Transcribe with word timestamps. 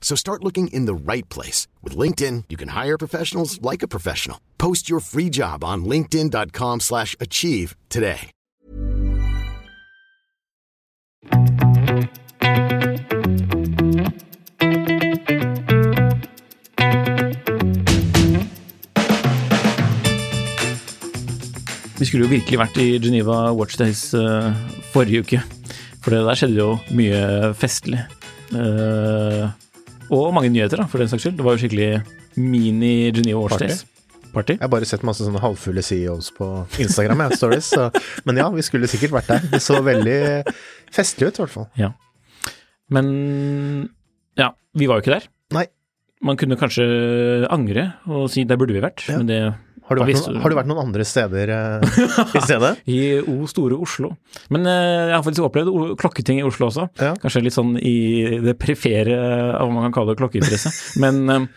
So 0.00 0.16
start 0.16 0.42
looking 0.42 0.66
in 0.72 0.86
the 0.86 1.12
right 1.12 1.28
place. 1.28 1.68
With 1.84 1.96
LinkedIn, 1.96 2.44
you 2.48 2.56
can 2.56 2.70
hire 2.70 2.98
professionals 2.98 3.62
like 3.62 3.84
a 3.84 3.88
professional. 3.88 4.38
Post 4.58 4.90
your 4.90 4.98
free 4.98 5.30
job 5.30 5.62
on 5.62 5.84
linkedin.com 5.84 6.80
slash 6.80 7.14
achieve 7.20 7.76
today. 7.88 8.32
Vi 22.00 22.06
skulle 22.08 22.24
jo 22.24 22.30
virkelig 22.32 22.56
vært 22.56 22.78
i 22.80 22.94
Geneva 22.96 23.50
Watch 23.52 23.76
Days 23.76 24.14
eh, 24.16 24.54
forrige 24.94 25.20
uke. 25.20 25.40
For 26.00 26.14
det 26.14 26.22
der 26.24 26.38
skjedde 26.40 26.56
jo 26.56 26.68
mye 26.96 27.50
festlig. 27.60 28.00
Eh, 28.56 29.50
og 30.10 30.34
mange 30.34 30.50
nyheter, 30.50 30.82
da, 30.82 30.86
for 30.90 30.98
den 31.02 31.08
saks 31.10 31.22
skyld. 31.26 31.36
Det 31.38 31.44
var 31.46 31.54
jo 31.56 31.62
skikkelig 31.62 31.88
mini-Geneva 32.40 33.40
Watch 33.44 33.58
Party. 33.58 33.78
Party. 34.30 34.54
Jeg 34.58 34.62
har 34.62 34.70
bare 34.70 34.86
sett 34.86 35.02
masse 35.06 35.24
sånne 35.26 35.40
halvfulle 35.42 35.82
CEOs 35.82 36.28
på 36.36 36.46
Instagram, 36.82 37.24
jeg, 37.26 37.38
stories. 37.40 37.70
Så, 37.74 37.88
men 38.28 38.38
ja, 38.38 38.46
vi 38.54 38.62
skulle 38.66 38.90
sikkert 38.90 39.14
vært 39.16 39.30
der. 39.32 39.48
Det 39.56 39.62
så 39.64 39.80
veldig 39.82 40.18
festlig 40.94 41.30
ut, 41.32 41.40
i 41.40 41.42
hvert 41.44 41.54
fall. 41.56 41.66
Ja. 41.80 41.92
Men 42.94 43.10
ja, 44.38 44.52
vi 44.78 44.86
var 44.90 44.98
jo 45.00 45.04
ikke 45.06 45.16
der. 45.18 45.26
Nei. 45.56 45.66
Man 46.26 46.36
kunne 46.36 46.58
kanskje 46.60 46.84
angre 47.50 47.86
og 48.12 48.26
si 48.30 48.44
der 48.44 48.58
burde 48.60 48.74
vi 48.76 48.82
vært, 48.84 49.06
Ja. 49.08 49.16
men 49.22 49.30
det 49.30 49.40
Har 49.90 49.98
du, 49.98 50.04
vært 50.06 50.22
noen, 50.22 50.36
har 50.38 50.52
du 50.52 50.54
vært 50.54 50.68
noen 50.70 50.80
andre 50.84 51.04
steder 51.08 51.50
uh, 51.50 51.94
i 52.38 52.40
stedet? 52.44 52.68
I 52.94 52.98
O 53.18 53.48
store 53.50 53.74
Oslo. 53.74 54.12
Men 54.54 54.68
uh, 54.68 55.08
jeg 55.10 55.16
har 55.16 55.24
faktisk 55.26 55.48
opplevd 55.48 55.96
klokketing 55.98 56.38
i 56.38 56.44
Oslo 56.46 56.68
også. 56.68 56.84
Ja. 57.02 57.16
Kanskje 57.18 57.42
litt 57.42 57.56
sånn 57.56 57.72
i 57.74 57.96
det 58.44 58.54
prefere 58.62 59.18
av 59.58 59.66
hva 59.66 59.74
man 59.74 59.88
kan 59.88 59.96
kalle 59.98 60.14
det 60.14 60.20
klokkeinteresse. 60.22 60.70
Men 61.02 61.18
uh, 61.26 61.48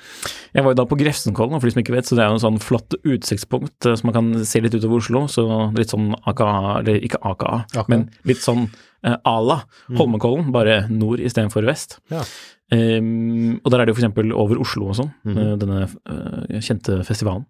jeg 0.50 0.66
var 0.66 0.74
jo 0.74 0.80
da 0.82 0.88
på 0.90 0.98
Grefsenkollen, 0.98 1.62
for 1.62 1.70
de 1.70 1.76
som 1.76 1.84
ikke 1.84 1.94
vet, 1.94 2.10
så 2.10 2.18
det 2.18 2.26
er 2.26 2.34
jo 2.34 2.40
en 2.40 2.46
sånn 2.48 2.60
flott 2.64 2.98
utsiktspunkt 3.04 3.92
som 3.92 4.10
man 4.10 4.18
kan 4.18 4.34
se 4.50 4.66
litt 4.66 4.74
utover 4.80 4.98
Oslo. 4.98 5.26
Så 5.30 5.46
litt 5.78 5.94
sånn 5.94 6.12
AKA, 6.18 6.50
eller 6.82 7.06
ikke 7.06 7.22
AKA, 7.22 7.56
AKA. 7.70 7.88
men 7.94 8.10
litt 8.30 8.42
sånn 8.42 8.68
eh, 9.06 9.18
Ala 9.30 9.64
Holmenkollen, 9.94 10.50
bare 10.54 10.84
nord 10.90 11.22
istedenfor 11.22 11.70
vest. 11.70 12.00
Ja. 12.14 12.26
Um, 12.74 13.60
og 13.60 13.70
der 13.70 13.82
er 13.82 13.86
det 13.86 13.94
jo 13.94 14.00
eksempel 14.00 14.34
over 14.34 14.62
Oslo 14.62 14.88
og 14.90 14.98
sånn, 14.98 15.12
eh, 15.30 15.52
denne 15.62 15.84
kjente 16.64 17.04
festivalen. 17.06 17.46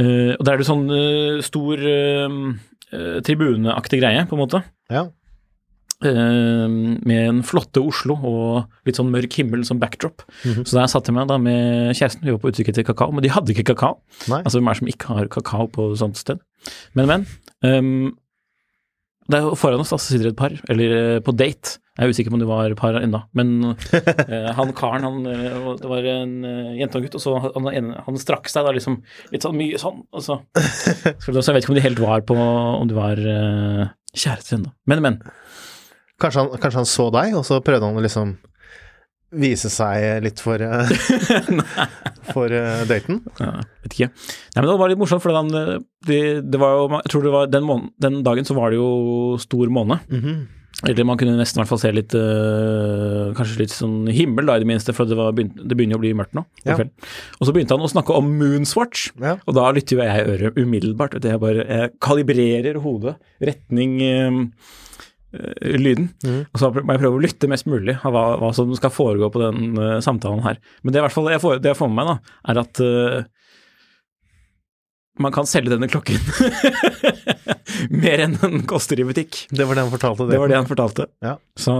Eh, 0.00 0.34
og 0.36 0.44
da 0.46 0.54
er 0.54 0.60
det 0.60 0.68
sånn 0.68 0.86
uh, 0.88 1.40
stor 1.44 1.80
eh, 1.86 2.36
tribuneaktig 3.26 4.00
greie, 4.00 4.26
på 4.28 4.36
en 4.36 4.44
måte. 4.44 4.62
Ja. 4.92 5.08
Med 6.00 7.18
en 7.26 7.42
flotte 7.44 7.82
Oslo 7.84 8.14
og 8.24 8.86
litt 8.88 8.96
sånn 8.96 9.10
mørk 9.12 9.34
himmel 9.36 9.66
som 9.68 9.76
backdrop. 9.82 10.22
Så 10.64 10.72
der 10.72 10.88
satt 10.88 11.10
jeg 11.10 11.12
meg 11.12 11.28
da 11.28 11.36
med 11.36 11.92
kjæresten, 11.92 12.24
vi 12.24 12.32
var 12.32 12.40
på 12.40 12.54
utkikk 12.54 12.70
etter 12.72 12.86
kakao, 12.88 13.12
men 13.12 13.20
de 13.20 13.28
hadde 13.34 13.52
ikke 13.52 13.66
kakao. 13.74 13.98
Nei. 14.32 14.38
Altså 14.40 14.56
hvem 14.56 14.70
er 14.72 14.78
det 14.78 14.80
som 14.80 14.90
ikke 14.94 15.18
har 15.18 15.28
kakao 15.34 15.68
på 15.74 15.90
et 15.92 16.00
sånt 16.00 16.16
sted? 16.16 16.40
Men, 16.96 17.10
men. 17.10 17.28
ehm, 17.68 18.08
det 19.30 19.38
er 19.38 19.54
foran 19.58 19.82
oss 19.82 19.92
da, 19.92 19.98
så 20.00 20.14
sitter 20.14 20.30
et 20.30 20.38
par, 20.38 20.54
eller 20.72 20.94
eh, 20.96 21.18
på 21.22 21.34
date. 21.36 21.76
Jeg 21.98 22.06
er 22.06 22.14
usikker 22.14 22.32
på 22.32 22.38
om 22.38 22.42
det 22.42 22.48
var 22.48 22.72
par 22.78 22.96
ennå, 22.96 23.20
men 23.36 23.50
uh, 23.74 24.50
han 24.58 24.72
karen, 24.76 25.04
han, 25.04 25.26
eh, 25.28 25.68
det 25.82 25.90
var 25.90 26.06
en 26.08 26.32
uh, 26.46 26.70
jente 26.78 26.96
og 26.96 27.02
en 27.02 27.06
gutt, 27.06 27.18
og 27.18 27.22
så 27.22 27.34
han, 27.44 27.68
han, 27.68 27.90
han 28.06 28.20
strakk 28.20 28.48
seg 28.50 28.64
da 28.66 28.72
liksom 28.74 28.96
litt 29.34 29.44
sånn 29.44 29.58
mye 29.58 29.80
sånn, 29.80 30.00
og 30.08 30.24
så 30.24 30.38
Så 31.20 31.34
jeg 31.36 31.58
vet 31.58 31.62
ikke 31.62 31.74
om 31.74 31.78
de 31.78 31.84
helt 31.84 32.02
var 32.02 32.24
på 32.26 32.36
Om 32.40 32.88
de 32.88 32.96
var 32.96 33.20
uh, 33.20 33.84
kjærester 34.16 34.56
ennå. 34.56 34.72
Men, 34.90 35.04
men. 35.04 35.20
Kanskje, 36.20 36.46
han, 36.46 36.62
kanskje 36.62 36.80
han 36.80 36.88
så 36.88 37.10
deg, 37.14 37.36
og 37.36 37.44
så 37.48 37.60
prøvde 37.64 37.90
han 37.90 38.00
å 38.00 38.04
liksom 38.04 38.38
vise 39.32 39.70
seg 39.70 40.22
litt 40.24 40.40
for, 40.42 40.60
eh, 40.62 40.90
for 42.34 42.50
eh, 42.54 42.84
daten? 42.90 43.20
Ja, 43.38 43.52
vet 43.84 43.94
ikke. 43.96 44.08
Nei, 44.10 44.62
men 44.62 44.70
det 44.72 44.78
var 44.82 44.90
litt 44.92 45.00
morsomt, 45.00 45.22
for 45.24 45.34
den, 45.36 45.52
eh, 45.56 45.82
det, 46.08 46.20
det 46.50 46.60
var 46.62 46.78
jo 46.78 46.88
Jeg 46.98 47.12
tror 47.12 47.26
det 47.28 47.34
var 47.34 47.50
den, 47.52 47.66
måned, 47.68 47.92
den 48.02 48.22
dagen 48.26 48.48
så 48.48 48.56
var 48.58 48.72
det 48.74 48.80
jo 48.80 49.36
stor 49.42 49.70
måne. 49.72 50.00
Eller 50.86 51.04
man 51.04 51.18
kunne 51.20 51.34
nesten 51.36 51.58
i 51.58 51.60
hvert 51.60 51.68
fall 51.74 51.80
se 51.82 51.90
litt 51.92 52.14
øh, 52.16 53.32
Kanskje 53.36 53.58
litt 53.64 53.72
sånn 53.74 54.06
himmel, 54.14 54.46
da, 54.48 54.54
i 54.56 54.62
det 54.62 54.68
minste, 54.70 54.94
for 54.96 55.04
det, 55.10 55.18
var 55.18 55.34
det 55.36 55.74
begynner 55.76 55.98
å 55.98 56.02
bli 56.02 56.12
mørkt 56.16 56.36
nå. 56.38 56.44
Ja. 56.64 56.78
Og 56.78 57.42
så 57.48 57.52
begynte 57.52 57.76
han 57.76 57.84
å 57.84 57.90
snakke 57.90 58.16
om 58.16 58.30
Moonswatch, 58.40 59.10
Ja. 59.20 59.34
og 59.44 59.56
da 59.58 59.66
lytter 59.76 59.98
jo 59.98 60.06
jeg 60.06 60.28
øret 60.36 60.60
umiddelbart. 60.62 61.18
Jeg 61.20 61.42
bare 61.42 61.66
jeg 61.66 61.92
kalibrerer 62.00 62.80
hodet, 62.86 63.18
retning 63.44 63.98
øh, 64.06 64.40
øh, 65.34 65.74
lyden. 65.80 66.08
Og 66.52 66.58
så 66.62 66.70
må 66.74 66.94
jeg 66.94 67.02
prøve 67.02 67.18
å 67.18 67.22
lytte 67.22 67.48
mest 67.50 67.66
mulig 67.70 67.96
av 68.04 68.14
hva, 68.14 68.24
hva 68.40 68.50
som 68.56 68.72
skal 68.78 68.92
foregå 68.94 69.28
på 69.34 69.42
den 69.42 69.74
uh, 69.78 69.98
samtalen 70.04 70.42
her. 70.46 70.58
Men 70.82 70.94
det 70.94 71.00
i 71.00 71.04
hvert 71.04 71.14
fall 71.16 71.28
det 71.28 71.36
jeg 71.38 71.44
får, 71.44 71.60
det 71.64 71.72
jeg 71.72 71.78
får 71.80 71.90
med 71.92 71.98
meg, 72.00 72.10
da, 72.10 72.34
er 72.52 72.60
at 72.64 72.82
uh, 72.84 73.20
man 75.20 75.34
kan 75.36 75.48
selge 75.48 75.72
denne 75.74 75.88
klokken 75.90 76.16
mer 78.02 78.22
enn 78.24 78.36
den 78.40 78.62
koster 78.70 79.00
i 79.00 79.04
butikk. 79.08 79.44
Det 79.50 79.66
var 79.68 79.76
det 79.76 79.84
han 79.86 79.92
fortalte. 79.92 80.28
Det 80.30 80.38
var 80.40 80.48
det 80.52 80.56
han 80.60 80.68
fortalte. 80.70 81.06
Ja. 81.24 81.34
Så 81.60 81.74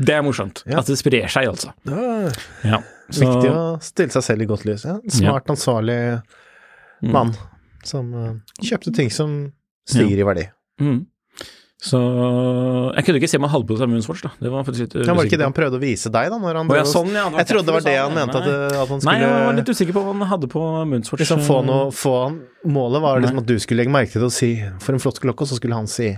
det 0.00 0.16
er 0.16 0.24
morsomt. 0.24 0.62
Ja. 0.66 0.80
At 0.80 0.88
det 0.90 0.96
sprer 0.98 1.28
seg, 1.30 1.50
altså. 1.52 1.74
Det 1.86 2.34
Ja. 2.66 2.80
Så, 3.10 3.26
viktig 3.26 3.48
å 3.50 3.62
stille 3.82 4.14
seg 4.14 4.22
selv 4.22 4.44
i 4.44 4.46
godt 4.46 4.62
lys. 4.68 4.84
Ja. 4.86 5.00
Smart, 5.10 5.48
ansvarlig 5.50 5.98
Mm. 7.00 7.12
mann 7.14 7.30
som 7.82 8.10
uh, 8.12 8.34
kjøpte 8.60 8.92
ting 8.92 9.08
som 9.08 9.30
stiger 9.88 10.18
i 10.20 10.24
verdi. 10.28 10.42
Mm. 10.84 10.98
Så 11.80 11.96
jeg 12.92 13.06
kunne 13.06 13.16
ikke 13.22 13.28
se 13.32 13.38
hadde 13.40 13.64
på 13.64 13.76
seg 13.80 13.88
Moonswatch, 13.88 14.20
da. 14.26 14.30
Det 14.36 14.50
var 14.52 14.64
faktisk 14.66 14.82
litt 14.84 14.94
Ja, 15.00 15.14
var 15.16 15.24
det 15.24 15.30
ikke 15.30 15.38
det 15.40 15.46
han 15.48 15.54
prøvde 15.56 15.78
å 15.78 15.80
vise 15.80 16.10
deg, 16.12 16.26
da? 16.28 16.36
Når 16.42 16.58
han 16.60 16.72
ja, 16.76 16.82
sånn, 16.84 17.08
ja, 17.16 17.22
jeg 17.40 17.48
trodde 17.48 17.70
det 17.70 17.76
var 17.78 17.86
det 17.86 17.94
han 17.96 18.12
mente, 18.18 18.36
at, 18.42 18.74
at 18.82 18.92
han 18.92 19.00
Nei, 19.08 19.14
jeg 19.22 19.30
var 19.46 19.56
litt 19.56 19.72
usikker 19.72 19.96
på 19.96 20.02
hva 20.04 20.12
han 20.12 20.28
hadde 20.28 20.50
på 20.52 20.64
Moonswatch. 20.90 21.22
liksom 21.24 21.40
få 21.46 21.56
noe 21.64 21.86
få 21.96 22.12
han, 22.26 22.36
Målet 22.68 23.00
var 23.00 23.22
liksom 23.24 23.40
at 23.40 23.48
du 23.48 23.54
skulle 23.64 23.80
legge 23.80 23.94
merke 23.96 24.12
til 24.12 24.20
det 24.20 24.28
og 24.28 24.36
si 24.36 24.50
'for 24.60 24.92
en 24.92 25.00
flott 25.00 25.22
klokke', 25.24 25.46
og 25.46 25.48
så 25.48 25.56
skulle 25.56 25.78
han 25.80 25.88
si 25.88 26.10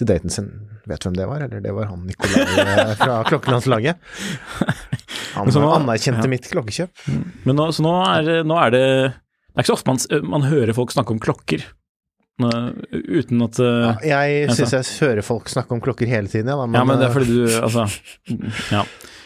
til 0.00 0.06
daten 0.08 0.32
sin 0.32 0.48
'vet 0.88 1.00
du 1.04 1.10
hvem 1.10 1.16
det 1.20 1.28
var', 1.28 1.44
eller 1.44 1.60
'det 1.60 1.74
var 1.76 1.92
han 1.92 2.06
Nikolai 2.08 2.40
eh, 2.64 2.94
fra 2.96 3.20
klokkelandslaget'. 3.28 4.00
Han 5.34 5.52
nå- 5.52 5.74
anerkjente 5.76 6.28
mitt 6.32 6.48
klokkekjøp. 6.48 6.88
Men 7.44 7.56
nå, 7.60 7.68
så 7.76 7.84
nå 7.84 7.92
er, 8.08 8.42
nå 8.48 8.56
er 8.56 8.70
det 8.70 8.84
Det 9.12 9.60
er 9.60 9.62
ikke 9.62 9.72
så 9.74 9.76
ofte 9.76 9.92
man, 9.92 10.30
man 10.30 10.48
hører 10.48 10.72
folk 10.72 10.90
snakke 10.96 11.12
om 11.12 11.20
klokker. 11.20 11.60
Uten 12.40 13.42
at 13.46 13.58
uh, 13.62 13.94
Jeg 14.02 14.48
Altså. 14.48 14.66
syns 14.66 14.72
jeg 14.74 15.08
hører 15.08 15.22
folk 15.22 15.48
snakke 15.52 15.70
om 15.76 15.80
klokker 15.84 16.08
hele 16.10 16.26
tiden, 16.26 16.48
ja, 16.50 16.56
da, 16.58 16.66
men, 16.66 16.74
Ja, 16.80 16.84
men 16.84 16.98
det 16.98 17.06
er 17.06 17.12
eh, 17.12 17.14
fordi 17.14 17.26
du 17.30 17.44
Altså. 17.66 17.84
Ja. 18.74 18.82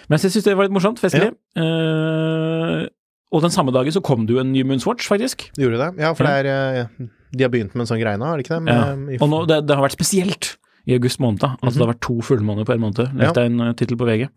Men 0.08 0.18
jeg 0.18 0.32
syns 0.32 0.44
det 0.44 0.56
var 0.56 0.68
litt 0.68 0.74
morsomt. 0.76 1.00
Festlig. 1.00 1.32
Eh, 1.56 2.86
og 3.32 3.42
den 3.44 3.52
samme 3.52 3.72
dagen 3.76 3.92
så 3.92 4.00
kom 4.04 4.24
det 4.28 4.36
jo 4.36 4.40
en 4.40 4.52
Moon's 4.68 4.86
Watch 4.88 5.08
faktisk. 5.08 5.50
Gjorde 5.56 5.80
det? 5.80 5.90
Ja, 6.04 6.12
for 6.16 6.24
Ja. 6.24 6.36
det 6.42 6.52
er 6.52 6.84
uh, 6.84 7.08
De 7.36 7.44
har 7.44 7.50
begynt 7.52 7.74
med 7.76 7.84
en 7.84 7.90
sånn 7.90 8.00
greie 8.00 8.16
nå, 8.20 8.24
har 8.24 8.36
de 8.40 8.44
ikke 8.46 8.56
det? 8.56 8.62
Med, 8.64 9.12
Ja. 9.12 9.18
Og 9.24 9.28
nå, 9.28 9.42
det, 9.48 9.66
det 9.68 9.76
har 9.76 9.84
vært 9.84 9.96
spesielt 9.98 10.54
i 10.88 10.94
august 10.96 11.20
måned. 11.20 11.44
Altså 11.60 11.76
Det 11.76 11.84
har 11.84 11.92
vært 11.92 12.00
to 12.06 12.16
fullmåneder 12.24 12.64
på 12.64 12.72
en 12.72 12.80
måned. 12.80 13.02
Ja. 13.04 13.26
Leste 13.26 13.44
jeg 13.44 13.52
en 13.52 13.60
uh, 13.60 13.72
tittel 13.76 13.98
på 14.00 14.08
VG. 14.08 14.28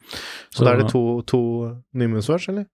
Så 0.51 0.65
da 0.67 0.73
er 0.73 0.81
det 0.83 0.89
to, 0.91 1.21
to 1.27 1.39
Moon's 1.95 2.27
Watch, 2.31 2.49
eller? 2.51 2.67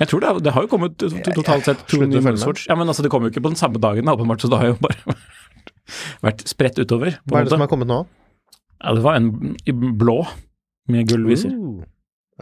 Jeg 0.00 0.08
tror 0.10 0.20
det, 0.24 0.30
det 0.44 0.52
har 0.52 0.62
jo 0.62 0.68
kommet 0.68 0.96
to- 0.98 1.08
to- 1.08 1.34
totalt 1.38 1.64
sett 1.68 1.84
to 1.86 2.00
nye. 2.02 2.20
Moonswatch. 2.20 2.66
Ja, 2.68 2.74
men 2.74 2.88
altså 2.90 3.02
det 3.02 3.10
kommer 3.12 3.28
jo 3.28 3.34
ikke 3.34 3.42
på 3.44 3.52
den 3.52 3.56
samme 3.60 3.78
dagen, 3.78 4.08
åpenbart, 4.10 4.40
så 4.42 4.50
det 4.50 4.58
har 4.58 4.66
jo 4.72 4.78
bare 4.82 5.16
vært 6.26 6.42
spredt 6.50 6.78
utover. 6.82 7.18
på 7.22 7.30
Hva 7.34 7.40
er 7.40 7.44
det 7.44 7.54
som 7.54 7.62
er 7.62 7.70
kommet 7.70 7.86
nå? 7.90 8.00
Ja, 8.82 8.94
det 8.94 9.02
var 9.04 9.14
en 9.20 9.56
i 9.64 9.72
blå 9.72 10.26
med 10.90 11.06
gullviser. 11.08 11.52
Uh, 11.54 11.84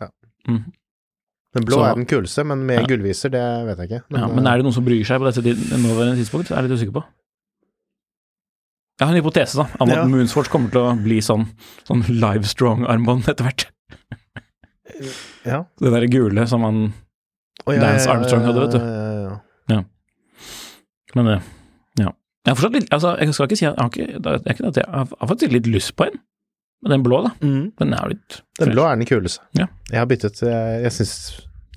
ja. 0.00 0.08
Mm. 0.48 0.62
Den 1.52 1.64
blå 1.68 1.76
Så- 1.76 1.84
er 1.90 1.94
den 2.00 2.06
kuleste, 2.08 2.44
men 2.48 2.64
med 2.66 2.80
Ja. 2.80 2.86
gullviser, 2.88 3.30
det 3.30 3.42
vet 3.68 3.78
jeg 3.84 3.90
ikke. 3.90 4.18
Ja, 4.18 4.26
men 4.32 4.46
er 4.46 4.56
det 4.56 4.64
noen 4.64 4.72
som 4.72 4.84
bryr 4.86 5.04
seg 5.04 5.20
på 5.20 5.28
dette 5.28 5.52
nåværende 5.76 6.16
tidspunkt? 6.16 6.50
Er 6.50 6.62
jeg 6.62 6.70
litt 6.70 6.78
usikker 6.80 6.96
på. 6.96 7.04
Jeg 9.00 9.08
har 9.08 9.14
en 9.16 9.22
hypotese 9.22 9.56
da, 9.56 9.66
om 9.80 9.90
at 9.90 9.96
Ja. 9.96 10.04
Moonswatch 10.06 10.48
kommer 10.48 10.70
til 10.70 10.80
å 10.80 10.96
bli 11.02 11.18
sånn, 11.20 11.46
sånn 11.84 12.02
Livestrong-armbånd 12.08 13.28
etter 13.28 13.44
hvert. 13.44 13.66
Ja. 15.44 15.64
Det 15.80 15.90
der 15.92 16.06
gule 16.12 16.46
som 16.48 16.62
han 16.62 16.92
Å, 17.62 17.74
ja, 17.76 17.80
Lance 17.84 18.10
Armstrong 18.10 18.44
hadde, 18.48 18.64
vet 18.66 18.74
du. 18.74 18.80
ja. 19.74 19.80
Men 21.14 21.28
det, 21.28 21.38
ja. 22.00 22.10
Jeg 22.48 22.56
fortsatt 22.58 22.76
litt, 22.78 22.86
altså, 22.96 23.10
jeg 23.20 23.34
skal 23.36 23.48
ikke 23.50 23.58
si 23.60 23.66
at 23.68 23.76
jeg 23.76 23.82
har 23.84 23.90
ikke, 24.48 24.70
jeg 24.80 24.86
har, 24.88 25.10
faktisk 25.28 25.52
litt 25.54 25.68
lyst 25.70 25.92
på 25.98 26.06
en. 26.08 26.16
Men 26.82 26.96
den 26.96 27.04
blå, 27.06 27.20
da. 27.28 27.30
Den 27.38 27.92
er 27.94 28.08
litt 28.10 28.40
litt 28.40 28.42
Den 28.58 28.72
blå 28.74 28.86
er 28.88 28.96
den 28.98 29.06
kuleste. 29.06 29.44
Ja. 29.54 29.68
Jeg 29.92 30.00
har 30.00 30.08
byttet 30.10 30.40
Jeg, 30.42 30.80
jeg 30.82 30.94
synes, 30.96 31.12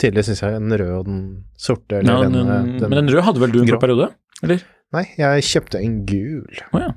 Tidligere 0.02 0.26
syns 0.28 0.42
jeg 0.44 0.56
den 0.58 0.74
røde 0.76 0.96
og 0.98 1.06
den 1.08 1.20
sorte 1.62 2.02
eller 2.02 2.18
ja, 2.18 2.24
den, 2.26 2.34
den, 2.36 2.50
eh, 2.52 2.64
den, 2.82 2.90
Men 2.92 2.98
den 3.00 3.12
røde 3.14 3.22
hadde 3.28 3.40
vel 3.44 3.54
du 3.54 3.60
en 3.62 3.70
grå. 3.70 3.78
periode? 3.80 4.08
Eller? 4.44 4.64
Nei, 4.96 5.04
jeg 5.20 5.46
kjøpte 5.48 5.80
en 5.80 5.94
gul, 6.10 6.58
Oh, 6.76 6.82
ja. 6.84 6.90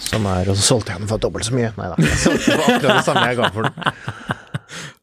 som 0.00 0.24
er 0.30 0.48
Og 0.48 0.56
så 0.56 0.64
solgte 0.70 0.94
jeg 0.94 1.02
den 1.02 1.10
for 1.10 1.20
dobbelt 1.20 1.44
så 1.44 1.56
mye. 1.58 1.72
Nei 1.76 1.90
da, 1.92 1.98
jeg 2.00 2.22
solgte 2.22 2.54
for 2.54 2.72
akkurat 2.76 2.94
det 2.94 3.04
samme 3.10 3.26
jeg 3.28 3.40
ga 3.40 3.50
for 3.56 3.68
den. 3.68 4.39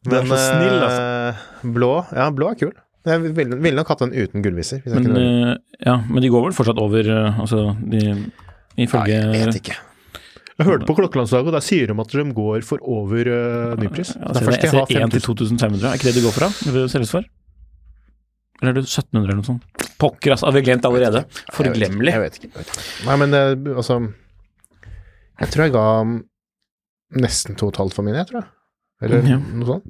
Er 0.06 0.28
så 0.28 0.38
snill, 0.38 0.76
altså. 0.78 1.00
eh, 1.02 1.72
blå 1.74 1.90
Ja, 2.14 2.28
blå 2.30 2.52
er 2.52 2.60
kul. 2.60 2.76
Jeg 3.08 3.32
ville, 3.34 3.56
ville 3.56 3.78
nok 3.78 3.90
hatt 3.92 4.04
den 4.04 4.14
uten 4.14 4.44
gullviser. 4.44 4.82
Men, 4.86 5.10
eh, 5.16 5.52
ja, 5.84 5.96
men 6.06 6.22
de 6.22 6.30
går 6.32 6.48
vel 6.48 6.56
fortsatt 6.56 6.80
over 6.82 7.08
eh, 7.08 7.40
Altså, 7.40 7.72
de 7.82 8.02
ifølge 8.78 9.20
Nei, 9.24 9.38
jeg 9.38 9.46
vet 9.48 9.60
ikke. 9.62 9.76
Jeg 10.58 10.66
hørte 10.66 10.86
på 10.88 10.94
Klokkelandslaget, 10.98 11.48
og 11.50 11.54
der 11.54 11.62
sier 11.62 11.90
de 11.90 11.94
at 12.02 12.14
de 12.14 12.24
går 12.34 12.64
for 12.66 12.82
over 12.82 13.28
uh, 13.30 13.74
nypris. 13.78 14.16
Ja, 14.16 14.32
Derfor 14.34 14.56
jeg 14.56 14.72
ha 14.72 14.80
SE1 14.90 15.12
til 15.14 15.22
5000. 15.22 15.60
2500, 15.60 15.84
er 15.86 16.00
ikke 16.00 16.08
det 16.08 16.14
de 16.16 16.22
går 16.24 16.34
for 16.34 16.46
da? 16.46 16.48
Det 16.66 16.72
vil 16.74 16.88
selges 16.90 17.12
for? 17.14 17.28
Eller 18.58 18.72
er 18.72 18.78
det 18.80 18.82
1700 18.88 19.22
eller 19.22 19.38
noe 19.38 19.46
sånt? 19.46 19.86
Pokker, 20.02 20.34
altså, 20.34 20.48
har 20.48 20.56
vi 20.56 20.64
glemt 20.66 20.88
allerede? 20.88 21.22
Forglemmelig. 21.54 22.10
Jeg 22.10 22.24
vet 22.24 22.40
ikke. 22.40 22.50
Jeg 22.50 22.58
vet 22.58 22.72
ikke. 22.74 23.06
Nei, 23.06 23.16
men 23.22 23.38
altså 23.38 24.00
Jeg 25.38 25.52
tror 25.54 25.64
jeg 25.68 25.76
ga 25.78 25.86
nesten 27.22 27.54
og 27.62 27.70
et 27.70 27.80
halvt 27.84 27.94
for 27.94 28.06
min, 28.06 28.18
jeg 28.18 28.30
tror 28.30 28.42
jeg. 28.42 28.50
Eller 29.02 29.22
Ja. 29.28 29.38
noe 29.38 29.66
sånt. 29.66 29.84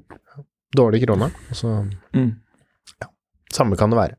Dårlig 0.75 1.05
krone. 1.05 1.25
og 1.31 1.55
Så 1.57 1.87
Mm. 2.13 2.35
samme 3.51 3.75
kan 3.77 3.89
det 3.89 3.97
være. 3.97 4.15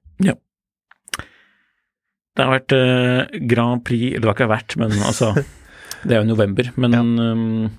Det 2.37 2.45
har 2.47 2.61
vært 2.61 2.73
eh, 2.73 3.27
Grand 3.47 3.85
Prix, 3.85 4.15
det 4.21 4.25
har 4.25 4.35
ikke 4.35 4.49
vært, 4.49 4.77
men 4.79 4.91
altså 5.03 5.35
Det 6.07 6.13
er 6.17 6.23
jo 6.23 6.29
november, 6.35 6.71
men 6.77 6.93
Ja. 6.93 7.01
um, 7.03 7.71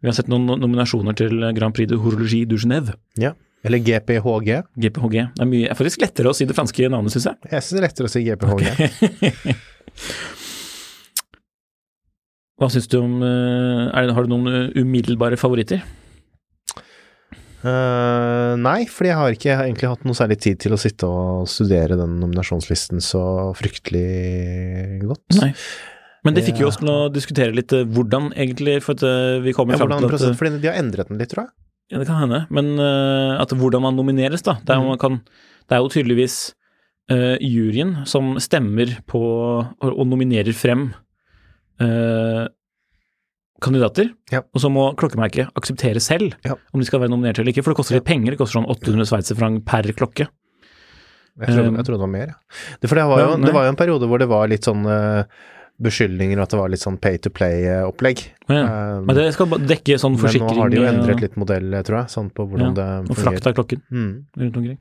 vi 0.00 0.06
har 0.08 0.12
sett 0.12 0.28
noen 0.28 0.46
nominasjoner 0.60 1.14
til 1.16 1.30
Grand 1.56 1.74
Prix 1.74 1.88
de 1.88 1.96
Horologie 1.96 2.44
du 2.46 2.56
Genève, 2.56 2.94
Ja. 3.18 3.32
Eller 3.64 3.78
GPHG. 3.78 4.62
GPHG. 4.78 5.12
Det 5.34 5.40
er, 5.42 5.46
mye, 5.50 5.68
er 5.70 5.74
faktisk 5.74 5.98
lettere 6.04 6.28
å 6.30 6.34
si 6.36 6.44
det 6.46 6.54
franske 6.54 6.88
navnet, 6.88 7.10
syns 7.10 7.24
jeg. 7.24 7.34
Jeg 7.50 7.62
syns 7.62 7.70
det 7.72 7.78
er 7.80 7.88
lettere 7.88 8.06
å 8.06 8.10
si 8.12 8.22
GPHG. 8.22 8.62
Hva 12.60 12.68
syns 12.72 12.86
du 12.88 12.96
om 13.00 13.18
eh, 13.26 13.90
er 13.92 14.12
Har 14.14 14.24
du 14.24 14.30
noen 14.32 14.46
eh, 14.48 14.70
umiddelbare 14.80 15.36
favoritter? 15.40 15.82
Eh, 17.66 18.52
nei, 18.62 18.84
fordi 18.90 19.10
jeg 19.10 19.18
har 19.18 19.34
ikke 19.34 19.56
egentlig 19.56 19.90
hatt 19.90 20.06
noe 20.06 20.18
særlig 20.18 20.38
tid 20.44 20.60
til 20.62 20.76
å 20.76 20.80
sitte 20.80 21.08
og 21.10 21.50
studere 21.50 21.98
den 21.98 22.18
nominasjonslisten 22.20 23.02
så 23.02 23.22
fryktelig 23.58 25.02
godt. 25.06 25.38
Nei. 25.40 25.52
Men 26.26 26.34
det 26.34 26.42
fikk 26.46 26.60
jo 26.62 26.68
oss 26.70 26.80
til 26.80 26.90
å 26.90 26.98
diskutere 27.12 27.54
litt 27.54 27.72
eh, 27.74 27.86
hvordan 27.86 28.32
egentlig, 28.34 28.80
for 28.84 28.98
at 28.98 29.06
eh, 29.06 29.38
vi 29.44 29.54
kommer 29.56 29.76
Ja, 29.76 29.82
fram 29.82 29.94
til 30.02 30.18
at 30.18 30.38
fordi 30.38 30.58
de 30.62 30.70
har 30.70 30.78
endret 30.78 31.10
den 31.10 31.22
litt, 31.22 31.30
tror 31.32 31.46
jeg. 31.46 31.54
Ja, 31.92 32.00
det 32.02 32.08
kan 32.08 32.18
hende, 32.18 32.40
men 32.50 32.72
uh, 32.82 33.38
at 33.38 33.52
hvordan 33.54 33.84
man 33.84 33.94
nomineres, 33.94 34.42
da. 34.42 34.56
Det 34.58 34.74
er, 34.74 34.80
man 34.82 34.98
kan, 34.98 35.20
det 35.70 35.76
er 35.76 35.84
jo 35.84 35.92
tydeligvis 35.94 36.34
uh, 37.14 37.36
juryen 37.38 38.00
som 38.10 38.32
stemmer 38.42 38.96
på 39.06 39.20
og, 39.22 39.92
og 39.92 40.02
nominerer 40.10 40.50
frem 40.56 40.88
eh, 41.82 42.42
kandidater, 43.60 44.10
Ja. 44.32 44.40
og 44.54 44.60
så 44.60 44.70
må 44.70 44.94
klokkemerket 44.96 45.48
akseptere 45.56 46.00
selv 46.00 46.34
Ja. 46.44 46.54
om 46.74 46.80
de 46.80 46.86
skal 46.86 47.00
være 47.00 47.10
nominert 47.10 47.38
eller 47.38 47.52
ikke, 47.52 47.62
for 47.64 47.72
det 47.72 47.76
koster 47.78 47.94
litt 47.96 48.04
penger. 48.04 48.30
Det 48.32 48.38
koster 48.38 48.60
sånn 48.60 48.68
800 48.70 49.06
sveitserfranc 49.06 49.64
per 49.64 49.82
klokke. 49.92 50.28
Jeg 51.38 51.48
trodde, 51.48 51.68
Um, 51.68 51.76
jeg 51.76 51.84
trodde 51.84 51.98
det 51.98 52.00
var 52.00 52.06
mer, 52.08 52.26
ja. 52.26 52.34
Det, 52.80 52.88
for 52.88 52.94
det 52.96 53.04
var, 53.04 53.18
jo, 53.20 53.44
det 53.44 53.52
var 53.52 53.64
jo 53.64 53.68
en 53.68 53.76
periode 53.76 54.08
hvor 54.08 54.18
det 54.18 54.28
var 54.28 54.48
litt 54.48 54.62
sånn 54.64 54.82
beskyldninger 54.84 55.26
beskyldninger, 55.76 56.40
at 56.40 56.48
det 56.48 56.58
var 56.58 56.70
litt 56.72 56.80
sånn 56.80 56.96
pay 56.98 57.18
to 57.18 57.28
play-opplegg. 57.28 58.22
Ja. 58.48 58.96
Um, 58.96 59.04
Men 59.04 59.14
det 59.16 59.34
skal 59.34 59.46
dekke 59.46 59.98
sånn 60.00 60.16
forsikring 60.16 60.48
men 60.48 60.56
nå 60.56 60.62
har 60.62 60.70
de 60.70 60.76
jo 60.76 60.86
endret 60.88 61.16
eh, 61.18 61.20
litt 61.26 61.36
modell, 61.36 61.70
tror 61.84 61.98
jeg, 62.00 62.08
sånn 62.14 62.30
på 62.32 62.46
hvordan 62.48 62.72
Ja, 62.72 63.00
det 63.02 63.10
og 63.10 63.16
frakt 63.16 63.46
av 63.46 63.52
klokken 63.58 63.82
Mm. 63.92 64.24
rundt 64.38 64.56
omkring. 64.56 64.78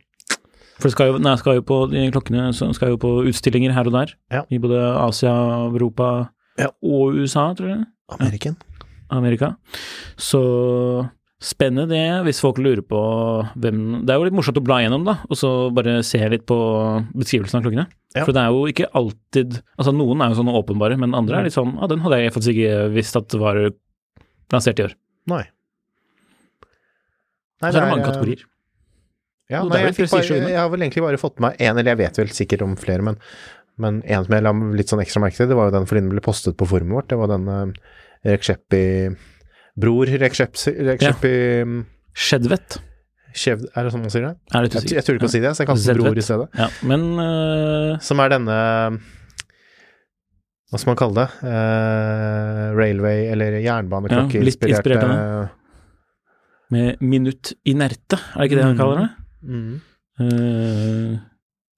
For 0.79 0.87
det 0.87 0.91
skal 0.91 1.07
jo, 1.11 1.17
nei, 1.19 1.35
skal 1.35 1.55
jo 1.55 1.61
på, 1.63 1.89
de 1.91 2.11
klokkene 2.11 2.53
skal 2.55 2.89
jo 2.89 2.97
på 2.97 3.11
utstillinger 3.27 3.73
her 3.73 3.87
og 3.87 3.91
der, 3.91 4.13
Ja. 4.31 4.43
i 4.49 4.57
både 4.57 4.79
Asia, 4.95 5.67
Europa 5.67 6.29
og 6.81 7.13
USA, 7.15 7.53
tror 7.53 7.67
jeg. 7.75 7.85
American. 8.13 8.57
Amerika. 9.13 9.55
Så 10.17 10.41
spennende 11.41 11.85
det, 11.91 12.05
hvis 12.25 12.39
folk 12.41 12.57
lurer 12.63 12.81
på 12.85 12.99
hvem 13.59 14.05
Det 14.05 14.13
er 14.13 14.17
jo 14.17 14.25
litt 14.27 14.35
morsomt 14.37 14.57
å 14.57 14.63
bla 14.65 14.79
gjennom, 14.81 15.03
da, 15.05 15.17
og 15.27 15.37
så 15.37 15.51
bare 15.75 15.99
se 16.07 16.21
litt 16.31 16.45
på 16.47 16.57
beskrivelsen 17.13 17.59
av 17.59 17.65
klokkene. 17.65 17.85
Ja. 18.15 18.23
For 18.23 18.33
det 18.35 18.41
er 18.41 18.55
jo 18.55 18.63
ikke 18.71 18.87
alltid 18.95 19.57
Altså, 19.75 19.91
noen 19.91 20.23
er 20.23 20.31
jo 20.31 20.39
sånne 20.39 20.55
åpenbare, 20.55 20.97
men 21.01 21.17
andre 21.17 21.41
er 21.41 21.49
litt 21.49 21.57
sånn 21.57 21.75
Ja, 21.75 21.89
den 21.91 22.01
hadde 22.05 22.21
jeg 22.21 22.33
faktisk 22.33 22.55
ikke 22.55 22.87
visst 22.95 23.19
at 23.19 23.35
var 23.41 23.59
lansert 24.53 24.79
i 24.79 24.87
år. 24.87 24.97
Nei. 25.29 25.43
Nei, 27.61 27.71
Så 27.71 27.77
er 27.77 27.81
det 27.81 27.89
mange 27.91 28.05
eh, 28.05 28.09
kategorier. 28.11 28.45
Ja, 29.45 29.59
nei, 29.61 29.83
jeg, 29.83 30.07
bare, 30.09 30.25
jeg 30.25 30.57
har 30.57 30.69
vel 30.73 30.83
egentlig 30.87 31.03
bare 31.05 31.19
fått 31.21 31.35
med 31.37 31.51
meg 31.51 31.59
én, 31.61 31.77
eller 31.77 31.91
jeg 31.91 31.99
vet 31.99 32.15
vel 32.17 32.31
sikkert 32.33 32.63
om 32.65 32.71
flere, 32.81 33.03
men, 33.05 33.19
men 33.81 34.01
en 34.05 34.23
som 34.25 34.33
jeg 34.37 34.43
la 34.45 34.51
litt 34.79 34.91
sånn 34.91 35.01
ekstra 35.03 35.21
merke 35.23 35.37
til, 35.39 35.49
det 35.51 35.57
var 35.59 35.69
jo 35.69 35.75
den 35.75 35.87
fordi 35.89 36.01
den 36.05 36.11
ble 36.13 36.21
postet 36.23 36.55
på 36.59 36.67
forumet 36.69 36.95
vårt. 36.95 37.09
Det 37.11 37.17
var 37.19 37.31
den 37.33 37.47
uh, 37.51 37.95
Rekshepi 38.25 38.83
Bror 39.75 40.07
Rekshepi 40.07 40.73
Rekshepi 40.91 41.33
Skjedvett, 42.15 42.77
Skjev... 43.35 43.65
Er 43.75 43.83
det 43.83 43.91
sånn 43.91 44.05
man 44.05 44.13
sier 44.13 44.23
det? 44.29 44.33
det 44.53 44.79
Jeg, 44.79 44.93
jeg 44.95 45.03
turte 45.03 45.17
ikke 45.19 45.27
å 45.27 45.33
si 45.33 45.41
det, 45.43 45.51
så 45.57 45.65
jeg 45.65 45.67
kalte 45.67 45.89
den 45.91 45.99
Bror 45.99 46.21
i 46.21 46.23
stedet. 46.23 46.45
Ja, 46.55 46.69
men 46.87 47.01
uh... 47.19 47.97
Som 47.99 48.21
er 48.23 48.31
denne 48.31 48.55
Hva 50.71 50.79
skal 50.79 50.93
man 50.93 50.99
kalle 51.01 51.25
det? 51.25 51.27
Uh, 51.43 52.69
railway- 52.79 53.27
eller 53.33 53.59
jernbaneklokke 53.59 54.39
Ja, 54.39 54.47
litt 54.47 54.63
inspirert 54.65 55.51
med 56.73 56.97
minutt 57.05 57.51
inerte, 57.69 58.17
er 58.33 58.39
det 58.41 58.47
ikke 58.49 58.57
det 58.57 58.63
han 58.65 58.73
Mm. 58.73 58.79
kaller 58.79 58.97
det? 59.03 59.09
mm. 59.45 59.75
Eh, 60.15 61.19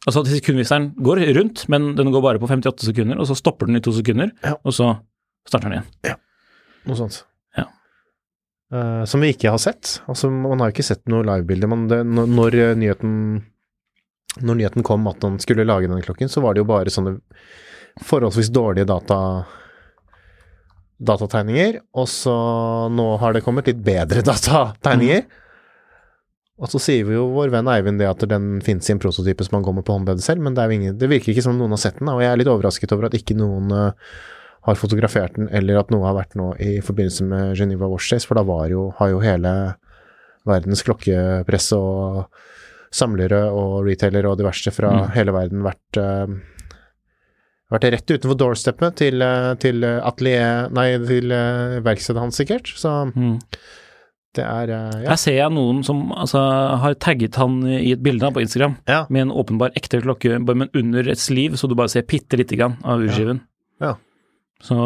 altså 0.08 0.24
sekundviseren 0.26 0.94
går 1.04 1.22
rundt, 1.38 1.66
men 1.70 1.92
den 1.98 2.12
går 2.14 2.24
bare 2.24 2.40
på 2.42 2.48
58 2.50 2.88
sekunder, 2.90 3.20
og 3.20 3.28
så 3.30 3.36
stopper 3.38 3.68
den 3.70 3.80
i 3.80 3.84
to 3.84 3.92
sekunder, 3.92 4.32
Ja. 4.44 4.56
og 4.64 4.74
så 4.74 4.94
starter 5.48 5.70
den 5.70 5.80
igjen. 5.82 5.90
Ja, 6.08 6.16
Noe 6.88 6.96
sånt. 6.96 7.18
Ja. 7.58 7.66
Uh, 8.72 9.04
som 9.06 9.20
vi 9.24 9.34
ikke 9.34 9.52
har 9.52 9.60
sett. 9.60 9.98
Altså, 10.08 10.30
man 10.32 10.60
har 10.64 10.70
jo 10.72 10.78
ikke 10.78 10.86
sett 10.88 11.04
noe 11.12 11.24
livebilde. 11.28 11.68
men 11.68 11.88
det- 11.92 12.06
Når, 12.06 12.56
eh, 12.56 12.76
nyheten 12.76 13.44
Når 14.40 14.56
nyheten 14.56 14.84
kom 14.84 15.08
at 15.08 15.22
han 15.24 15.40
skulle 15.40 15.66
lage 15.66 15.88
denne 15.88 16.04
klokken, 16.04 16.30
så 16.30 16.42
var 16.42 16.54
det 16.54 16.60
jo 16.60 16.66
bare 16.66 16.86
sånne 16.94 17.20
forholdsvis 18.04 18.52
dårlige 18.54 18.86
data 18.86 19.46
datategninger, 21.04 21.80
og 21.94 22.08
så 22.10 22.34
nå 22.94 23.18
har 23.20 23.34
det 23.34 23.44
kommet 23.46 23.68
litt 23.70 23.82
bedre 23.84 24.22
datategninger. 24.32 25.26
Og 26.58 26.72
så 26.72 26.80
sier 26.82 27.06
vi 27.06 27.14
jo 27.14 27.28
vår 27.36 27.52
venn 27.54 27.68
Eivind 27.70 28.00
det 28.02 28.08
at 28.10 28.24
den 28.32 28.58
finnes 28.66 28.88
i 28.90 28.94
en 28.96 29.00
prototype 29.02 29.46
som 29.46 29.60
han 29.60 29.76
med 29.78 29.86
på 29.86 29.94
håndleddet 29.94 30.24
selv, 30.26 30.42
men 30.42 30.56
det, 30.58 30.64
er 30.64 30.74
ingen, 30.74 30.98
det 30.98 31.10
virker 31.12 31.30
ikke 31.36 31.44
som 31.46 31.58
noen 31.60 31.76
har 31.76 31.78
sett 31.84 32.00
den, 32.00 32.10
og 32.10 32.22
jeg 32.24 32.32
er 32.32 32.40
litt 32.42 32.50
overrasket 32.50 32.96
over 32.96 33.06
at 33.12 33.18
ikke 33.20 33.38
noen 33.38 33.70
eh, 33.72 33.92
har 34.68 34.76
fotografert 34.80 35.38
den, 35.38 35.48
eller 35.54 35.78
at 35.80 35.92
noe 35.94 36.04
har 36.08 36.18
vært 36.18 36.34
nå 36.40 36.50
i 36.60 36.80
forbindelse 36.82 37.28
med 37.30 37.54
Geneva 37.60 37.88
Watch 37.92 38.10
Days, 38.10 38.26
for 38.26 38.40
da 38.40 38.44
var 38.48 38.68
jo, 38.74 38.88
har 38.98 39.14
jo 39.14 39.22
hele 39.22 39.54
verdens 40.50 40.82
klokkepresse 40.88 41.78
og 41.78 42.26
samlere 42.98 43.44
og 43.54 43.84
retailere 43.86 44.32
og 44.32 44.38
diverse 44.42 44.72
fra 44.74 44.90
Mm. 44.96 45.10
hele 45.14 45.34
verden 45.36 45.62
vært 45.66 45.98
eh, 46.02 46.38
vært 47.70 47.90
rett 47.92 48.14
utenfor 48.16 48.38
doorsteppet 48.40 48.96
til, 49.04 49.22
eh, 49.22 49.54
til 49.62 49.84
atelier 49.84 50.72
Nei, 50.72 50.90
til 51.06 51.30
verkstedet 51.84 52.24
hans, 52.24 52.38
sikkert. 52.40 52.66
Så 52.80 53.12
Mm. 53.14 53.38
Det 54.38 54.46
er 54.46 54.72
eh, 54.74 54.98
ja. 55.04 55.12
Her 55.12 55.20
ser 55.20 55.38
jeg 55.40 55.54
noen 55.54 55.84
som 55.86 56.12
altså, 56.16 56.42
har 56.84 56.98
tagget 57.04 57.38
han 57.42 57.60
i 57.66 57.94
et 57.96 58.04
bilde 58.06 58.30
på 58.34 58.44
Instagram, 58.44 58.78
ja. 58.90 59.04
med 59.14 59.28
en 59.28 59.36
åpenbar 59.36 59.76
ekte 59.78 60.02
klokke, 60.04 60.38
men 60.46 60.70
under 60.78 61.10
et 61.14 61.22
sliv, 61.22 61.58
så 61.60 61.70
du 61.70 61.76
bare 61.78 61.92
ser 61.94 62.08
bitte 62.10 62.40
lite 62.40 62.60
grann 62.60 62.78
av 62.88 63.04
urskiven. 63.04 63.42
Ja. 63.84 63.96
Så, 64.64 64.78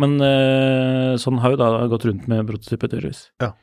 men 0.00 0.18
eh, 0.20 1.14
sånn 1.20 1.40
har 1.40 1.54
jo 1.54 1.60
da 1.60 1.70
gått 1.88 2.04
rundt 2.08 2.26
med 2.28 2.44
prototypet, 2.48 2.90
tydeligvis. 2.92 3.22
Ja. 3.42 3.54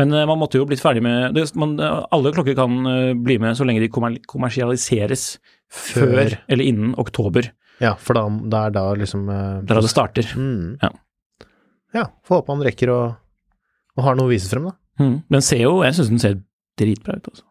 Men 0.00 0.14
eh, 0.16 0.26
man 0.26 0.40
måtte 0.40 0.58
jo 0.58 0.66
blitt 0.66 0.82
ferdig 0.82 1.02
med 1.04 1.36
det, 1.36 1.46
man, 1.60 1.76
Alle 1.78 2.32
klokker 2.34 2.56
kan 2.58 2.80
bli 3.22 3.38
med 3.42 3.58
så 3.58 3.66
lenge 3.68 3.84
de 3.84 3.90
kommersialiseres 3.92 5.32
før, 5.70 6.16
Før. 6.16 6.36
eller 6.50 6.66
innen 6.66 6.96
oktober. 6.98 7.52
ja, 7.82 7.94
for 7.98 8.18
da, 8.18 8.26
det 8.26 8.62
er 8.64 8.74
da 8.74 8.84
liksom 8.98 9.28
Det 9.30 9.70
da 9.70 9.82
det 9.84 9.92
starter. 9.92 10.32
Mm. 10.34 10.78
Ja. 10.82 10.94
ja. 12.00 12.06
Får 12.26 12.40
håpe 12.40 12.56
han 12.56 12.66
rekker 12.66 12.94
å, 12.94 13.00
å 13.98 14.04
har 14.06 14.18
noe 14.18 14.28
å 14.28 14.32
vise 14.32 14.50
frem, 14.50 14.68
da. 14.70 14.76
Mm. 15.00 15.14
Den 15.32 15.44
ser 15.44 15.62
jo 15.62 15.78
Jeg 15.82 15.96
syns 15.96 16.10
den 16.12 16.20
ser 16.22 16.34
dritbra 16.80 17.16
ut, 17.16 17.30
altså. 17.32 17.46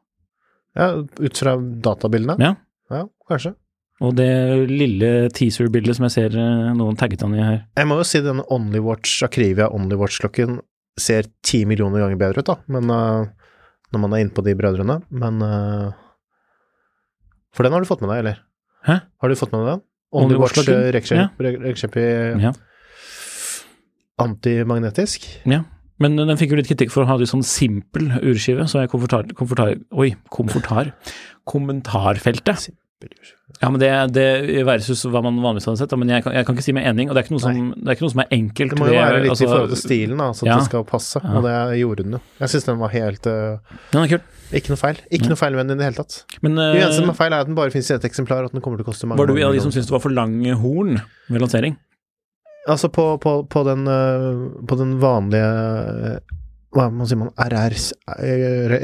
Ja, 0.78 0.88
ut 1.02 1.42
fra 1.42 1.56
databildene? 1.58 2.38
Ja. 2.42 2.54
Ja, 2.94 3.04
kanskje. 3.30 3.56
Og 4.00 4.14
det 4.16 4.30
lille 4.70 5.10
teaser-bildet 5.36 5.98
som 5.98 6.06
jeg 6.08 6.14
ser 6.16 6.36
eh, 6.40 6.70
noen 6.78 6.96
tagget 7.00 7.26
han 7.26 7.34
i 7.36 7.42
her. 7.44 7.58
Jeg 7.76 7.90
må 7.90 7.98
jo 8.00 8.06
si 8.08 8.22
denne 8.24 8.46
Onlywatch, 8.54 9.18
Akrivia 9.28 9.68
Onlywatch-klokken 9.76 10.62
ser 11.00 11.28
ti 11.46 11.66
millioner 11.68 12.06
ganger 12.06 12.20
bedre 12.20 12.44
ut, 12.44 12.48
da, 12.48 12.56
men 12.72 12.92
uh, 12.92 13.28
når 13.94 14.02
man 14.04 14.16
er 14.16 14.24
inne 14.24 14.36
på 14.36 14.44
de 14.44 14.56
brødrene, 14.60 14.98
men 15.16 15.44
uh, 15.44 15.92
For 17.56 17.64
den 17.66 17.76
har 17.76 17.84
du 17.84 17.88
fått 17.90 18.02
med 18.04 18.12
deg, 18.12 18.24
eller? 18.24 18.42
Hæ? 18.88 18.98
Har 19.20 19.32
du 19.32 19.38
fått 19.40 19.54
med 19.56 19.64
deg 19.64 19.70
den? 19.74 19.84
Onlywatch 20.16 20.60
Onlywatch 20.60 21.14
klokken? 21.38 21.64
Rekshep 21.68 22.00
i 22.00 22.08
Ja. 22.46 22.54
antimagnetisk. 24.20 25.28
ja. 25.48 25.64
Men 26.00 26.16
den 26.20 26.38
fikk 26.40 26.54
jo 26.54 26.60
litt 26.60 26.70
kritikk 26.70 26.94
for 26.94 27.04
å 27.04 27.10
ha 27.10 27.18
litt 27.20 27.32
sånn 27.32 27.46
simpel 27.46 28.12
urskive, 28.22 28.68
så 28.72 28.84
jeg 28.84 28.92
komfortar, 28.92 29.28
komfortar 29.36 29.76
Oi, 30.00 30.14
komfortar. 30.32 30.94
Kommentarfeltet. 31.50 32.70
Ja, 33.60 33.70
men 33.72 33.80
det, 33.80 33.90
det 34.12 34.64
versus 34.68 35.06
hva 35.08 35.22
man 35.24 35.38
vanligvis 35.40 35.70
hadde 35.70 35.80
sett, 35.82 35.94
men 36.00 36.12
jeg 36.12 36.24
kan, 36.24 36.34
jeg 36.36 36.48
kan 36.48 36.56
ikke 36.56 36.66
si 36.66 36.74
meg 36.76 36.88
enig, 36.90 37.06
og 37.08 37.16
det 37.16 37.24
er 37.24 37.30
som, 37.32 37.70
det 37.72 37.86
er, 37.86 37.96
ikke 37.96 38.06
noe 38.06 38.14
som 38.14 38.22
er 38.24 38.34
enkelt. 38.36 38.74
Det 38.74 38.80
må 38.80 38.90
jo 38.90 38.98
være 38.98 39.22
litt 39.24 39.34
altså, 39.34 39.46
i 39.46 39.50
forhold 39.52 39.74
til 39.74 39.82
stilen, 39.82 40.20
da, 40.20 40.28
så 40.36 40.48
ja. 40.48 40.58
det 40.60 40.68
skal 40.68 40.86
passe, 40.88 41.22
og 41.24 41.48
det 41.48 41.56
gjorde 41.80 42.06
den 42.08 42.18
jo. 42.18 42.22
Jeg 42.44 42.54
syns 42.54 42.68
den 42.68 42.80
var 42.82 42.94
helt 42.96 43.32
øh, 43.32 43.78
Den 43.94 44.02
er 44.04 44.14
kul. 44.14 44.24
Ikke 44.60 44.74
noe 44.74 44.82
feil. 44.82 45.02
Ikke 45.16 45.32
noe 45.32 45.40
feil 45.40 45.56
med 45.56 45.68
den 45.70 45.78
i 45.78 45.84
det 45.84 45.90
hele 45.92 46.00
tatt. 46.02 46.22
Men 46.44 46.60
Det 46.60 46.70
eneste 46.72 47.02
som 47.02 47.08
eh, 47.08 47.14
er 47.14 47.20
feil, 47.20 47.36
er 47.36 47.46
at 47.46 47.52
den 47.52 47.60
bare 47.60 47.76
finnes 47.76 47.92
i 47.92 47.96
ett 47.96 48.08
eksemplar, 48.10 48.44
og 48.44 48.52
at 48.52 48.58
den 48.58 48.66
kommer 48.66 48.82
til 48.82 48.88
å 48.88 48.92
koste 48.92 49.08
mange 49.08 49.22
var 49.22 49.32
du 49.32 49.38
en 49.38 49.48
av 49.48 49.56
de 49.56 49.64
som 49.64 49.72
syntes 49.76 49.92
det 49.92 49.96
var 49.96 50.04
for 50.04 50.16
lange 50.16 50.56
horn 50.60 51.00
ved 51.30 51.44
lansering? 51.44 51.80
Altså 52.68 52.90
på, 52.92 53.06
på, 53.24 53.44
på, 53.50 53.64
den, 53.64 53.88
øh, 53.88 54.66
på 54.68 54.76
den 54.78 54.98
vanlige 55.02 55.48
Hva 56.76 56.84
Hva 56.86 56.90
man 56.92 57.08
si 57.10 57.16
man? 57.18 57.30
RR 57.40 57.76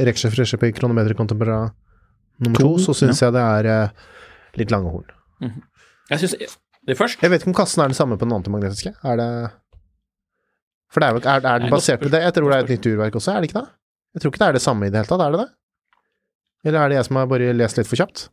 Reksjef 0.08 0.38
Reksjef 0.40 0.64
i 0.64 0.72
kronometer 0.74 1.14
contempora 1.18 1.60
nummer 2.40 2.60
to, 2.60 2.72
så 2.82 2.96
syns 2.98 3.22
jeg 3.22 3.32
det 3.36 3.42
er 3.42 3.68
øh, 3.72 3.90
litt 4.60 4.72
lange 4.74 4.90
horn. 4.92 5.06
Jeg 6.10 6.20
syns 6.24 6.36
det 6.88 6.98
først 6.98 7.22
Jeg 7.24 7.32
vet 7.32 7.42
ikke 7.44 7.52
om 7.54 7.58
kassen 7.58 7.82
er 7.84 7.92
den 7.92 7.98
samme 7.98 8.18
på 8.18 8.26
den 8.28 8.34
antimagnetiske. 8.38 8.92
Er 9.04 9.16
det 9.22 9.30
For 10.94 11.00
det 11.02 11.08
er, 11.10 11.14
jo- 11.20 11.30
er, 11.30 11.46
er 11.54 11.60
den 11.60 11.70
basert 11.74 12.00
på 12.02 12.10
det? 12.10 12.22
Jeg 12.24 12.34
tror 12.34 12.50
det 12.52 12.58
er 12.58 12.64
et 12.64 12.74
nytt 12.76 12.86
urverk 12.94 13.16
også, 13.20 13.32
er 13.36 13.42
det 13.42 13.50
ikke 13.52 13.60
det? 13.62 13.70
Jeg 14.16 14.22
tror 14.22 14.32
ikke 14.34 14.42
det 14.44 14.48
er 14.48 14.58
det 14.58 14.62
samme 14.62 14.86
i 14.88 14.90
det 14.94 15.00
hele 15.02 15.10
tatt, 15.12 15.22
er 15.26 15.32
det 15.36 15.40
det? 15.44 15.50
Eller 16.66 16.80
er 16.82 16.90
det 16.90 16.96
jeg 17.00 17.06
som 17.10 17.16
har 17.20 17.26
bare 17.28 17.54
lest 17.54 17.78
litt 17.78 17.88
for 17.90 18.00
kjapt? 18.00 18.30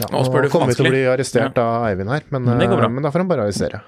Ja, 0.00 0.08
Nå 0.10 0.24
spør 0.26 0.42
du 0.42 0.48
kommer 0.50 0.72
vi 0.72 0.74
til 0.74 0.86
å 0.88 0.90
bli 0.90 1.04
arrestert 1.06 1.58
av 1.62 1.84
Eivind 1.86 2.10
her, 2.10 2.24
men, 2.34 2.44
bra. 2.44 2.56
øh, 2.66 2.90
men 2.90 3.02
da 3.04 3.10
får 3.14 3.22
han 3.22 3.28
bare 3.30 3.44
arrestere. 3.46 3.80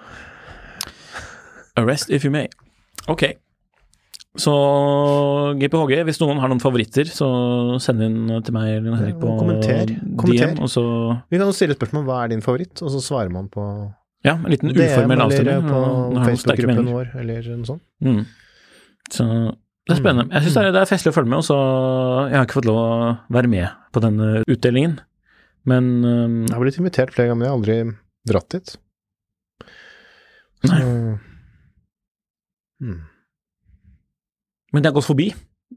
Arrest 1.77 2.11
if 2.11 2.25
you 2.25 2.31
may. 2.31 2.47
Ok. 3.09 3.25
Så 4.37 4.53
GPHG, 5.59 6.03
hvis 6.05 6.19
noen 6.21 6.39
har 6.43 6.51
noen 6.53 6.61
favoritter, 6.61 7.09
så 7.09 7.27
send 7.81 8.03
inn 8.05 8.19
til 8.45 8.53
meg 8.57 8.75
eller 8.79 8.97
Henrik 9.01 9.19
på 9.21 9.31
Kommenter. 9.41 9.93
Kommenter. 10.21 10.53
DM, 10.53 10.61
og 10.63 10.69
så 10.73 10.83
Vi 11.33 11.39
kan 11.41 11.49
jo 11.49 11.57
stille 11.57 11.77
spørsmål 11.79 12.05
hva 12.09 12.19
er 12.25 12.35
din 12.35 12.45
favoritt, 12.45 12.83
og 12.85 12.93
så 12.93 13.01
svarer 13.05 13.33
man 13.33 13.49
på 13.49 13.65
Ja, 14.27 14.35
en 14.37 14.51
liten 14.53 14.73
uformell 14.75 15.17
eller 15.17 15.25
avstemning. 15.25 15.71
på 15.71 15.81
nå 16.13 16.25
Facebook-gruppen 16.27 16.91
vår, 16.93 17.11
eller 17.21 17.43
noe 17.57 17.67
sånt. 17.71 17.83
Mm. 18.05 18.23
Så 19.11 19.25
det 19.87 19.95
er 19.97 20.01
spennende. 20.03 20.33
Jeg 20.33 20.43
syns 20.43 20.55
det, 20.55 20.65
er- 20.67 20.73
det 20.73 20.81
er 20.83 20.91
festlig 20.97 21.13
å 21.13 21.17
følge 21.17 21.29
med, 21.33 21.39
og 21.39 21.45
så 21.45 22.29
Jeg 22.31 22.37
har 22.37 22.45
ikke 22.47 22.59
fått 22.61 22.67
lov 22.67 22.77
å 22.77 23.19
være 23.31 23.49
med 23.49 23.69
på 23.93 24.01
denne 24.03 24.43
utdelingen, 24.47 24.99
men 25.67 25.89
um, 26.05 26.37
Jeg 26.47 26.55
har 26.55 26.63
blitt 26.63 26.79
invitert 26.81 27.13
flere 27.15 27.29
ganger, 27.33 27.39
men 27.41 27.47
jeg 27.47 27.53
har 27.53 27.59
aldri 27.59 27.77
dratt 28.31 28.49
dit. 28.55 28.73
Nei. 30.67 30.81
Hmm. 32.83 33.03
Men 34.73 34.83
det 34.83 34.91
har 34.91 34.97
gått 34.99 35.09
forbi 35.09 35.29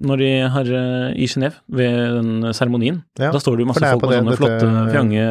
når 0.05 0.22
de 0.22 0.27
har 0.53 0.67
eh, 0.79 1.05
i 1.17 1.25
Genéve, 1.27 1.58
ved 1.74 1.96
den 2.19 2.51
seremonien. 2.53 3.00
Ja, 3.17 3.31
da 3.34 3.39
står 3.41 3.58
det 3.58 3.63
jo 3.63 3.69
masse 3.72 3.81
det 3.81 3.88
er 3.89 3.96
folk 3.98 4.05
med 4.05 4.19
sånne 4.19 4.36
dette- 4.36 4.41
flotte, 4.69 4.91
fjange 4.93 5.24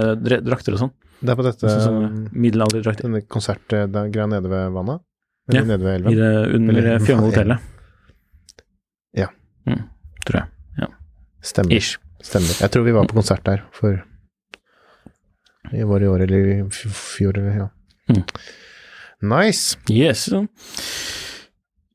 drakter 0.48 0.74
og 0.74 0.80
sånn. 0.82 0.92
Det 1.20 1.32
er 1.32 1.38
på 1.38 1.44
dette 1.46 1.70
Sånn 1.82 2.08
middelalderdrakter. 2.34 3.06
denne 3.06 3.22
konsertgreia 3.30 4.26
nede 4.30 4.50
ved 4.50 4.74
vannet? 4.74 5.02
Ja, 5.48 5.60
Eller 5.60 5.68
nede 5.70 5.86
ved 5.86 5.92
I 5.92 5.96
elven? 5.98 6.18
det 6.18 6.54
under 6.58 7.40
Eller-. 7.42 7.60
Ja. 9.16 9.28
Mm, 9.66 9.82
tror 10.26 10.40
jeg. 10.42 10.90
Stemmer. 11.48 11.72
Ish. 11.78 11.96
Stemmer. 12.22 12.50
Jeg 12.60 12.70
tror 12.74 12.84
vi 12.84 12.92
var 12.98 13.06
på 13.06 13.14
konsert 13.14 13.44
der 13.46 13.62
for 13.72 13.94
i 15.72 15.84
var 15.88 16.02
i 16.04 16.08
år 16.08 16.24
eller 16.26 16.50
i 16.52 16.58
fjor, 16.72 17.38
eller 17.38 17.56
ja. 17.64 17.68
Mm. 18.08 18.24
Nice. 19.28 19.76
Yes. 19.90 20.28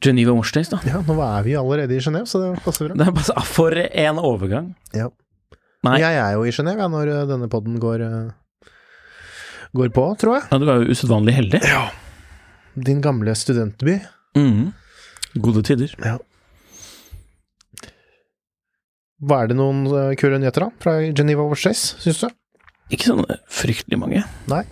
Geneva 0.03 0.33
Wash 0.35 0.53
da. 0.69 0.79
Ja, 0.85 0.99
nå 1.07 1.15
er 1.23 1.43
vi 1.45 1.55
allerede 1.55 1.95
i 1.95 2.01
Genéve, 2.03 2.27
så 2.27 2.41
det 2.41 2.63
passer 2.65 2.89
bra. 2.89 2.97
Det 2.99 3.07
er 3.07 3.15
bare, 3.15 3.43
for 3.47 3.77
en 3.79 4.19
overgang. 4.19 4.73
Ja. 4.95 5.07
Nei, 5.83 5.97
Jeg 5.99 6.19
er 6.19 6.35
jo 6.35 6.43
i 6.47 6.51
Genéve 6.55 6.83
ja, 6.83 6.89
når 6.91 7.11
eh, 7.11 7.23
denne 7.29 7.47
podden 7.51 7.79
går, 7.79 8.03
eh, 8.03 8.69
går 9.75 9.93
på, 9.95 10.05
tror 10.19 10.37
jeg. 10.37 10.45
ja, 10.51 10.59
du 10.59 10.67
var 10.67 10.83
jo 10.83 10.91
usedvanlig 10.91 11.37
heldig. 11.39 11.63
Din 12.89 13.01
gamle 13.03 13.35
studentby. 13.35 13.97
Mm. 14.35 14.71
Gode 15.43 15.63
tider. 15.63 15.95
Hva 19.23 19.43
er 19.43 19.51
det 19.51 19.55
noen 19.59 19.85
eh, 19.87 20.13
kule 20.19 20.39
nyheter 20.41 20.67
da, 20.67 20.71
fra 20.83 20.97
Geneva 21.15 21.47
Overstays, 21.47 21.93
syns 22.03 22.25
du? 22.25 22.27
Ikke 22.93 23.09
sånn 23.11 23.25
fryktelig 23.49 23.99
mange. 23.99 24.23
Nei. 24.51 24.63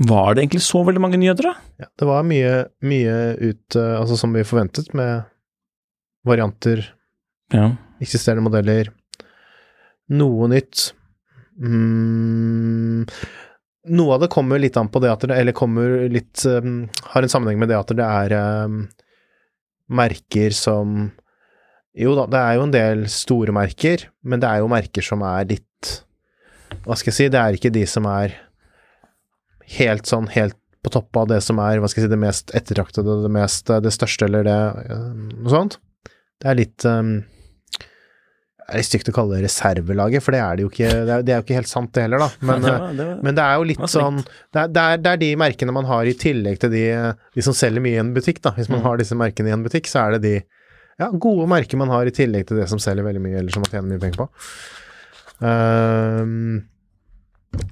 Var 0.00 0.34
det 0.34 0.44
egentlig 0.46 0.62
så 0.64 0.80
veldig 0.86 1.00
mange 1.04 1.18
nyheter, 1.20 1.50
da? 1.50 1.54
Ja, 1.82 1.88
det 2.00 2.06
var 2.08 2.24
mye, 2.24 2.52
mye 2.88 3.16
ut, 3.40 3.76
eh, 3.76 3.96
altså 4.00 4.16
som 4.20 4.32
vi 4.36 4.44
forventet, 4.48 4.94
med 4.96 5.26
varianter, 6.24 6.86
Ja. 7.52 7.72
eksisterende 8.00 8.44
modeller, 8.46 8.88
noe 10.10 10.48
nytt. 10.48 10.92
Mm, 11.60 13.04
noe 13.92 14.14
av 14.14 14.20
det 14.22 14.30
kommer 14.32 14.60
litt 14.62 14.76
an 14.80 14.88
på 14.88 15.00
det 15.04 15.10
at 15.12 15.26
det, 15.28 15.36
eller 15.36 15.52
kommer 15.56 16.08
litt 16.08 16.40
um, 16.48 16.86
Har 17.12 17.22
en 17.22 17.28
sammenheng 17.32 17.58
med 17.60 17.68
det 17.68 17.76
at 17.76 17.90
det 17.98 18.06
er 18.06 18.32
um, 18.64 18.78
merker 19.92 20.54
som 20.56 21.10
Jo 21.92 22.14
da, 22.16 22.24
det 22.32 22.40
er 22.40 22.54
jo 22.56 22.64
en 22.64 22.72
del 22.72 23.04
store 23.12 23.52
merker, 23.52 24.06
men 24.24 24.40
det 24.40 24.48
er 24.48 24.62
jo 24.62 24.70
merker 24.72 25.04
som 25.04 25.20
er 25.26 25.48
litt 25.50 25.90
Hva 26.86 26.96
skal 26.96 27.10
jeg 27.12 27.16
si, 27.18 27.28
det 27.32 27.40
er 27.40 27.56
ikke 27.58 27.72
de 27.74 27.84
som 27.88 28.06
er 28.10 28.36
helt 29.78 30.08
sånn 30.10 30.28
helt 30.34 30.56
på 30.80 30.90
toppen 30.94 31.22
av 31.22 31.28
det 31.28 31.42
som 31.44 31.58
er 31.60 31.78
hva 31.82 31.88
skal 31.90 32.02
jeg 32.02 32.08
si, 32.08 32.12
det 32.14 32.18
mest 32.22 32.54
ettertraktede, 32.56 33.18
det 33.24 33.30
mest 33.34 33.68
det 33.84 33.92
største, 33.92 34.26
eller 34.30 34.46
det 34.48 34.56
eh, 34.88 35.10
noe 35.44 35.52
sånt. 35.52 35.76
Det 36.40 36.48
er 36.48 36.56
litt 36.56 36.86
um, 36.88 37.10
Det 37.76 38.70
er 38.72 38.78
litt 38.80 38.88
stygt 38.88 39.10
å 39.10 39.14
kalle 39.16 39.36
det 39.36 39.42
reservelaget, 39.48 40.22
for 40.24 40.32
det 40.32 40.40
er 40.40 40.56
det 40.56 40.64
jo 40.64 40.70
ikke. 40.70 40.88
Det 40.88 41.12
er, 41.18 41.24
det 41.26 41.34
er 41.34 41.40
jo 41.40 41.44
ikke 41.44 41.58
helt 41.58 41.68
sant, 41.70 41.90
det 41.96 42.04
heller, 42.06 42.22
da. 42.22 42.28
Men, 42.48 42.64
eh, 42.64 42.78
var, 42.78 42.94
var, 43.02 43.12
men 43.26 43.36
det 43.36 43.44
er 43.44 43.58
jo 43.60 43.66
litt 43.72 43.84
sånn 43.92 44.20
er, 44.22 44.68
er, 44.70 45.00
det 45.02 45.10
er 45.12 45.20
de 45.20 45.30
merkene 45.42 45.74
man 45.76 45.88
har 45.90 46.06
i 46.08 46.14
tillegg 46.16 46.60
til 46.62 46.72
de, 46.72 46.84
de 47.36 47.44
som 47.44 47.56
selger 47.56 47.82
mye 47.84 47.98
i 47.98 48.02
en 48.06 48.14
butikk, 48.16 48.40
da. 48.46 48.54
Hvis 48.56 48.70
man 48.72 48.80
Mm. 48.80 48.86
har 48.88 49.02
disse 49.02 49.18
merkene 49.18 49.50
i 49.50 49.56
en 49.58 49.66
butikk, 49.66 49.90
så 49.90 50.06
er 50.06 50.16
det 50.16 50.22
de 50.24 50.34
ja, 51.00 51.08
gode 51.12 51.44
merker 51.50 51.76
man 51.80 51.90
har 51.92 52.06
i 52.08 52.12
tillegg 52.14 52.46
til 52.48 52.56
det 52.62 52.68
som 52.72 52.80
selger 52.80 53.04
veldig 53.04 53.20
mye, 53.24 53.36
eller 53.42 53.52
som 53.52 53.60
man 53.66 53.72
tjener 53.72 53.88
mye 53.90 54.00
penger 54.06 54.22
på. 54.22 54.30
Ehm, 55.40 56.60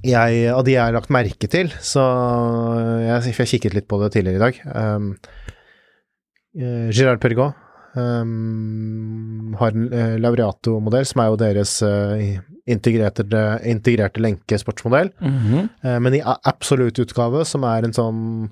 jeg, 0.03 0.41
av 0.51 0.65
de 0.67 0.75
jeg 0.75 0.83
har 0.83 0.95
lagt 0.95 1.13
merke 1.13 1.49
til, 1.51 1.71
så 1.79 2.03
jeg, 3.05 3.31
for 3.31 3.45
jeg 3.45 3.53
kikket 3.55 3.77
litt 3.77 3.89
på 3.89 4.01
det 4.03 4.11
tidligere 4.15 4.39
i 4.39 4.45
dag. 4.45 4.61
Um, 4.75 5.13
Girard 6.91 7.21
Pergot 7.23 7.55
um, 7.95 9.55
har 9.59 9.75
en 9.75 9.87
uh, 9.93 10.17
Laureato-modell, 10.21 11.07
som 11.07 11.23
er 11.23 11.29
jo 11.31 11.39
deres 11.39 11.77
uh, 11.85 12.19
integrerte, 12.69 13.25
integrerte 13.69 14.21
lenkesportsmodell. 14.21 15.11
-hmm. 15.19 15.69
uh, 15.85 15.99
men 15.99 16.13
i 16.13 16.21
absolutt 16.25 16.99
utgave, 16.99 17.45
som 17.45 17.63
er 17.63 17.83
en 17.83 17.93
sånn 17.93 18.49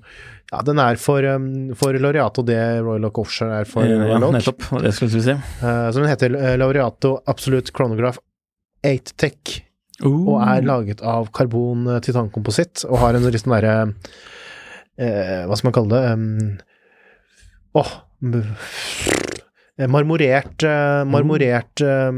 Ja, 0.50 0.62
den 0.62 0.78
er 0.78 0.96
for, 0.96 1.22
um, 1.22 1.74
for 1.74 1.92
Laureato 1.92 2.42
det 2.42 2.80
Royal 2.80 3.04
Oak 3.04 3.18
Offshore 3.18 3.60
er 3.60 3.64
for 3.64 3.84
ja, 3.84 3.98
Royal 3.98 4.24
Oak. 4.24 4.32
nettopp. 4.32 4.62
Det 4.82 4.94
skulle 4.94 5.10
vi 5.12 5.20
si. 5.20 5.30
Eh, 5.30 5.90
så 5.90 6.00
den 6.00 6.08
heter 6.08 6.34
eh, 6.34 6.56
Laureato 6.56 7.18
Absolute 7.26 7.70
Chronograph 7.76 8.18
8 8.88 9.16
Tech, 9.20 9.58
Uh, 9.98 10.28
og 10.30 10.36
er 10.44 10.62
laget 10.62 11.00
av 11.02 11.26
karbon 11.34 11.88
eh, 11.90 11.98
og 12.86 12.98
har 13.02 13.16
en 13.18 13.24
litt 13.26 13.42
sånn 13.42 13.54
derre 13.56 13.72
eh, 14.94 15.42
Hva 15.42 15.58
skal 15.58 15.66
man 15.66 15.74
kalle 15.74 15.98
det? 15.98 16.12
Um, 16.14 16.58
Åh 17.82 17.90
eh, 18.22 19.88
Marmorert 19.90 20.62
eh, 20.62 21.02
Marmorert 21.02 21.82
eh, 21.82 22.12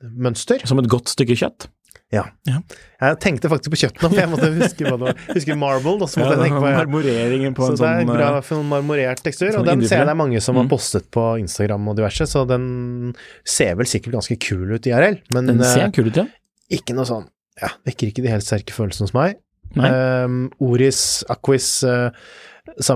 mønster. 0.00 0.64
Som 0.68 0.80
et 0.80 0.88
godt 0.88 1.12
stykke 1.12 1.36
kjøtt. 1.36 1.68
Jeg 2.12 3.16
tenkte 3.22 3.48
faktisk 3.50 3.72
på 3.74 3.78
kjøtt 3.80 4.02
nå, 4.04 4.08
for 4.12 4.20
jeg 4.20 4.30
måtte 4.30 4.50
huske 4.54 4.84
hva 4.86 4.96
det 5.00 5.06
var. 5.08 5.16
Husker 5.34 5.56
marble, 5.58 5.94
da, 5.98 6.06
så 6.10 6.20
måtte 6.20 6.36
jeg 6.36 6.42
tenke 6.44 6.60
på 6.62 6.72
Marmoreringen 6.76 7.56
på 7.56 7.66
Så 7.66 7.72
en 7.74 7.78
det 7.80 7.88
er 7.88 8.04
sånn 8.04 8.12
bra 8.12 8.28
eh, 8.36 8.44
for 8.46 8.60
en 8.62 8.68
marmorert 8.70 9.22
tekstur, 9.24 9.48
sånn 9.50 9.64
og 9.64 9.66
den 9.70 9.82
ser 9.88 9.98
jeg 10.02 10.06
det 10.08 10.14
er 10.14 10.20
mange 10.20 10.40
som 10.44 10.56
har 10.60 10.64
Mm. 10.68 10.70
postet 10.70 11.08
på 11.10 11.24
Instagram 11.42 11.88
og 11.90 11.96
diverse, 11.98 12.26
så 12.30 12.44
den 12.48 13.14
ser 13.44 13.74
vel 13.80 13.86
sikkert 13.90 14.14
ganske 14.20 14.36
kul 14.38 14.76
ut 14.76 14.86
IRL, 14.86 15.18
men 15.34 15.46
Den 15.50 15.60
eh, 15.60 15.72
ser 15.74 15.90
kul 15.96 16.12
ut, 16.12 16.16
ja. 16.22 16.26
ikke 16.70 16.94
noe 16.94 17.04
sånn 17.08 17.26
Ja, 17.60 17.68
vekker 17.86 18.08
ikke 18.10 18.22
de 18.22 18.30
helt 18.32 18.42
sterke 18.46 18.72
følelsene 18.74 19.06
hos 19.06 19.14
meg. 19.14 19.36
Um, 19.74 20.50
Oris 20.62 21.24
Aquis 21.32 21.68
uh, 21.82 22.10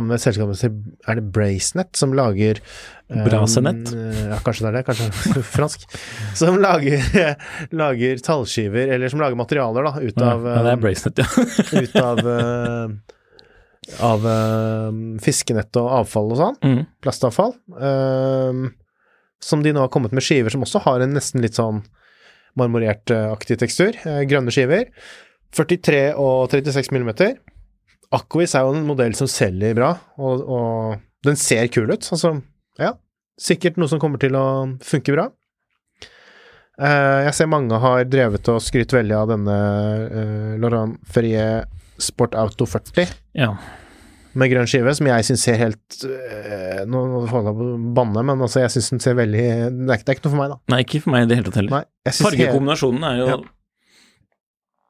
med 0.04 0.20
selskapet 0.22 0.60
til 0.60 0.76
Er 1.08 1.18
det 1.18 1.24
Bracenet 1.34 1.98
som 1.98 2.12
lager 2.14 2.60
um, 3.10 3.24
Bracenet? 3.26 3.90
Ja, 3.92 4.38
kanskje 4.46 4.66
det 4.66 4.70
er 4.70 4.78
det. 4.78 4.84
Kanskje 4.86 5.42
fransk. 5.56 5.88
Som 6.38 6.60
lager, 6.62 7.02
lager 7.82 8.22
tallskiver, 8.24 8.94
eller 8.94 9.10
som 9.10 9.20
lager 9.24 9.38
materialer, 9.40 9.90
da, 9.90 9.94
ut 9.98 10.22
av 10.22 10.48
ja, 10.52 10.58
det 10.68 10.74
er 10.76 10.82
Bracenet, 10.86 11.22
ja. 11.24 11.46
ut 11.82 12.02
av 12.02 12.26
uh, 12.26 12.98
av 14.04 14.26
øh, 14.28 14.96
fiskenett 15.24 15.76
og 15.80 15.86
avfall 16.02 16.34
og 16.34 16.40
sånn, 16.42 16.56
Mm. 16.64 16.80
plastavfall, 17.00 17.54
øh, 17.80 18.66
som 19.40 19.62
de 19.64 19.72
nå 19.72 19.80
har 19.80 19.88
kommet 19.88 20.12
med 20.12 20.22
skiver 20.26 20.52
som 20.52 20.60
også 20.66 20.82
har 20.84 21.00
en 21.00 21.14
nesten 21.16 21.40
litt 21.40 21.56
sånn 21.56 21.82
marmorert-aktig 22.58 23.58
tekstur, 23.62 23.96
øh, 24.04 24.24
grønne 24.28 24.52
skiver, 24.52 24.90
43 25.56 26.00
og 26.20 26.50
36 26.52 26.92
millimeter. 26.94 27.36
Aquis 28.14 28.54
er 28.56 28.64
jo 28.64 28.74
en 28.76 28.86
modell 28.88 29.14
som 29.16 29.28
selger 29.28 29.74
bra, 29.76 29.90
og, 30.16 30.44
og 30.48 31.26
den 31.26 31.36
ser 31.36 31.66
kul 31.72 31.90
ut, 31.90 32.06
altså, 32.14 32.34
ja, 32.80 32.94
sikkert 33.40 33.76
noe 33.80 33.90
som 33.90 34.00
kommer 34.00 34.20
til 34.22 34.36
å 34.38 34.44
funke 34.84 35.12
bra. 35.16 35.26
Eh, 36.78 37.18
jeg 37.26 37.34
ser 37.34 37.50
mange 37.50 37.74
har 37.82 38.04
drevet 38.06 38.48
og 38.52 38.62
skrytt 38.62 38.92
veldig 38.94 39.16
av 39.18 39.32
denne 39.32 39.54
uh, 40.14 40.52
Laurent 40.62 40.94
Ferrier 41.10 41.64
Sport 41.98 42.36
Auto 42.38 42.68
40 42.70 43.08
ja. 43.34 43.48
med 44.38 44.52
grønn 44.52 44.68
skive, 44.70 44.92
som 44.94 45.08
jeg 45.10 45.26
syns 45.26 45.42
ser 45.48 45.58
helt 45.58 45.96
uh, 46.06 46.84
Nå 46.86 47.02
holder 47.32 47.50
jeg 47.50 47.58
på 47.58 47.66
å 47.72 47.80
banne, 47.98 48.22
men 48.30 48.46
altså, 48.46 48.62
jeg 48.62 48.76
syns 48.76 48.92
den 48.94 49.02
ser 49.02 49.18
veldig 49.18 49.42
det 49.42 49.90
er, 49.90 49.96
ikke- 49.98 50.06
det 50.06 50.14
er 50.14 50.20
ikke 50.20 50.26
noe 50.28 50.34
for 50.36 50.42
meg, 50.44 50.54
da. 50.54 50.60
Nei, 50.70 50.80
ikke 50.86 51.02
for 51.02 51.16
meg 51.16 51.26
i 51.26 51.30
det 51.32 51.40
hele 51.40 51.50
tatt 51.50 51.58
heller. 51.64 51.88
Fargekombinasjonen 52.22 53.08
er 53.10 53.22
jo 53.24 53.30
Ja. 53.34 53.40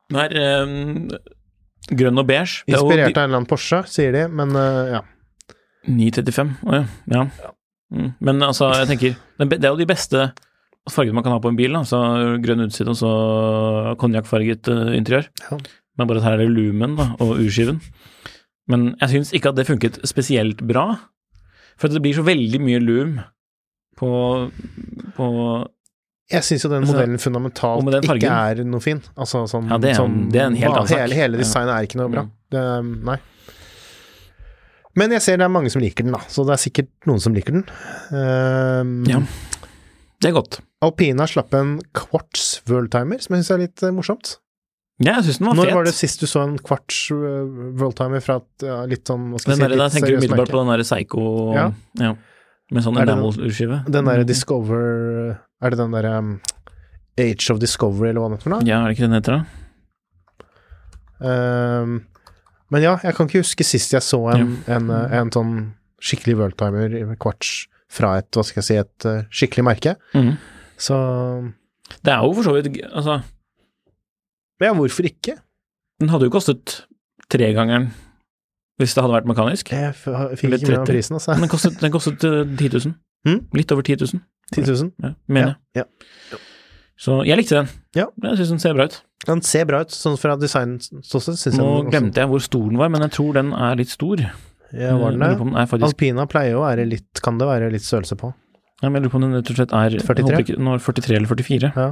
Den 0.08 0.20
er 0.24 0.34
eh, 0.40 1.18
grønn 1.98 2.20
og 2.20 2.26
beige. 2.28 2.64
Det 2.66 2.74
er 2.74 2.80
jo 2.80 2.88
Inspirert 2.88 3.14
av 3.16 3.22
en 3.22 3.28
eller 3.28 3.40
annen 3.42 3.48
Porsche, 3.48 3.82
sier 3.90 4.14
de, 4.14 4.26
men 4.32 4.56
øh, 4.56 4.96
ja. 4.96 5.04
935, 5.88 6.52
å 6.68 6.76
ja. 6.80 6.84
ja. 7.14 7.54
Mm. 7.94 8.10
Men 8.20 8.44
altså, 8.44 8.66
jeg 8.76 8.88
tenker 8.90 9.14
Det 9.40 9.62
er 9.62 9.70
jo 9.70 9.78
de 9.80 9.86
beste 9.88 10.26
fargene 10.92 11.16
man 11.16 11.24
kan 11.24 11.32
ha 11.32 11.40
på 11.40 11.50
en 11.52 11.58
bil. 11.58 11.76
Da. 11.76 11.84
Så 11.88 12.00
grønn 12.44 12.66
utside 12.66 12.92
og 12.92 12.98
så 13.00 13.12
konjakkfarget 14.00 14.70
eh, 14.72 14.94
interiør. 14.98 15.28
Ja. 15.46 15.60
Men 15.98 16.10
bare 16.10 16.22
at 16.22 16.28
her 16.28 16.38
er 16.38 16.44
det 16.46 16.54
lumen 16.54 16.96
da, 16.98 17.10
og 17.20 17.40
urskiven. 17.42 17.80
Men 18.68 18.92
jeg 19.00 19.14
syns 19.14 19.32
ikke 19.36 19.52
at 19.52 19.58
det 19.58 19.66
funket 19.68 19.98
spesielt 20.08 20.62
bra. 20.68 20.92
For 21.80 21.90
det 21.92 22.02
blir 22.04 22.16
så 22.16 22.24
veldig 22.26 22.60
mye 22.62 22.80
lum 22.82 23.18
på, 23.98 24.10
på 25.16 25.28
Jeg 26.30 26.44
syns 26.44 26.64
jo 26.66 26.68
den 26.68 26.82
Altså, 26.84 26.92
modellen 26.94 27.18
fundamentalt 27.22 27.90
den 27.94 28.02
ikke 28.18 28.28
er 28.28 28.58
noe 28.68 28.80
fin. 28.84 28.98
Altså 29.16 29.46
sånn, 29.48 29.68
Ja, 29.70 29.78
det 29.80 29.94
er 29.96 30.02
en- 30.04 30.28
det 30.28 30.40
er 30.42 30.46
en 30.46 30.56
helt 30.60 30.74
annen 30.74 30.88
sak. 30.90 30.98
Hele, 30.98 31.14
hele 31.14 31.36
Ja. 31.38 31.42
designet 31.42 31.72
er 31.74 31.86
ikke 31.86 31.96
noe 32.02 32.08
bra. 32.12 32.22
Mm. 32.22 32.30
Det, 32.50 33.04
nei. 33.04 33.16
Men 34.98 35.10
jeg 35.14 35.22
ser 35.22 35.36
det 35.38 35.44
er 35.46 35.52
mange 35.52 35.70
som 35.70 35.80
liker 35.80 36.02
den, 36.04 36.12
da, 36.12 36.18
så 36.28 36.44
det 36.44 36.56
er 36.56 36.62
sikkert 36.70 36.88
noen 37.06 37.20
som 37.22 37.34
liker 37.36 37.52
den. 37.52 37.64
Um, 38.10 39.04
Ja. 39.08 39.20
Det 40.20 40.30
er 40.30 40.34
godt. 40.34 40.60
Alpina 40.82 41.26
slapp 41.30 41.54
en 41.54 41.80
Quartz 41.94 42.60
Worldtimer, 42.66 43.20
som 43.22 43.36
jeg 43.36 43.44
syns 43.44 43.50
er 43.54 43.58
litt 43.62 43.82
eh, 43.86 43.90
morsomt. 43.94 44.38
Ja, 44.98 45.14
jeg 45.20 45.28
syns 45.28 45.38
den 45.38 45.46
var 45.46 45.54
Når 45.54 45.64
fet. 45.68 45.74
var 45.74 45.84
det 45.84 45.94
sist 45.94 46.18
du 46.20 46.26
så 46.26 46.42
en 46.42 46.58
Quartz 46.58 47.10
uh, 47.12 47.46
Worldtimer 47.78 48.20
fra 48.20 48.36
et 48.42 48.66
ja, 48.66 48.80
litt 48.90 49.04
sånn 49.06 49.28
hva 49.30 49.38
skal 49.40 49.54
jeg 49.54 49.60
der, 49.60 49.68
si, 49.70 49.78
litt 49.78 49.92
tenker 49.94 50.08
du 50.08 50.16
seriøst 50.16 50.24
umiddelbart 50.26 50.50
på 50.50 50.58
den 50.58 50.72
derre 50.72 50.86
Psycho 50.88 51.54
Ja. 51.54 51.70
ja. 52.02 52.14
Med 52.74 52.84
sånn 52.84 52.98
det 52.98 53.06
enamel-urskive. 53.06 53.80
Den 53.88 54.04
derre 54.10 54.26
Discover 54.28 55.38
Er 55.64 55.72
det 55.72 55.78
den 55.80 55.94
derre 55.96 56.18
um, 56.20 56.34
Age 57.18 57.50
of 57.50 57.58
Discovery, 57.62 58.10
eller 58.10 58.20
hva 58.22 58.28
det 58.30 58.36
heter 58.38 58.46
for 58.46 58.54
noe? 58.54 58.66
Ja, 58.68 58.82
er 58.84 58.90
det 58.92 58.98
ikke 58.98 59.08
den 59.08 59.16
heter, 59.16 59.38
da? 59.38 60.44
Um, 61.18 61.96
men 62.70 62.84
ja, 62.84 62.92
jeg 63.02 63.16
kan 63.16 63.26
ikke 63.26 63.40
huske 63.42 63.64
sist 63.66 63.94
jeg 63.96 64.04
så 64.06 64.20
en, 64.34 64.52
en, 64.70 64.90
en, 64.92 65.08
en 65.18 65.32
sånn 65.34 65.54
skikkelig 66.04 66.36
Worldtimer 66.38 67.16
kvarts 67.18 67.64
fra 67.90 68.12
et, 68.20 68.28
hva 68.36 68.44
skal 68.46 68.60
jeg 68.60 68.66
si, 68.68 68.76
et 68.78 69.08
uh, 69.08 69.24
skikkelig 69.32 69.64
merke. 69.66 69.96
Mm. 70.14 70.34
Så 70.78 70.94
Det 72.04 72.12
er 72.12 72.20
jo 72.22 72.34
for 72.36 72.46
så 72.46 72.52
vidt 72.54 72.68
Altså, 72.92 73.18
Ja, 74.62 74.74
hvorfor 74.76 75.08
ikke? 75.08 75.38
den 75.98 76.12
hadde 76.12 76.28
jo 76.28 76.30
kostet 76.36 76.84
tregangeren 77.32 77.88
hvis 78.78 78.94
det 78.94 79.02
hadde 79.02 79.16
vært 79.16 79.28
mekanisk. 79.30 79.72
Jeg 79.74 79.94
fikk 79.98 80.54
ikke 80.60 80.74
med 80.76 80.86
prisen, 80.88 81.18
altså. 81.18 81.34
Men 81.34 81.46
den 81.46 81.52
kostet, 81.52 81.78
den 81.82 81.94
kostet 81.94 82.26
eh, 82.28 82.42
10 82.46 82.68
000. 82.76 82.94
Mm? 83.26 83.40
Litt 83.58 83.74
over 83.74 83.82
10 83.82 83.98
000, 84.04 84.22
10 84.54 84.66
000. 84.70 84.92
ja, 85.02 85.12
mener 85.26 85.54
jeg. 85.74 85.82
Ja, 85.82 86.38
Så 86.98 87.20
jeg 87.26 87.40
likte 87.40 87.58
den. 87.58 87.70
Ja. 87.98 88.06
Jeg 88.22 88.38
syns 88.40 88.52
den 88.54 88.62
ser 88.62 88.76
bra 88.78 88.86
ut. 88.88 89.00
Den 89.26 89.42
ser 89.42 89.66
bra 89.66 89.82
ut, 89.82 89.94
sånn 89.94 90.18
fra 90.20 90.36
designståsted. 90.38 91.58
Nå 91.58 91.68
jeg. 91.82 91.90
Glemte 91.92 92.22
jeg 92.22 92.30
hvor 92.30 92.42
stor 92.44 92.68
den 92.70 92.78
var, 92.78 92.92
men 92.94 93.02
jeg 93.08 93.16
tror 93.18 93.34
den 93.40 93.50
er 93.56 93.78
litt 93.80 93.90
stor. 93.90 94.22
Ja, 94.70 94.94
var 95.00 95.16
den 95.16 95.24
det? 95.24 95.64
faktisk 95.70 95.88
Alpina 95.88 96.26
pleier 96.28 96.58
å 96.58 96.64
være 96.66 96.84
litt 96.84 97.22
Kan 97.24 97.38
det 97.40 97.46
være 97.48 97.70
litt 97.72 97.86
størrelse 97.86 98.18
på? 98.20 98.28
Ja, 98.82 98.90
men 98.90 98.98
jeg 98.98 99.06
lurer 99.06 99.12
på 99.14 99.18
om 99.18 99.24
den 99.24 99.38
rett 99.38 99.52
og 99.54 99.56
slett 99.56 99.72
er 99.74 99.94
43? 99.96 100.42
Ikke, 100.44 100.56
nå 100.60 100.74
er 100.76 100.82
43 100.84 101.16
eller 101.16 101.30
44. 101.32 101.70
Ja. 101.74 101.86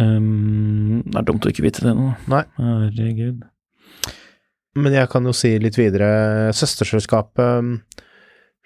Um, 0.00 1.00
det 1.06 1.20
er 1.20 1.26
dumt 1.28 1.46
å 1.46 1.52
ikke 1.52 1.64
vite 1.64 1.84
det 1.84 1.94
nå. 1.96 2.10
Nei. 2.32 2.42
Herregud. 2.58 3.46
Men 4.78 4.94
jeg 4.94 5.10
kan 5.10 5.26
jo 5.26 5.34
si 5.34 5.56
litt 5.58 5.78
videre. 5.78 6.52
Søsterselskapet 6.54 7.62
um, 7.62 7.72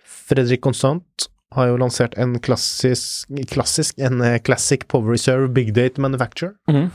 Fredrik 0.04 0.62
Constant 0.64 1.28
har 1.54 1.70
jo 1.70 1.78
lansert 1.80 2.16
en 2.20 2.36
klassisk, 2.42 3.30
klassisk 3.52 4.00
en 4.02 4.22
eh, 4.24 4.40
Classic 4.42 4.82
Power 4.90 5.14
Reserve 5.14 5.52
Big 5.54 5.70
Date 5.76 6.02
Manufacture. 6.02 6.54
Mm. 6.70 6.88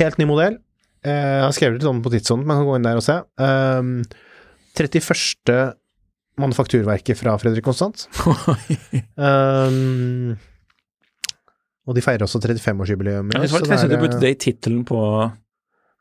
Helt 0.00 0.18
ny 0.20 0.26
modell. 0.30 0.56
Eh, 1.04 1.12
jeg 1.12 1.44
har 1.44 1.56
skrevet 1.56 1.78
litt 1.78 1.90
om 1.90 2.00
på 2.04 2.12
tidssonen, 2.14 2.46
man 2.48 2.60
kan 2.60 2.68
gå 2.68 2.78
inn 2.78 2.88
der 2.88 3.00
og 3.00 3.04
se. 3.04 3.18
Um, 3.36 4.00
31. 4.78 5.74
manufakturverket 6.38 7.18
fra 7.18 7.34
Fredrik 7.42 7.66
Constant. 7.66 8.06
Um, 9.18 10.36
og 11.88 11.96
de 11.96 12.04
feirer 12.04 12.22
også 12.26 12.40
35-årsjubileum. 12.44 13.32
Ja, 13.34 13.42
det 13.42 13.50
var 13.50 13.64
litt 13.64 13.72
festlig 13.72 13.96
du 13.96 14.02
putte 14.04 14.20
det 14.22 14.32
i 14.34 14.40
tittelen 14.48 14.82
på 14.86 15.00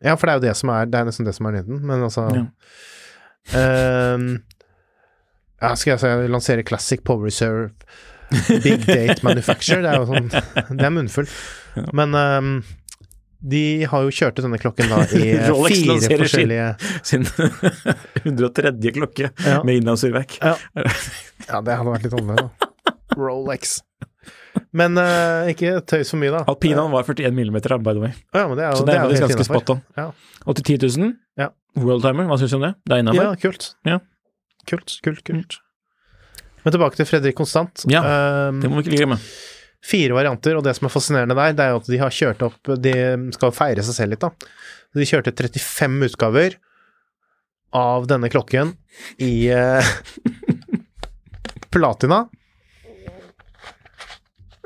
Ja, 0.04 0.14
for 0.16 0.28
det 0.30 0.34
er 0.34 0.38
jo 0.40 0.46
det 0.48 0.56
som 0.60 0.70
er 0.70 0.86
Det 0.86 1.00
er 1.00 1.06
nesten 1.10 1.26
det 1.26 1.34
som 1.34 1.48
er 1.50 1.56
nyheten, 1.58 1.80
men 1.90 2.04
altså 2.06 2.28
ja. 2.36 2.44
um, 4.16 4.28
ja, 5.62 5.72
skal 5.74 5.96
jeg 5.96 6.02
si 6.04 6.12
lansere 6.30 6.64
Classic 6.68 7.02
Power 7.06 7.26
Reserve 7.26 7.72
Big 8.62 8.84
Date 8.86 9.24
Manufacture? 9.26 9.80
Det 9.82 9.90
er 9.90 10.02
jo 10.04 10.10
sånn 10.10 10.28
Det 10.78 10.86
er 10.86 10.94
munnfullt. 10.94 11.32
Men 11.98 12.14
um, 12.14 12.52
de 13.48 13.64
har 13.90 14.04
jo 14.06 14.14
kjørt 14.14 14.38
ut 14.40 14.44
denne 14.46 14.60
klokken 14.62 14.90
da 14.92 15.02
i 15.18 15.32
eh, 15.38 15.48
Rolex 15.54 15.78
fire 15.80 15.92
lanserer 15.94 16.10
sin- 16.12 16.24
forskjellige 16.26 16.70
sin 17.06 17.26
103. 18.28 18.74
klokke 18.98 19.30
Ja. 19.46 19.60
med 19.64 19.80
innlandsurverk. 19.82 20.38
Ja. 20.42 20.56
ja, 20.76 21.62
det 21.62 21.78
hadde 21.80 21.92
vært 21.94 22.06
litt 22.08 22.18
annerledes, 22.18 22.50
da. 22.58 22.94
Rolex. 23.18 23.78
Men 24.74 24.98
uh, 24.98 25.48
ikke 25.52 25.76
tøys 25.90 26.10
for 26.12 26.20
mye, 26.22 26.32
da. 26.34 26.42
Alpinaen 26.50 26.92
var 26.94 27.06
41 27.08 27.34
millimeter, 27.38 27.76
by 27.78 27.94
the 27.94 28.02
way. 28.04 28.14
Ja, 28.34 28.48
men 28.50 28.58
det 28.58 28.66
er 28.66 28.76
Så 28.80 28.86
det 28.88 28.96
er 28.96 29.04
jo 29.04 29.12
helt 29.14 29.24
ganske 29.28 29.38
innenfor. 29.38 29.62
spot 29.62 29.70
on. 29.76 29.82
Ja. 29.98 30.08
Og 30.46 30.58
til 30.60 30.78
10 30.78 30.98
000, 30.98 31.14
Ja. 31.38 31.50
Worldtimer, 31.78 32.26
hva 32.26 32.38
syns 32.42 32.52
du 32.56 32.58
om 32.58 32.66
det? 32.66 32.74
Det 32.90 32.96
er 32.98 33.04
innafor? 33.04 33.24
Ja, 33.28 33.36
kult. 33.44 33.68
Ja. 33.86 34.00
Kult, 34.68 34.96
kult, 35.06 35.22
kult. 35.28 35.60
Men 36.66 36.74
tilbake 36.74 36.98
til 37.00 37.06
Fredrik 37.08 37.38
Konstant. 37.38 37.86
Ja, 37.88 38.02
um, 38.50 38.60
Det 38.64 38.70
må 38.72 38.82
vi 38.82 38.90
ikke 38.90 38.98
glemme. 39.04 39.20
fire 39.88 40.16
varianter, 40.18 40.58
og 40.58 40.64
det 40.66 40.74
som 40.76 40.90
er 40.90 40.92
fascinerende 40.92 41.38
der, 41.38 41.54
det 41.56 41.64
er 41.68 41.70
jo 41.76 41.82
at 41.84 41.92
de 41.94 42.00
har 42.02 42.10
kjørt 42.12 42.42
opp 42.50 42.74
De 42.84 42.94
skal 43.38 43.54
feire 43.56 43.86
seg 43.86 43.96
selv 43.96 44.16
litt, 44.16 44.26
da. 44.26 44.32
De 44.98 45.06
kjørte 45.08 45.32
35 45.38 46.10
utgaver 46.10 46.58
av 47.78 48.08
denne 48.10 48.28
klokken 48.34 48.74
i 49.22 49.32
uh, 49.54 49.86
platina. 51.72 52.24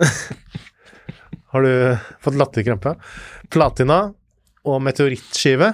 Har 1.52 1.66
du 1.66 1.72
fått 2.24 2.38
latterkrampe? 2.40 2.96
Platina 3.52 4.04
og 4.68 4.84
meteorittskive 4.86 5.74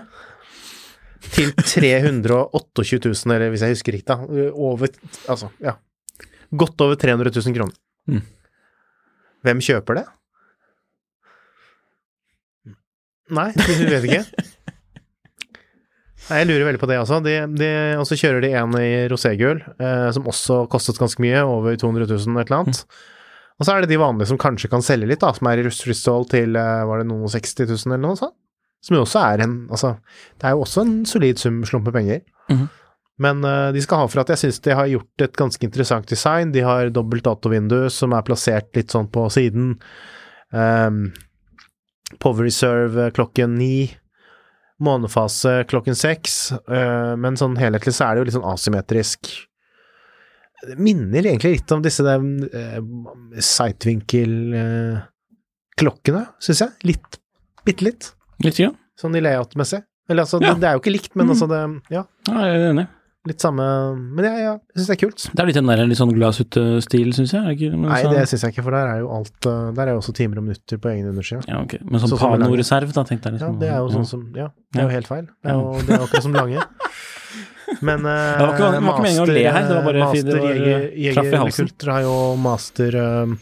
til 1.33 1.51
328 1.57 3.01
000, 3.03 3.35
eller 3.35 3.51
hvis 3.51 3.65
jeg 3.65 3.75
husker 3.75 3.97
riktig, 3.97 4.09
da. 4.09 4.47
Over 4.53 4.89
Altså, 5.27 5.51
ja. 5.63 5.75
Godt 6.55 6.81
over 6.81 6.95
300 6.95 7.33
000 7.35 7.57
kroner. 7.57 7.75
Mm. 8.07 8.23
Hvem 9.45 9.63
kjøper 9.63 9.99
det? 9.99 10.05
Nei, 13.37 13.49
du 13.57 13.89
vet 13.91 14.07
ikke. 14.07 14.23
Nei, 16.27 16.39
jeg 16.41 16.47
lurer 16.49 16.65
veldig 16.67 16.79
på 16.81 16.89
det 16.89 16.97
også. 16.99 17.19
De, 17.23 17.35
de, 17.55 17.69
og 17.99 18.07
så 18.07 18.17
kjører 18.19 18.43
de 18.43 18.51
en 18.59 18.73
i 18.79 18.89
roségul, 19.11 19.61
eh, 19.79 20.07
som 20.15 20.27
også 20.27 20.65
kostet 20.71 20.99
ganske 20.99 21.23
mye, 21.23 21.43
over 21.43 21.77
200 21.79 22.07
000 22.09 22.41
et 22.41 22.49
eller 22.49 22.63
annet. 22.63 22.81
Og 23.57 23.65
så 23.65 23.73
er 23.73 23.83
det 23.83 23.91
de 23.91 24.01
vanlige 24.01 24.29
som 24.29 24.39
kanskje 24.41 24.69
kan 24.69 24.83
selge 24.85 25.09
litt, 25.09 25.23
da, 25.23 25.31
som 25.33 25.49
er 25.49 25.61
i 25.61 25.65
rustfristål 25.65 26.27
til 26.29 26.57
eh, 26.59 26.83
var 26.85 27.01
det 27.01 27.07
noen 27.09 27.31
60 27.31 27.65
000 27.65 27.93
eller 27.95 28.03
noe 28.05 28.19
sånt. 28.19 28.35
Som 28.85 28.93
jo 28.93 29.03
også 29.03 29.21
er 29.25 29.41
en 29.41 29.55
Altså, 29.73 29.95
det 30.37 30.45
er 30.45 30.53
jo 30.53 30.65
også 30.65 30.83
en 30.85 30.97
solid 31.09 31.39
sum 31.41 31.63
slump 31.65 31.89
med 31.89 31.93
penger. 31.93 32.21
-hmm. 32.49 32.67
Men 33.17 33.43
uh, 33.43 33.73
de 33.73 33.81
skal 33.81 33.97
ha 33.97 34.07
for 34.07 34.21
at 34.21 34.29
jeg 34.29 34.37
syns 34.37 34.59
de 34.59 34.75
har 34.77 34.89
gjort 34.91 35.21
et 35.25 35.35
ganske 35.35 35.65
interessant 35.65 36.07
design. 36.07 36.51
De 36.51 36.61
har 36.61 36.89
dobbelt 36.93 37.25
datovindu 37.25 37.89
som 37.89 38.13
er 38.13 38.21
plassert 38.21 38.69
litt 38.77 38.93
sånn 38.93 39.09
på 39.09 39.25
siden. 39.33 39.79
Um, 40.53 41.13
Power 42.19 42.45
Reserve 42.45 43.11
klokken 43.11 43.57
ni. 43.57 43.97
månefase 44.79 45.63
klokken 45.65 45.95
seks, 45.95 46.53
Uh, 46.69 47.15
men 47.17 47.37
sånn 47.37 47.57
helhetlig 47.57 47.95
så 47.95 48.05
er 48.05 48.13
det 48.13 48.19
jo 48.19 48.25
litt 48.25 48.37
sånn 48.37 48.51
asymmetrisk. 48.51 49.47
Det 50.65 50.73
minner 50.81 51.21
egentlig 51.29 51.51
litt 51.59 51.69
om 51.75 51.81
disse 51.85 52.01
der 52.03 52.17
uh, 52.17 52.81
sightvinkel-klokkene, 53.37 56.23
syns 56.41 56.61
jeg. 56.65 56.71
Litt, 56.89 57.19
bitte 57.67 57.85
litt. 57.85 58.09
Litt, 58.45 58.57
ja. 58.61 58.71
Sånn 58.97 59.15
i 59.17 59.21
layout-messig. 59.21 59.83
Eller 60.09 60.21
altså, 60.23 60.39
Ja. 60.41 60.53
det, 60.53 60.61
det 60.63 60.67
er 60.69 60.73
jo 60.77 60.81
ikke 60.81 60.93
likt, 60.95 61.13
men 61.15 61.25
Mm. 61.27 61.31
altså 61.35 61.47
det 61.51 61.61
Ja, 61.93 62.03
ja 62.29 62.35
jeg 62.47 62.55
er 62.61 62.69
enig. 62.71 62.87
litt 63.27 63.41
samme 63.41 63.63
Men 64.15 64.23
ja, 64.25 64.31
ja, 64.39 64.53
jeg 64.73 64.77
syns 64.79 64.87
det 64.87 64.95
er 64.95 65.01
kult. 65.05 65.21
Det 65.35 65.39
er 65.41 65.45
litt 65.49 65.55
den 65.59 65.67
der 65.67 65.85
litt 65.85 65.97
sånn 65.99 66.13
glasshytte-stil, 66.15 67.09
syns 67.13 67.31
jeg. 67.33 67.43
Ikke, 67.57 67.69
Nei, 67.77 68.01
så- 68.03 68.09
det 68.13 68.27
syns 68.29 68.41
jeg 68.41 68.51
ikke, 68.55 68.63
for 68.63 68.71
der 68.71 68.87
er 68.87 68.97
jo 68.99 69.09
alt 69.11 69.45
uh, 69.45 69.71
Der 69.73 69.87
er 69.87 69.91
jo 69.93 69.97
også 69.99 70.13
timer 70.15 70.37
og 70.37 70.43
minutter 70.47 70.77
på 70.79 70.89
egen 70.93 71.07
underside. 71.09 71.43
Ja, 71.47 71.59
ok. 71.61 71.73
Men 71.83 71.99
sånn 71.99 72.09
så, 72.09 72.17
med 72.31 72.39
panoreserv, 72.39 72.93
da, 72.93 73.03
tenkte 73.03 73.23
jeg 73.29 73.33
Ja, 73.41 73.47
liksom. 73.47 73.59
det 73.59 73.69
er 73.69 73.77
jo 73.77 73.89
sånn 73.89 74.05
som 74.07 74.31
Ja, 74.33 74.47
det 74.73 74.79
er 74.79 74.83
jo 74.87 74.93
helt 74.95 75.07
feil. 75.07 75.25
Det 75.43 75.51
er 75.51 75.53
jo 75.53 75.73
det 75.85 75.89
er 75.91 75.99
akkurat 76.07 76.23
som 76.23 76.33
lange. 76.33 76.63
Men 77.81 78.05
uh, 78.05 78.37
Det 78.37 78.45
var 78.45 78.53
ikke- 78.53 78.67
var 78.71 78.93
ikke 78.93 79.03
meningen 79.03 79.23
å 79.23 79.27
le 79.27 79.43
her, 79.51 79.63
det 79.67 79.75
var 79.75 79.83
bare 79.87 80.03
master 80.05 80.39
var, 80.39 80.53
jeger, 80.55 80.85
jeger 80.95 81.91
har 81.91 82.01
jo 82.05 82.13
master 82.39 82.95
uh, 82.95 83.33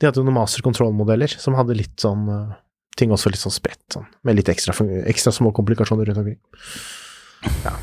De 0.00 0.06
hadde 0.08 0.20
jo 0.20 0.24
noen 0.24 0.38
master 0.38 0.64
control-modeller 0.64 1.28
som 1.40 1.54
hadde 1.58 1.76
litt 1.76 1.96
sånn 2.00 2.24
uh, 2.28 2.54
ting 2.96 3.12
også 3.12 3.28
litt 3.28 3.42
sånn 3.42 3.52
spredt, 3.52 3.82
sånn, 3.92 4.06
med 4.24 4.38
litt 4.38 4.48
ekstra, 4.48 4.72
ekstra 5.12 5.32
små 5.36 5.50
komplikasjoner 5.52 6.08
rundt 6.08 6.22
omkring. 6.22 6.38
Ja. 7.66 7.74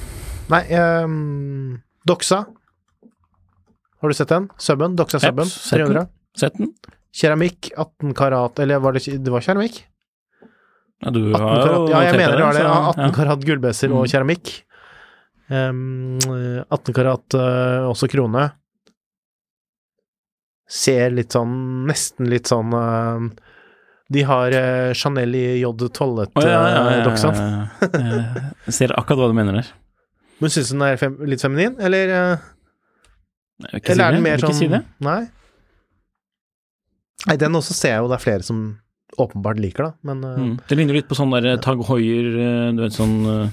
Nei, 0.50 0.64
um, 1.06 1.82
Doxa. 2.10 2.40
Har 4.02 4.10
du 4.10 4.18
sett 4.18 4.34
den? 4.34 4.50
Subben? 4.58 4.96
Doxa 4.98 5.20
Subben? 5.22 5.46
sett 5.46 5.78
300. 5.78 6.08
Sett 6.36 6.58
den? 6.58 6.74
Keramikk, 7.14 7.70
18 7.78 8.16
karat 8.18 8.58
Eller 8.60 8.80
var 8.82 8.94
det, 8.98 9.06
det 9.22 9.30
var 9.32 9.46
keramikk? 9.46 9.84
Ja, 11.04 11.12
du 11.14 11.20
har 11.30 11.44
jo 11.46 11.62
karat, 11.62 11.90
ja, 11.94 12.02
jeg 12.08 12.18
mener 12.18 12.38
det 12.40 12.44
var 12.48 12.54
det. 12.58 12.64
så- 12.66 12.90
18 12.98 13.14
karat 13.14 13.46
gullbeser 13.46 13.92
og 13.94 14.06
Mm. 14.08 14.12
keramikk. 14.12 14.52
Um, 15.54 16.18
18 16.72 16.96
karat 16.98 17.36
uh, 17.38 17.86
også 17.92 18.08
krone. 18.10 18.48
Ser 20.74 21.12
litt 21.14 21.36
sånn 21.36 21.84
Nesten 21.86 22.30
litt 22.32 22.48
sånn 22.50 22.72
uh, 22.74 23.26
De 24.10 24.24
har 24.26 24.56
Chanel 24.98 25.36
i 25.38 25.44
J12 25.60 26.24
Å, 26.24 26.46
ja, 26.48 26.62
ja, 26.72 27.04
ja, 27.04 28.72
ser 28.72 28.96
akkurat 28.98 29.20
hva 29.20 29.28
du 29.30 29.36
mener 29.38 29.60
der. 29.60 29.70
Men 30.42 30.54
syns 30.56 30.72
du 30.72 30.78
den 30.78 30.86
er 30.88 30.98
fem, 31.02 31.20
litt 31.30 31.44
feminin, 31.44 31.76
eller, 31.84 32.14
Jeg 33.68 33.84
eller 33.84 34.00
si 34.00 34.06
er 34.08 34.18
den 34.18 34.26
mer 34.26 34.42
sånn 34.42 34.58
si 34.58 34.72
det. 34.72 34.82
Nei. 35.04 35.22
Nei, 37.28 37.38
den 37.40 37.60
også 37.60 37.76
ser 37.78 37.96
jeg 37.96 38.04
jo 38.04 38.10
det 38.12 38.18
er 38.18 38.24
flere 38.26 38.46
som 38.48 38.64
åpenbart 39.22 39.60
liker, 39.62 39.92
da, 39.92 39.94
men 40.10 40.24
Mm. 40.24 40.54
Det 40.68 40.78
ligner 40.78 40.98
litt 40.98 41.08
på 41.08 41.16
sånn 41.18 41.34
der 41.36 41.58
Tag 41.62 41.84
Hoier, 41.88 42.28
eh, 42.34 42.72
du 42.74 42.82
vet 42.82 42.96
sånn 42.98 43.16
eh, 43.30 43.50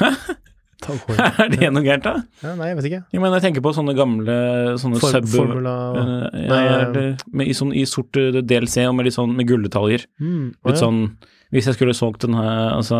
Hoi. 0.02 0.41
Er 1.42 1.48
det 1.52 1.68
noe 1.72 1.82
gærent, 1.84 2.04
da? 2.06 2.12
ja, 2.42 2.54
Nei, 2.58 2.68
jeg 2.72 2.78
vet 2.78 2.88
ikke. 2.90 3.00
Ja, 3.14 3.20
men 3.22 3.34
jeg 3.36 3.44
tenker 3.46 3.64
på 3.64 3.72
sånne 3.76 3.94
gamle 3.98 4.36
sånne 4.82 5.00
For, 5.02 5.14
sub... 5.14 5.28
eh, 5.30 6.46
ja, 6.48 7.14
med, 7.32 7.46
i, 7.46 7.54
sånn, 7.56 7.72
I 7.76 7.84
sort 7.88 8.18
eh, 8.20 8.40
DLC 8.42 8.84
og 8.88 8.96
med 8.98 9.06
litt 9.08 9.16
sånn 9.16 9.34
med 9.38 9.48
gulldetaljer. 9.50 10.06
mm, 10.20 10.46
Oh, 10.62 10.70
Litt 10.72 10.78
ja. 10.78 10.82
sånn 10.84 11.00
Hvis 11.54 11.68
jeg 11.70 11.76
skulle 11.78 11.94
solgt 11.96 12.24
den 12.26 12.34
her, 12.38 12.72
altså 12.78 12.98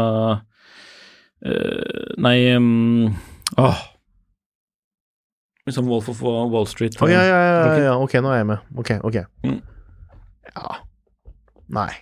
eh, 1.45 2.15
Nei 2.23 2.37
um, 2.57 3.11
Åh. 3.59 3.83
Liksom 5.67 5.87
Wolf 5.87 6.09
of 6.11 6.23
Wall 6.23 6.67
Street. 6.67 6.97
Oh, 7.03 7.11
ja, 7.11 7.21
ja, 7.23 7.37
ja, 7.39 7.77
ja, 7.85 7.93
ok, 8.03 8.17
nå 8.25 8.33
er 8.35 8.41
jeg 8.41 8.47
med. 8.49 8.65
Ok, 8.83 8.89
ok. 9.07 9.21
Mm. 9.47 9.61
Ja 10.57 10.81
Nei. 11.73 11.93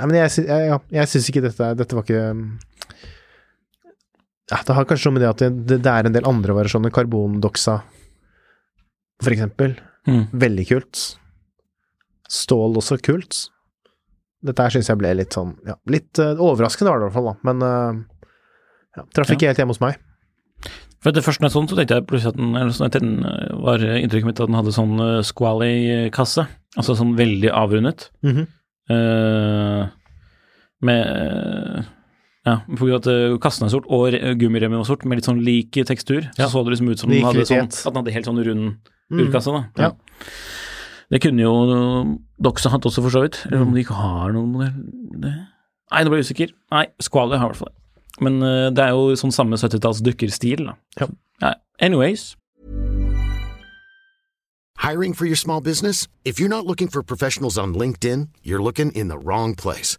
Nei, 0.00 0.06
men 0.06 0.16
jeg, 0.20 0.44
jeg, 0.48 0.80
jeg 0.94 1.08
syns 1.12 1.28
ikke 1.32 1.42
dette 1.46 1.70
Dette 1.80 1.96
var 1.96 2.04
ikke 2.06 2.20
ja, 4.50 4.58
Det 4.66 4.74
har 4.74 4.88
kanskje 4.88 5.10
noe 5.10 5.16
med 5.16 5.22
det 5.24 5.30
at 5.30 5.42
det, 5.44 5.78
det, 5.78 5.92
er 5.92 6.06
en 6.06 6.16
del 6.16 6.26
andre 6.26 6.56
variasjoner. 6.56 6.92
Karbondoxa, 6.94 7.78
for 9.22 9.34
eksempel. 9.34 9.76
Mm. 10.08 10.26
Veldig 10.42 10.66
kult. 10.72 11.02
Stål 12.30 12.78
også 12.80 12.98
kult. 13.04 13.46
Dette 14.46 14.64
her 14.64 14.72
syns 14.72 14.88
jeg 14.88 14.96
ble 14.96 15.10
litt 15.18 15.34
sånn 15.36 15.50
Ja, 15.68 15.74
litt 15.92 16.16
uh, 16.16 16.38
overraskende 16.40 16.88
var 16.88 17.00
det 17.00 17.04
i 17.04 17.10
hvert 17.10 17.18
fall, 17.18 17.28
da. 17.28 17.34
Men 17.50 17.64
uh, 17.64 18.22
ja, 18.96 19.04
traff 19.14 19.34
ikke 19.34 19.50
helt 19.50 19.60
hjemme 19.60 19.76
hos 19.76 19.82
meg. 19.82 20.00
For 21.00 21.16
det 21.16 21.22
første 21.24 21.44
når 21.44 21.48
jeg 21.48 21.54
så 21.54 21.60
den, 21.60 21.70
så 21.70 21.78
tenkte 21.78 21.96
jeg 21.96 22.06
plutselig 22.08 22.32
at 22.34 22.40
den, 22.40 22.56
eller 22.60 22.74
sånn, 22.76 22.90
den 22.92 23.12
eh, 23.24 23.52
var 23.64 23.84
inntrykket 23.84 24.28
mitt 24.28 24.40
at 24.42 24.50
den 24.50 24.58
hadde 24.58 24.74
sånn 24.76 24.98
uh, 25.00 25.20
squally-kasse. 25.24 26.44
Altså 26.76 26.96
sånn 26.98 27.14
veldig 27.16 27.52
avrundet. 27.56 28.10
Mm 28.26 28.34
-hmm. 28.36 28.50
uh, 28.92 29.86
med 30.84 31.88
Ja, 32.46 32.62
på 32.66 32.86
grunn 32.86 32.94
av 32.96 33.06
at 33.34 33.40
kassen 33.44 33.66
er 33.66 33.70
sort 33.70 33.84
og 33.92 34.12
gummiremmen 34.40 34.78
var 34.80 34.84
sort, 34.88 35.04
med 35.04 35.18
litt 35.18 35.26
sånn 35.28 35.42
lik 35.44 35.72
tekstur, 35.84 36.22
Ja. 36.38 36.46
så 36.46 36.50
så 36.52 36.64
det 36.64 36.72
liksom 36.78 36.88
ut 36.90 36.98
som 36.98 37.10
den 37.10 37.22
hadde, 37.22 37.44
sånn, 37.44 37.68
at 37.68 37.84
den 37.84 37.94
hadde 38.00 38.12
helt 38.12 38.26
sånn 38.26 38.44
rund 38.44 38.76
Mm. 39.12 39.26
urkasse. 39.26 39.50
da. 39.52 39.82
Ja. 39.82 39.90
Det 41.10 41.20
kunne 41.20 41.40
jo 41.42 42.18
Doxa 42.40 42.70
hatt 42.70 42.82
også, 42.86 43.02
for 43.02 43.10
så 43.10 43.22
vidt. 43.22 43.44
Eller 43.46 43.58
Mm. 43.58 43.66
om 43.68 43.74
de 43.74 43.80
ikke 43.84 43.94
har 43.94 44.32
noen 44.32 44.52
modell 44.52 45.20
det. 45.20 45.34
Nei, 45.92 46.04
nå 46.04 46.08
ble 46.08 46.22
jeg 46.22 46.30
usikker. 46.30 46.52
Nei, 46.70 46.86
Squally 47.00 47.36
har 47.36 47.46
i 47.50 47.52
hvert 47.52 47.56
fall 47.56 47.68
det. 47.74 48.22
Men 48.22 48.42
uh, 48.42 48.70
det 48.70 48.78
er 48.78 48.90
jo 48.90 49.12
sånn 49.16 49.32
samme 49.32 49.56
70-talls 49.58 50.00
dykkerstil, 50.00 50.64
da. 50.66 50.74
Ja. 51.00 51.06
Ja, 51.42 51.54
anyways. 51.80 52.36
Hiring 54.78 55.12
for 55.14 55.26
your 55.26 55.36
small 55.36 55.60
business? 55.60 56.08
If 56.24 56.38
you're 56.38 56.48
not 56.48 56.64
looking 56.66 56.88
for 56.88 57.02
professionals 57.02 57.58
on 57.58 57.74
LinkedIn, 57.74 58.28
you're 58.42 58.62
looking 58.62 58.90
in 58.92 59.08
the 59.08 59.18
wrong 59.18 59.54
place. 59.54 59.98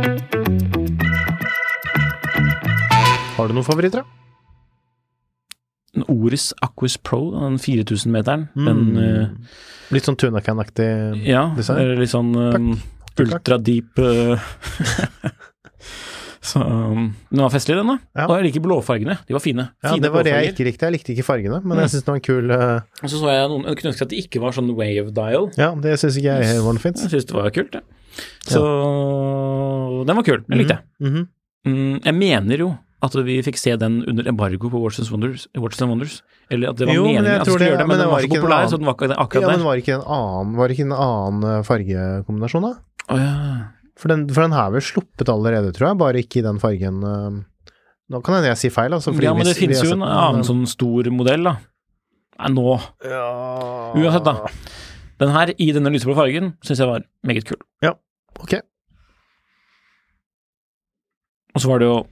Har 3.41 3.49
du 3.49 3.55
noen 3.57 3.65
favoritter, 3.65 4.03
da? 4.03 4.17
En 5.97 6.05
Oris 6.07 6.51
Aquis 6.63 6.93
Pro, 7.03 7.23
den 7.35 7.57
4000-meteren, 7.59 8.45
den 8.55 8.83
Uh, 8.95 9.23
Litt 9.91 10.05
sånn 10.07 10.15
Tunacan-aktig 10.15 10.85
Ja, 11.27 11.41
design? 11.57 11.81
Ja, 11.83 11.95
litt 11.99 12.11
sånn 12.13 12.29
um, 12.37 12.67
ultradeep 13.19 13.99
uh, 13.99 14.39
Så 16.41 16.61
um, 16.63 17.09
Den 17.29 17.41
var 17.43 17.51
festlig, 17.53 17.75
den, 17.77 17.89
da. 17.91 17.97
Ja. 18.17 18.27
Og 18.29 18.37
jeg 18.39 18.47
liker 18.47 18.63
blåfargene. 18.65 19.17
De 19.27 19.35
var 19.35 19.43
fine. 19.43 19.65
Ja, 19.83 19.91
fine 19.91 20.05
det 20.05 20.09
var 20.13 20.23
det 20.25 20.31
jeg 20.33 20.53
ikke 20.53 20.65
likte. 20.69 20.87
Jeg 20.87 20.95
likte 20.95 21.11
ikke 21.13 21.25
fargene, 21.27 21.59
men 21.61 21.75
Mm. 21.75 21.81
jeg 21.83 21.91
syns 21.93 22.05
det 22.07 22.11
var 22.13 22.17
en 22.21 22.23
kul 22.29 22.53
uh... 22.55 22.79
Og 23.03 23.11
så 23.11 23.19
så 23.19 23.29
jeg 23.35 23.49
noen 23.51 23.67
Jeg 23.67 23.77
kunne 23.81 23.91
ønske 23.91 24.07
at 24.07 24.13
det 24.13 24.21
ikke 24.23 24.41
var 24.45 24.55
sånn 24.57 24.71
wave 24.79 25.11
dial. 25.17 25.49
Ja, 25.59 25.67
det 25.83 25.97
syns 26.01 26.17
ikke 26.21 26.37
jeg 26.39 26.63
var 26.65 26.77
noe 26.77 26.81
fint. 26.85 27.03
Jeg 27.03 27.11
syns 27.13 27.27
det 27.29 27.35
var 27.37 27.51
kult, 27.57 27.75
det. 27.75 27.83
Så 28.47 28.63
den 30.07 30.17
var 30.21 30.25
kul. 30.31 30.41
Den 30.47 30.63
likte 30.63 30.79
jeg. 30.79 30.87
Mhm. 31.11 31.27
Mm, 31.67 31.99
jeg 32.07 32.15
mener 32.17 32.57
jo 32.63 32.71
at 33.03 33.15
vi 33.25 33.39
fikk 33.41 33.57
se 33.57 33.75
den 33.81 34.03
under 34.07 34.27
embargo 34.29 34.69
på 34.69 34.79
Watch 34.81 34.99
and 35.01 35.09
Wonders. 35.09 35.47
Watch 35.57 35.81
and 35.81 35.89
Wonders. 35.89 36.21
Eller 36.51 36.69
at 36.69 36.77
det 36.77 36.85
var 36.87 36.93
Jo, 36.93 37.03
meningen 37.07 37.25
at 37.25 37.45
vi 37.47 37.51
skulle 37.51 37.59
det- 37.65 37.69
gjøre 37.71 37.77
det, 37.81 37.87
men 37.87 37.97
men 37.97 37.99
den 37.99 38.07
var 38.07 38.13
var 38.13 38.21
så 38.21 38.29
populær, 38.29 38.57
annen- 38.59 38.69
så 38.69 38.77
den 38.77 38.85
var 38.85 38.93
ikke 38.95 39.09
Ja, 39.09 39.15
akkurat 39.25 39.47
men 39.47 39.57
der. 39.59 39.65
var 39.65 39.75
det 39.75 39.83
ikke 39.83 39.95
en 39.95 40.07
annen, 40.17 40.55
var 40.57 40.67
det 40.67 40.77
ikke 40.77 40.85
en 40.85 40.97
annen 40.97 41.43
eh, 41.51 41.63
fargekombinasjon, 41.63 42.61
da? 42.61 42.73
Å 43.09 43.17
ja. 43.17 43.31
For 43.97 44.07
den, 44.09 44.27
for 44.29 44.41
den 44.41 44.51
har 44.51 44.71
vel 44.71 44.81
sluppet 44.81 45.29
allerede, 45.29 45.73
tror 45.73 45.87
jeg, 45.89 45.97
bare 45.97 46.21
ikke 46.21 46.37
i 46.39 46.45
den 46.45 46.59
fargen 46.59 47.01
eh, 47.03 47.43
Nå 48.11 48.19
kan 48.23 48.35
hende 48.35 48.47
jeg 48.51 48.57
si 48.57 48.69
feil, 48.69 48.91
altså. 48.91 49.13
fordi 49.15 49.23
ja, 49.23 49.33
men 49.33 49.45
det 49.45 49.55
finnes 49.55 49.81
jo 49.81 49.93
en 49.93 50.01
annen 50.03 50.43
sånn 50.43 50.65
stor 50.67 51.03
modell, 51.15 51.43
da. 51.47 51.57
Nei, 52.39 52.49
nå 52.51 52.81
ja. 53.05 53.93
Uansett, 53.95 54.23
da. 54.25 54.47
Den 55.17 55.29
her 55.29 55.53
i 55.57 55.71
denne 55.71 55.89
lyseblå 55.93 56.15
fargen 56.17 56.53
syns 56.61 56.79
jeg 56.81 56.87
var 56.89 57.03
meget 57.25 57.45
kul. 57.45 57.57
Ja, 57.81 57.93
Ok. 58.41 58.59
Og 61.55 61.61
så 61.61 61.67
var 61.69 61.79
det 61.79 61.87
jo 61.87 62.05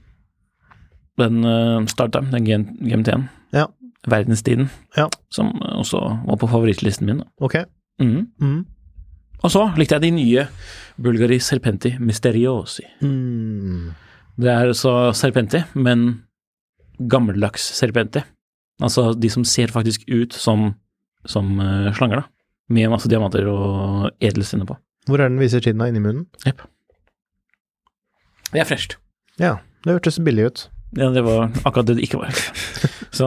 den 1.18 1.44
uh, 1.44 1.86
starteren, 1.90 2.30
den 2.30 2.66
GMT-en. 2.80 3.28
Ja. 3.52 3.66
Verdenstiden. 4.08 4.70
Ja. 4.96 5.08
Som 5.28 5.50
eh, 5.60 5.76
også 5.82 6.00
var 6.24 6.38
på 6.40 6.48
favorittlisten 6.48 7.06
min. 7.06 7.22
Ok. 7.40 7.58
Mm. 8.00 8.30
Mm. 8.40 8.60
Og 9.42 9.52
så 9.52 9.66
likte 9.76 9.96
jeg 9.96 10.06
de 10.06 10.12
nye 10.16 10.46
Bulgari 11.00 11.40
Serpenti 11.40 11.94
Mysteriosi. 12.00 12.86
Mm. 13.04 13.90
Det 14.40 14.52
er 14.52 14.72
så 14.76 15.12
Serpenti, 15.16 15.62
men 15.74 16.22
gammeldags 16.98 17.64
Serpenti. 17.76 18.22
Altså 18.80 19.10
de 19.12 19.28
som 19.32 19.44
ser 19.44 19.72
faktisk 19.72 20.06
ut 20.08 20.32
som, 20.32 20.74
som 21.28 21.58
uh, 21.60 21.92
slanger, 21.96 22.22
da. 22.22 22.28
Med 22.70 22.92
masse 22.92 23.10
diamanter 23.10 23.48
og 23.50 24.12
edelstener 24.22 24.68
på. 24.68 24.76
Hvor 25.08 25.20
er 25.20 25.28
den 25.28 25.40
viser 25.40 25.60
tiden 25.64 25.80
av 25.82 25.90
inni 25.90 26.00
munnen? 26.00 26.28
Det 28.50 28.62
er 28.62 28.68
fresht. 28.68 28.96
Ja, 29.40 29.56
det 29.84 29.96
hørtes 29.96 30.20
billig 30.22 30.46
ut. 30.46 30.68
Ja, 30.98 31.10
det 31.14 31.22
var 31.22 31.50
akkurat 31.64 31.86
det 31.86 31.96
det 32.00 32.06
ikke 32.08 32.18
var. 32.18 32.34
Så 33.18 33.26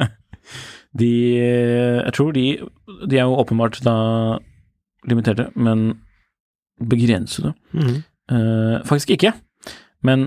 de 1.00 1.10
Jeg 1.38 2.12
tror 2.16 2.32
de 2.34 2.44
De 3.08 3.16
er 3.18 3.24
jo 3.28 3.36
åpenbart 3.40 3.78
da 3.86 3.94
limiterte, 5.08 5.46
men 5.56 5.94
begrensede. 6.80 7.54
Mhm. 7.72 8.02
Eh, 8.30 8.82
faktisk 8.84 9.10
ikke, 9.16 9.32
men 10.04 10.26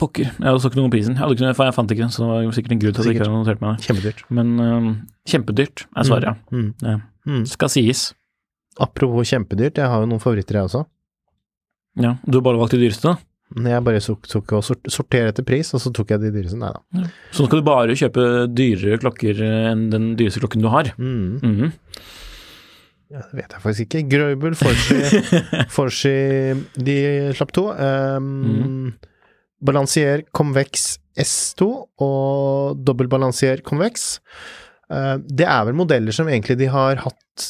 pokker. 0.00 0.30
Jeg 0.40 0.60
så 0.60 0.68
ikke 0.70 0.78
noe 0.80 0.88
om 0.88 0.92
prisen. 0.94 1.14
Jeg, 1.20 1.36
ikke, 1.36 1.52
jeg 1.52 1.74
fant 1.76 1.92
ikke, 1.94 2.08
så 2.10 2.24
det 2.24 2.46
var 2.48 2.56
sikkert 2.56 2.72
en 2.74 2.80
grunn 2.82 2.94
til 2.96 3.02
at 3.02 3.06
jeg 3.06 3.14
ikke 3.18 3.26
hadde 3.28 3.36
notert 3.42 3.60
meg 3.62 3.76
det. 3.76 3.84
Kjempedyrt. 3.86 4.22
Men 4.32 4.48
eh, 4.64 4.88
kjempedyrt 5.28 5.84
er 5.96 6.08
svaret, 6.08 6.30
ja. 6.30 6.34
Mhm. 6.50 6.72
Det 6.80 6.96
Mhm. 7.28 7.44
skal 7.46 7.68
sies. 7.70 8.00
Apropos 8.80 9.28
kjempedyrt, 9.30 9.76
jeg 9.78 9.86
har 9.92 10.00
jo 10.00 10.06
noen 10.10 10.20
favoritter 10.24 10.56
jeg 10.58 10.64
også. 10.70 10.86
Ja, 12.00 12.14
Du 12.26 12.38
har 12.38 12.42
bare 12.48 12.58
valgt 12.58 12.72
de 12.72 12.80
dyreste, 12.80 13.02
da? 13.12 13.16
Jeg 13.52 13.84
bare 13.84 14.00
tok, 14.00 14.54
og 14.56 14.64
sorterte 14.64 15.28
etter 15.32 15.46
pris, 15.46 15.72
og 15.76 15.82
så 15.82 15.92
tok 15.94 16.14
jeg 16.14 16.22
de 16.22 16.32
dyreste. 16.34 16.58
Nei 16.60 16.72
da. 16.72 17.04
Så 17.34 17.44
nå 17.44 17.50
skal 17.50 17.60
du 17.60 17.66
bare 17.66 17.96
kjøpe 17.98 18.26
dyrere 18.52 19.00
klokker 19.02 19.44
eh, 19.44 19.70
enn 19.72 19.88
den 19.92 20.12
dyreste 20.18 20.42
klokken 20.42 20.64
du 20.64 20.70
har? 20.72 20.92
Mm. 20.96 21.38
Mm 21.42 21.56
-hmm. 21.58 21.72
Ja, 23.12 23.20
det 23.28 23.36
vet 23.36 23.52
jeg 23.52 23.60
faktisk 23.60 23.80
ikke. 23.86 24.08
Grøybel, 24.08 24.54
Forsi, 25.68 26.14
De 26.86 26.98
slapp 27.36 27.52
to. 27.52 27.68
Um, 27.76 28.94
Balansier 29.60 30.24
Convex 30.32 30.96
S2 31.20 31.68
og 32.00 32.80
dobbeltbalansier 32.80 33.60
Convex. 33.66 34.16
Uh, 34.88 35.20
det 35.28 35.44
er 35.44 35.66
vel 35.68 35.76
modeller 35.76 36.12
som 36.12 36.28
egentlig 36.28 36.56
de 36.60 36.70
har 36.72 36.96
hatt 37.04 37.48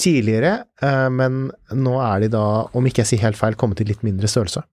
tidligere, 0.00 0.64
uh, 0.82 1.10
men 1.12 1.52
nå 1.70 1.98
er 2.02 2.24
de 2.24 2.28
da, 2.32 2.44
om 2.72 2.86
ikke 2.88 3.04
jeg 3.04 3.12
sier 3.12 3.26
helt 3.26 3.38
feil, 3.38 3.54
kommet 3.60 3.84
i 3.84 3.84
litt 3.84 4.02
mindre 4.06 4.30
størrelse. 4.30 4.64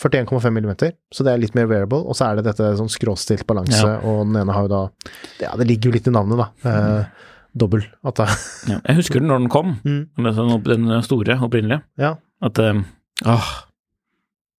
41,5 0.00 0.50
millimeter, 0.52 0.92
så 1.14 1.22
det 1.24 1.32
er 1.32 1.38
litt 1.38 1.54
mer 1.54 1.66
wearable. 1.70 2.00
og 2.02 2.16
så 2.18 2.26
er 2.30 2.36
det 2.40 2.44
dette 2.48 2.72
sånn 2.78 2.90
skråstilt 2.90 3.46
balanse, 3.46 3.78
Ja. 3.86 4.00
og 4.02 4.26
den 4.26 4.36
ene 4.42 4.52
har 4.52 4.62
jo 4.66 4.68
da 4.68 4.80
Ja, 5.40 5.54
det 5.56 5.66
ligger 5.68 5.90
jo 5.90 5.92
litt 5.92 6.08
i 6.08 6.10
navnet, 6.10 6.36
da. 6.38 6.48
Eh, 6.70 7.04
dobbel. 7.56 7.84
Ja, 8.04 8.80
jeg 8.88 8.96
husker 8.96 9.20
den 9.20 9.28
når 9.28 9.38
den 9.44 9.48
kom, 9.48 9.80
Mm. 9.84 10.08
med 10.18 10.34
sånn 10.34 10.62
den 10.64 11.02
store 11.02 11.38
opprinnelige. 11.38 11.82
Ja. 11.96 12.16
At 12.42 12.58
eh, 12.58 12.82
Åh. 13.24 13.64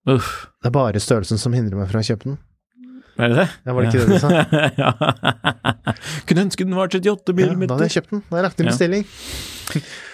Uff. 0.07 0.47
Det 0.61 0.67
er 0.69 0.71
bare 0.71 0.99
størrelsen 1.01 1.37
som 1.37 1.51
hindrer 1.53 1.75
meg 1.79 1.89
fra 1.89 1.99
å 1.99 2.05
kjøpe 2.05 2.23
den. 2.29 2.37
Er 3.17 3.29
det 3.29 3.35
det? 3.35 3.49
Ja, 3.65 3.73
var 3.73 3.81
det 3.81 3.93
ikke 3.93 4.05
det 4.05 4.07
du 4.07 4.19
sa? 4.19 4.29
ja. 4.83 4.91
Kunne 6.27 6.43
ønske 6.45 6.63
den 6.65 6.75
var 6.75 6.87
38 6.87 7.33
Ja, 7.39 7.53
da 7.55 7.73
hadde 7.75 7.87
jeg 7.87 7.95
kjøpt 8.03 8.11
den. 8.11 8.23
Da 8.29 8.35
hadde 8.35 8.41
jeg 8.41 8.45
lagt 8.47 8.59
inn 8.59 8.69
bestilling. 8.71 9.05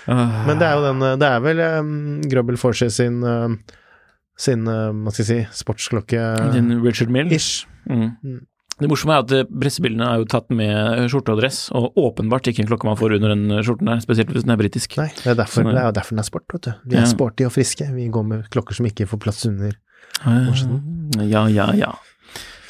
Åh. 0.07 0.45
Men 0.47 0.57
det 0.61 0.67
er 0.67 0.75
jo 0.77 0.83
den 0.85 1.01
eh, 1.05 1.15
Det 1.21 1.27
er 1.27 1.39
vel 1.43 1.59
um, 1.79 2.21
Grubble 2.31 2.57
Force 2.57 2.87
sin 2.93 3.21
eh, 3.23 3.55
sin, 4.37 4.67
eh, 4.67 4.91
hva 4.91 5.11
skal 5.13 5.25
jeg 5.25 5.29
si, 5.49 5.63
sportsklokke 5.63 6.53
Din 6.53 6.81
Richard 6.83 7.09
Mill. 7.09 7.31
ish. 7.31 7.65
Mm. 7.89 8.17
Mm. 8.23 8.39
Det 8.81 8.89
morsomme 8.89 9.13
er 9.13 9.19
at 9.21 9.31
eh, 9.31 9.43
pressebildene 9.45 10.07
er 10.07 10.17
jo 10.23 10.25
tatt 10.25 10.49
med 10.49 11.03
skjorte 11.11 11.33
og 11.35 11.41
dress, 11.41 11.69
og 11.77 11.93
åpenbart 12.01 12.47
ikke 12.49 12.63
en 12.63 12.69
klokke 12.71 12.87
man 12.89 12.97
får 12.97 13.17
under 13.19 13.35
den 13.35 13.61
skjorten 13.61 13.85
der, 13.91 13.99
spesielt 14.01 14.31
hvis 14.33 14.43
den 14.47 14.51
er 14.55 14.57
britisk. 14.57 14.97
Nei, 14.97 15.09
det 15.19 15.27
er, 15.27 15.35
derfor, 15.37 15.63
det 15.69 15.77
er 15.77 15.91
derfor 15.93 16.15
den 16.15 16.23
er 16.23 16.29
sport, 16.29 16.47
vet 16.53 16.61
du. 16.65 16.71
Vi 16.89 16.95
er 16.97 17.01
Ja. 17.05 17.05
sporty 17.11 17.45
og 17.45 17.51
friske. 17.53 17.85
Vi 17.93 18.07
går 18.09 18.25
med 18.25 18.49
klokker 18.49 18.73
som 18.73 18.85
ikke 18.89 19.05
får 19.07 19.19
plass 19.21 19.45
under. 19.45 19.75
Ja, 20.25 21.45
ja, 21.47 21.71
ja. 21.77 21.91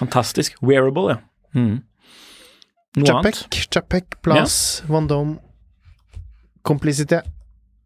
Fantastisk. 0.01 0.57
Wearable, 0.61 1.15
ja. 1.15 1.17
Mm. 1.55 1.81
Noe 2.97 3.13
annet? 3.21 3.35
Chapek, 3.47 3.69
Chapek, 3.71 4.17
ja. 4.35 4.43
Vandome, 4.91 5.37
Complicité. 6.63 7.21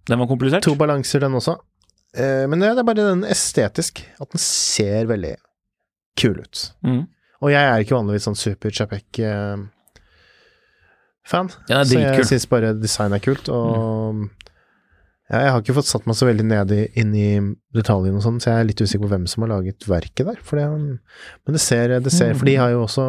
Den 0.08 0.20
var 0.20 0.28
komplisert. 0.28 0.64
To 0.64 0.76
balanser, 0.76 1.20
den 1.24 1.34
også. 1.38 1.58
Eh, 2.16 2.46
men 2.48 2.62
det 2.62 2.72
er 2.72 2.88
bare 2.88 3.10
den 3.12 3.26
estetisk. 3.28 4.04
At 4.22 4.32
den 4.32 4.42
ser 4.42 5.10
veldig 5.12 5.36
kul 6.20 6.40
ut. 6.40 6.72
Mm. 6.86 7.04
Og 7.44 7.52
jeg 7.52 7.70
er 7.70 7.84
ikke 7.84 7.98
vanligvis 7.98 8.26
sånn 8.30 8.40
super 8.40 8.72
Chapek-fan. 8.74 9.68
Den 11.68 11.78
er 11.82 11.90
så 11.90 12.00
jeg 12.00 12.28
syns 12.32 12.48
bare 12.50 12.74
design 12.78 13.14
er 13.16 13.22
kult, 13.24 13.50
og 13.52 14.24
ja, 15.26 15.40
jeg 15.42 15.52
har 15.52 15.62
ikke 15.64 15.76
fått 15.80 15.90
satt 15.90 16.06
meg 16.06 16.18
så 16.18 16.28
veldig 16.30 16.46
ned 16.46 16.72
i, 16.76 16.82
inn 17.02 17.14
i 17.18 17.30
detaljene 17.74 18.20
og 18.20 18.26
sånn, 18.26 18.38
så 18.42 18.52
jeg 18.52 18.62
er 18.62 18.68
litt 18.70 18.82
usikker 18.82 19.08
på 19.08 19.12
hvem 19.16 19.26
som 19.30 19.42
har 19.44 19.56
laget 19.56 19.88
verket 19.90 20.28
der. 20.30 20.38
Det, 20.46 20.66
men 20.70 21.58
det 21.58 21.62
ser, 21.64 21.96
det 22.06 22.14
ser 22.14 22.38
For 22.38 22.46
de 22.46 22.56
har 22.62 22.70
jo 22.76 22.84
også 22.86 23.06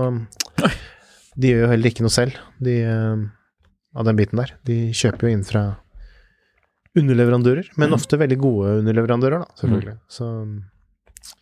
De 1.36 1.50
gjør 1.50 1.66
jo 1.66 1.72
heller 1.74 1.92
ikke 1.92 2.06
noe 2.06 2.14
selv, 2.14 2.38
de 2.64 2.78
eh, 2.88 3.16
av 3.96 4.08
den 4.08 4.16
biten 4.16 4.40
der. 4.40 4.54
De 4.64 4.78
kjøper 4.96 5.28
jo 5.28 5.34
inn 5.36 5.44
fra 5.44 5.66
underleverandører, 6.96 7.68
men 7.76 7.90
Mm. 7.90 7.94
ofte 7.98 8.18
veldig 8.18 8.38
gode 8.40 8.78
underleverandører, 8.82 9.44
da, 9.44 9.48
selvfølgelig. 9.60 9.96
Så 10.08 10.28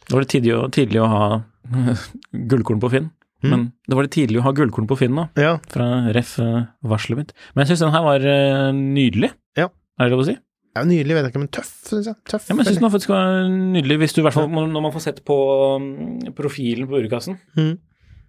Det 0.09 0.12
var 0.14 0.21
litt 0.25 0.33
tidlig 0.35 0.57
tidlig 0.73 1.01
å 1.03 1.09
ha 1.09 1.25
gullkorn 2.33 2.81
på 2.83 2.90
Finn. 2.93 3.11
Mm. 3.45 3.51
Men 3.51 3.64
det 3.88 3.97
var 3.99 4.07
litt 4.07 4.14
tidlig 4.17 4.40
å 4.40 4.45
ha 4.47 4.53
gullkorn 4.57 4.87
på 4.88 4.97
Finn 4.97 5.14
da. 5.19 5.27
ja. 5.37 5.59
fra 5.69 5.88
ref 6.17 6.38
eh, 6.40 6.64
varselet 6.83 7.19
mitt. 7.21 7.33
Men 7.55 7.64
jeg 7.64 7.75
syns 7.75 7.85
den 7.85 7.93
her 7.93 8.05
var 8.07 8.25
eh, 8.25 8.71
nydelig. 8.73 9.31
Ja. 9.59 9.69
Er 10.01 10.09
det 10.09 10.14
lov 10.17 10.25
å 10.25 10.29
si? 10.31 10.38
ja 10.75 10.83
nydelig, 10.83 11.14
vet 11.14 11.23
jeg 11.23 11.31
ikke, 11.31 11.38
men 11.45 11.51
tøff, 11.55 11.69
syns 11.87 12.07
jeg. 12.09 12.17
Tøff. 12.27 12.49
Ja, 12.49 12.55
men 12.57 12.64
jeg 12.64 12.73
syns 12.73 12.81
den 12.83 12.90
faktisk 12.90 13.12
var 13.12 13.45
nydelig, 13.47 13.99
hvis 14.01 14.14
du 14.17 14.19
i 14.19 14.25
hvert 14.27 14.35
fall 14.35 14.49
når 14.51 14.83
man 14.83 14.90
får 14.97 15.05
sett 15.05 15.21
på 15.29 15.37
mm, 15.79 16.33
profilen 16.35 16.88
på 16.90 16.99
urkassen. 16.99 17.37
Mm. 17.55 17.77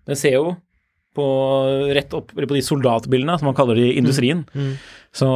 Den 0.05 0.19
ser 0.19 0.35
jo 0.37 0.51
på 1.15 1.25
rett 1.95 2.13
opp, 2.13 2.35
eller 2.35 2.45
på 2.51 2.57
de 2.59 2.61
soldatbildene, 2.67 3.39
som 3.39 3.47
man 3.49 3.55
kaller 3.57 3.79
det 3.79 3.87
i 3.87 3.97
industrien. 3.97 4.43
Mhm. 4.53 4.75
Så 5.15 5.27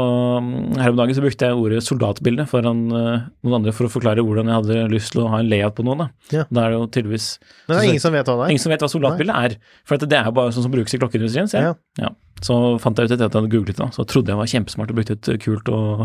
mm, 0.44 0.76
her 0.82 0.92
om 0.92 0.98
dagen 1.00 1.16
så 1.16 1.22
brukte 1.24 1.48
jeg 1.48 1.56
ordet 1.56 1.80
soldatbilde 1.86 2.44
foran 2.52 2.82
eh, 2.92 3.22
noen 3.48 3.56
andre 3.62 3.72
for 3.72 3.88
å 3.88 3.92
forklare 3.94 4.20
hvordan 4.28 4.50
jeg 4.52 4.58
hadde 4.58 4.80
lyst 4.92 5.14
til 5.14 5.22
å 5.24 5.30
ha 5.32 5.40
en 5.40 5.48
layout 5.48 5.78
på 5.78 5.86
noen. 5.88 6.02
Da, 6.04 6.08
Ja. 6.36 6.44
da 6.52 6.66
er 6.66 6.74
det 6.74 6.80
jo 6.82 6.88
tydeligvis 6.98 7.28
Men 7.40 7.72
det 7.78 7.78
er 7.86 7.88
ingen 7.94 8.04
som 8.04 8.12
vet 8.18 8.28
hva 8.28 8.36
det 8.42 8.44
er. 8.50 8.52
ingen 8.56 8.64
som 8.66 8.74
vet 8.76 8.84
hva 8.84 8.90
soldatbilde 8.92 9.38
er. 9.48 9.56
For 9.88 10.04
det 10.04 10.20
er 10.20 10.28
jo 10.28 10.36
bare 10.36 10.52
sånn 10.52 10.68
som 10.68 10.74
brukes 10.76 10.94
i 10.94 11.00
klokkeindustrien. 11.00 11.48
ser 11.48 11.64
jeg. 11.70 11.80
Ja. 12.04 12.12
Så 12.44 12.58
fant 12.84 13.00
jeg 13.00 13.08
ut 13.08 13.16
etter 13.16 13.26
at 13.30 13.32
jeg 13.34 13.42
hadde 13.42 13.54
googlet 13.56 13.80
det, 13.80 13.90
så 13.96 14.04
trodde 14.08 14.34
jeg 14.36 14.42
var 14.44 14.52
kjempesmart 14.52 14.92
og 14.92 15.00
brukte 15.00 15.16
et 15.16 15.32
kult 15.44 15.72
og 15.72 16.04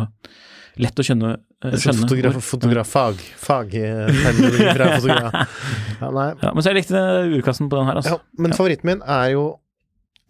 lett 0.79 0.99
å 0.99 1.03
skjønne. 1.07 1.35
sånt 1.63 1.83
skjønne 1.83 2.07
fotograf, 2.07 2.39
fotograf, 2.43 2.89
fag, 2.95 3.21
fag 3.43 3.75
fra 4.75 4.89
fotograf. 5.01 5.59
Ja, 6.01 6.09
nei. 6.15 6.31
Ja, 6.43 6.51
men 6.55 6.63
så 6.63 6.71
jeg 6.73 6.81
likte 6.85 7.03
urkassen 7.39 7.69
på 7.71 7.79
den 7.79 7.87
her, 7.91 7.99
altså. 8.03 8.17
Ja, 8.19 8.43
men 8.43 8.55
favoritten 8.55 8.87
min 8.91 9.03
er 9.07 9.29
jo 9.35 9.45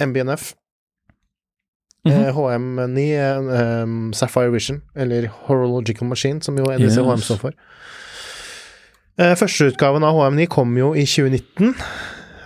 MBNF. 0.00 0.54
Mhm. 2.05 2.12
-hmm. 2.12 2.33
HM9 2.37 3.83
um, 3.83 4.12
Sapphire 4.12 4.51
Vision, 4.53 4.83
eller 4.97 5.29
Horological 5.47 6.09
Machine, 6.09 6.43
som 6.43 6.57
jo 6.59 6.64
NDC 6.64 6.99
Yes. 6.99 7.07
HM 7.07 7.21
står 7.21 7.37
for. 7.37 7.53
Uh, 9.21 9.35
Førsteutgaven 9.38 10.03
av 10.05 10.14
HM9 10.14 10.47
kom 10.47 10.77
jo 10.77 10.93
i 10.95 11.05
2019, 11.07 11.75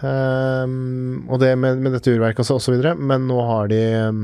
um, 0.02 1.24
og 1.30 1.40
det 1.40 1.54
med, 1.58 1.78
med 1.78 1.92
dette 1.96 2.12
urverket 2.12 2.50
og 2.54 2.60
så 2.62 2.74
videre, 2.74 2.94
men 2.94 3.26
nå 3.26 3.38
har 3.48 3.70
de 3.72 3.80
um, 4.08 4.20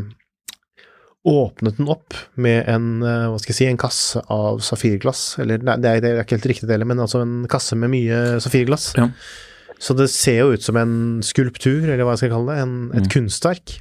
åpnet 1.27 1.79
den 1.81 1.89
opp 1.89 2.15
med 2.37 2.69
en, 2.69 3.03
uh, 3.03 3.31
hva 3.33 3.41
skal 3.41 3.55
jeg 3.55 3.59
si, 3.63 3.67
en 3.71 3.81
kasse 3.81 4.21
av 4.31 4.61
safirglass, 4.61 5.39
eller 5.41 5.59
nei, 5.65 5.79
det 5.81 5.91
er, 5.91 6.01
det 6.05 6.13
er 6.13 6.23
ikke 6.27 6.37
helt 6.39 6.51
riktig 6.53 6.69
det 6.69 6.79
men 6.87 7.01
altså 7.01 7.23
en 7.25 7.47
kasse 7.51 7.77
med 7.81 7.91
mye 7.95 8.41
safirglass. 8.45 8.93
Ja. 9.01 9.09
Så 9.81 9.97
det 9.99 10.11
ser 10.13 10.39
jo 10.45 10.53
ut 10.55 10.63
som 10.63 10.77
en 10.77 11.23
skulptur, 11.27 11.89
eller 11.89 12.05
hva 12.05 12.13
jeg 12.15 12.19
skal 12.25 12.37
kalle 12.37 12.53
det, 12.55 12.63
en, 12.63 12.77
et 12.95 13.09
Mm. 13.09 13.13
kunstverk. 13.17 13.81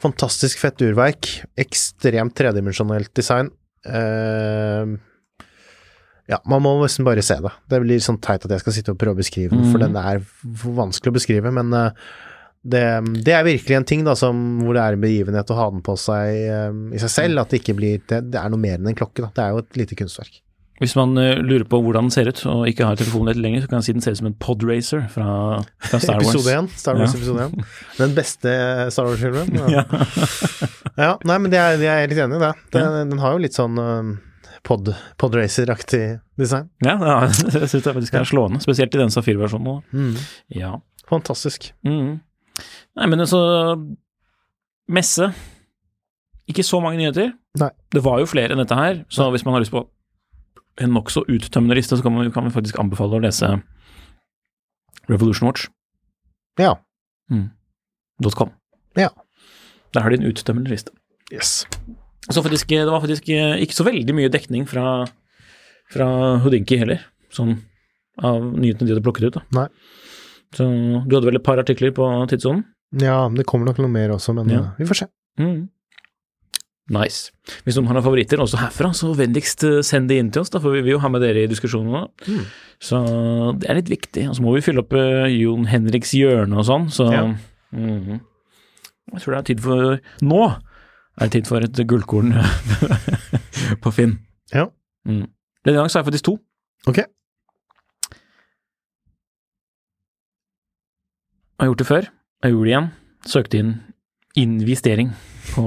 Fantastisk 0.00 0.58
fett 0.62 0.80
urverk, 0.84 1.28
ekstremt 1.60 2.34
tredimensjonelt 2.38 3.12
design. 3.16 3.50
Uh, 3.84 4.96
ja, 6.30 6.38
man 6.48 6.62
må 6.62 6.76
nesten 6.80 7.04
bare 7.04 7.24
se 7.26 7.36
det. 7.42 7.50
Det 7.68 7.80
blir 7.82 8.00
sånn 8.02 8.20
teit 8.22 8.44
at 8.46 8.52
jeg 8.54 8.62
skal 8.62 8.76
sitte 8.76 8.92
og 8.94 8.98
prøve 9.00 9.18
å 9.18 9.20
beskrive 9.20 9.50
den, 9.50 9.64
for 9.72 9.80
Mm. 9.82 9.86
den 9.88 9.96
er 9.98 10.20
vanskelig 10.76 11.10
å 11.10 11.16
beskrive, 11.16 11.50
men 11.50 11.72
eh, 11.74 11.90
det, 12.62 12.82
det 13.26 13.34
er 13.34 13.42
virkelig 13.48 13.76
en 13.76 13.88
ting 13.88 14.04
da, 14.06 14.14
som, 14.14 14.60
hvor 14.62 14.76
det 14.78 14.84
er 14.84 14.94
en 14.94 15.02
begivenhet 15.02 15.50
å 15.50 15.56
ha 15.58 15.66
den 15.72 15.82
på 15.82 15.96
seg 15.98 16.28
eh, 16.44 16.70
i 16.94 17.00
seg 17.02 17.10
selv, 17.10 17.42
at 17.42 17.50
det 17.50 17.62
ikke 17.64 17.74
blir 17.80 17.98
det, 18.06 18.20
det 18.30 18.38
er 18.38 18.52
noe 18.52 18.62
mer 18.62 18.78
enn 18.78 18.92
en 18.92 18.94
klokke, 19.00 19.24
da. 19.24 19.32
Det 19.34 19.42
er 19.42 19.56
jo 19.56 19.64
et 19.64 19.80
lite 19.80 19.98
kunstverk. 19.98 20.38
Hvis 20.80 20.94
man 20.96 21.12
eh, 21.20 21.36
lurer 21.44 21.66
på 21.68 21.76
hvordan 21.84 22.06
den 22.08 22.14
ser 22.14 22.30
ut, 22.30 22.38
og 22.48 22.62
ikke 22.70 22.86
har 22.88 22.96
telefonen 22.96 23.28
litt 23.34 23.40
lenger, 23.44 23.62
så 23.64 23.68
kan 23.68 23.80
jeg 23.82 23.86
si 23.90 23.94
den 23.98 24.04
ser 24.04 24.14
ut 24.16 24.20
som 24.22 24.30
en 24.30 24.36
podracer 24.40 25.02
fra, 25.12 25.26
fra 25.84 26.00
Star 26.00 26.16
Wars. 26.22 26.30
Episode 26.32 26.54
1, 26.62 26.70
Star 26.80 26.96
Wars 26.96 27.12
Ja. 27.12 27.18
episode 27.20 27.44
1. 27.50 27.68
Den 27.98 28.14
beste 28.16 28.54
Star 28.94 29.10
Wars-filmen. 29.10 29.60
Ja. 29.60 29.84
Ja. 31.00 31.04
ja, 31.04 31.12
nei, 31.24 31.36
men 31.40 31.52
det 31.52 31.60
er, 31.60 31.78
er 31.86 32.08
litt 32.10 32.18
enig 32.20 32.36
i 32.40 32.42
det. 32.42 32.50
Den, 32.74 33.12
den 33.12 33.20
har 33.22 33.36
jo 33.36 33.40
litt 33.44 33.54
sånn 33.56 33.76
uh, 33.80 34.08
pod, 34.66 34.90
podracer-aktig 35.20 36.02
design. 36.40 36.66
ja, 36.84 36.96
ja, 36.98 37.14
jeg 37.28 37.68
syns 37.70 37.84
det 37.86 37.94
faktisk 37.94 38.16
er 38.18 38.26
slående, 38.28 38.60
spesielt 38.64 38.96
i 38.96 39.00
den 39.00 39.12
safirversjonen. 39.14 39.84
Mm. 39.92 40.16
Ja. 40.56 40.74
Fantastisk. 41.08 41.70
Mm. 41.86 42.18
Nei, 42.98 43.06
men 43.12 43.24
så 43.28 43.40
Messe. 44.90 45.30
Ikke 46.50 46.64
så 46.66 46.80
mange 46.82 46.98
nyheter. 46.98 47.30
Nei. 47.60 47.70
Det 47.94 48.02
var 48.04 48.20
jo 48.20 48.28
flere 48.28 48.54
enn 48.56 48.60
dette 48.64 48.76
her, 48.78 49.04
så 49.12 49.28
hvis 49.30 49.44
man 49.46 49.54
har 49.54 49.62
lyst 49.64 49.74
på 49.74 49.84
en 50.78 50.92
nokså 50.94 51.24
uttømmende 51.28 51.74
liste, 51.76 51.96
så 51.96 52.02
kan 52.02 52.14
vi, 52.20 52.30
kan 52.30 52.44
vi 52.44 52.50
faktisk 52.54 52.78
anbefale 52.78 53.18
å 53.18 53.22
lese 53.24 53.62
Revolution 55.08 55.46
Watch. 55.48 55.66
Ja. 56.58 56.76
.com. 58.36 58.50
Ja. 58.96 59.08
Der 59.94 60.00
har 60.04 60.10
de 60.10 60.20
en 60.20 60.28
uttømmende 60.30 60.70
liste. 60.70 60.92
Yes. 61.32 61.64
Så 62.30 62.42
faktisk, 62.44 62.68
det 62.68 62.84
var 62.86 63.00
faktisk 63.02 63.28
eh, 63.32 63.56
ikke 63.64 63.74
så 63.74 63.84
veldig 63.86 64.14
mye 64.14 64.30
dekning 64.30 64.66
fra, 64.68 65.06
fra 65.90 66.06
Houdinki 66.44 66.78
heller, 66.78 67.00
sånn 67.34 67.56
av 68.20 68.42
nyhetene 68.44 68.86
de 68.90 68.94
hadde 68.94 69.04
plukket 69.06 69.30
ut. 69.30 69.38
da. 69.38 69.42
Nei. 69.56 69.66
Så 70.54 70.66
du 70.66 71.14
hadde 71.16 71.26
vel 71.30 71.38
et 71.40 71.46
par 71.46 71.58
artikler 71.62 71.94
på 71.96 72.06
tidssonen? 72.30 72.64
Ja, 73.00 73.28
det 73.30 73.46
kommer 73.48 73.70
nok 73.70 73.78
noe 73.80 73.90
mer 73.90 74.10
også, 74.16 74.34
men 74.36 74.50
Ja. 74.50 74.60
eh, 74.60 74.70
vi 74.78 74.84
får 74.90 74.98
se. 75.04 75.06
Mm. 75.38 75.68
Nice. 76.90 77.30
Hvis 77.62 77.76
noen 77.78 77.86
har 77.92 78.02
favoritter 78.02 78.40
også 78.42 78.58
herfra, 78.58 78.90
så 78.96 79.12
vennligst 79.14 79.62
eh, 79.66 79.78
send 79.86 80.10
det 80.10 80.16
inn 80.18 80.30
til 80.34 80.42
oss, 80.42 80.50
da, 80.50 80.58
for 80.62 80.74
vi 80.74 80.82
vil 80.82 80.96
jo 80.96 81.02
ha 81.04 81.10
med 81.12 81.22
dere 81.22 81.44
i 81.44 81.50
diskusjonen 81.50 81.92
nå. 81.94 82.00
Mm. 82.26 82.48
Så 82.82 82.98
det 83.62 83.68
er 83.70 83.78
litt 83.78 83.92
viktig. 83.92 84.24
Og 84.30 84.34
så 84.36 84.42
må 84.42 84.54
vi 84.56 84.64
fylle 84.64 84.82
opp 84.82 84.92
uh, 84.96 85.28
Jon 85.30 85.68
Henriks 85.70 86.16
hjørne 86.18 86.58
og 86.58 86.66
sånn, 86.66 86.90
så 86.94 87.10
Ja. 87.14 87.24
Mhm. 87.76 88.20
Jeg 89.10 89.22
tror 89.24 89.34
det 89.34 89.38
er 89.40 89.46
tid 89.48 89.60
for 89.64 89.96
Nå 90.22 90.40
er 90.46 91.24
det 91.26 91.32
tid 91.34 91.48
for 91.50 91.64
et 91.66 91.80
gullkorn 91.90 92.30
på 93.82 93.90
Finn. 93.94 94.12
Ja. 94.54 94.68
Mm. 95.06 95.24
Denne 95.66 95.80
gang 95.80 95.90
så 95.90 95.98
har 95.98 96.04
jeg 96.04 96.12
faktisk 96.12 96.28
to. 96.30 96.34
Ok. 96.86 97.00
Jeg 101.60 101.66
har 101.66 101.70
gjort 101.72 101.82
det 101.82 101.88
før. 101.90 102.06
Jeg 102.42 102.54
gjorde 102.54 102.64
det 102.68 102.72
igjen. 102.72 102.90
Søkte 103.28 103.58
inn 103.60 103.72
investering 104.38 105.12
på 105.54 105.64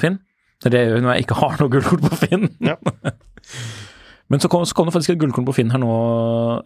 Finn. 0.00 0.18
Det 0.62 0.70
er 0.70 0.74
det 0.74 0.82
jeg 0.82 0.90
gjør 0.92 1.02
når 1.02 1.16
jeg 1.16 1.24
ikke 1.26 1.38
har 1.40 1.56
noe 1.58 1.72
gullkorn 1.72 2.04
på 2.04 2.18
Finn. 2.20 2.50
Ja. 2.62 2.76
Men 4.32 4.40
så 4.40 4.48
kom, 4.48 4.62
så 4.64 4.76
kom 4.76 4.88
det 4.88 4.94
faktisk 4.94 5.12
et 5.12 5.20
gullkorn 5.20 5.44
på 5.44 5.54
Finn 5.56 5.72
her 5.74 5.80
nå, 5.82 5.94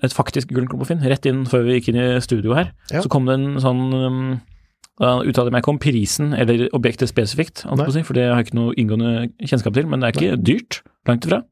et 0.06 0.14
faktisk 0.14 0.52
gullkorn 0.54 0.82
på 0.84 0.86
Finn, 0.92 1.02
rett 1.02 1.26
inn 1.26 1.46
før 1.50 1.64
vi 1.66 1.78
gikk 1.78 1.90
inn 1.90 1.98
i 1.98 2.04
studio 2.22 2.54
her. 2.54 2.70
Ja. 2.92 3.02
Så 3.02 3.10
kom 3.10 3.26
det 3.26 3.34
en 3.40 3.56
sånn 3.62 3.82
um, 3.90 4.20
Da 5.00 5.16
uttaler 5.24 5.50
jeg 5.50 5.56
meg 5.56 5.64
ikke 5.64 5.74
om 5.74 5.80
prisen 5.82 6.30
eller 6.36 6.68
objektet 6.76 7.10
spesifikt, 7.10 7.64
si, 7.66 8.04
for 8.06 8.16
det 8.16 8.28
har 8.28 8.38
jeg 8.38 8.48
ikke 8.48 8.60
noe 8.60 8.76
inngående 8.78 9.26
kjennskap 9.42 9.74
til, 9.76 9.88
men 9.90 10.00
det 10.00 10.08
er 10.08 10.14
ikke 10.16 10.38
dyrt, 10.46 10.80
langt 11.10 11.26
ifra. 11.26 11.42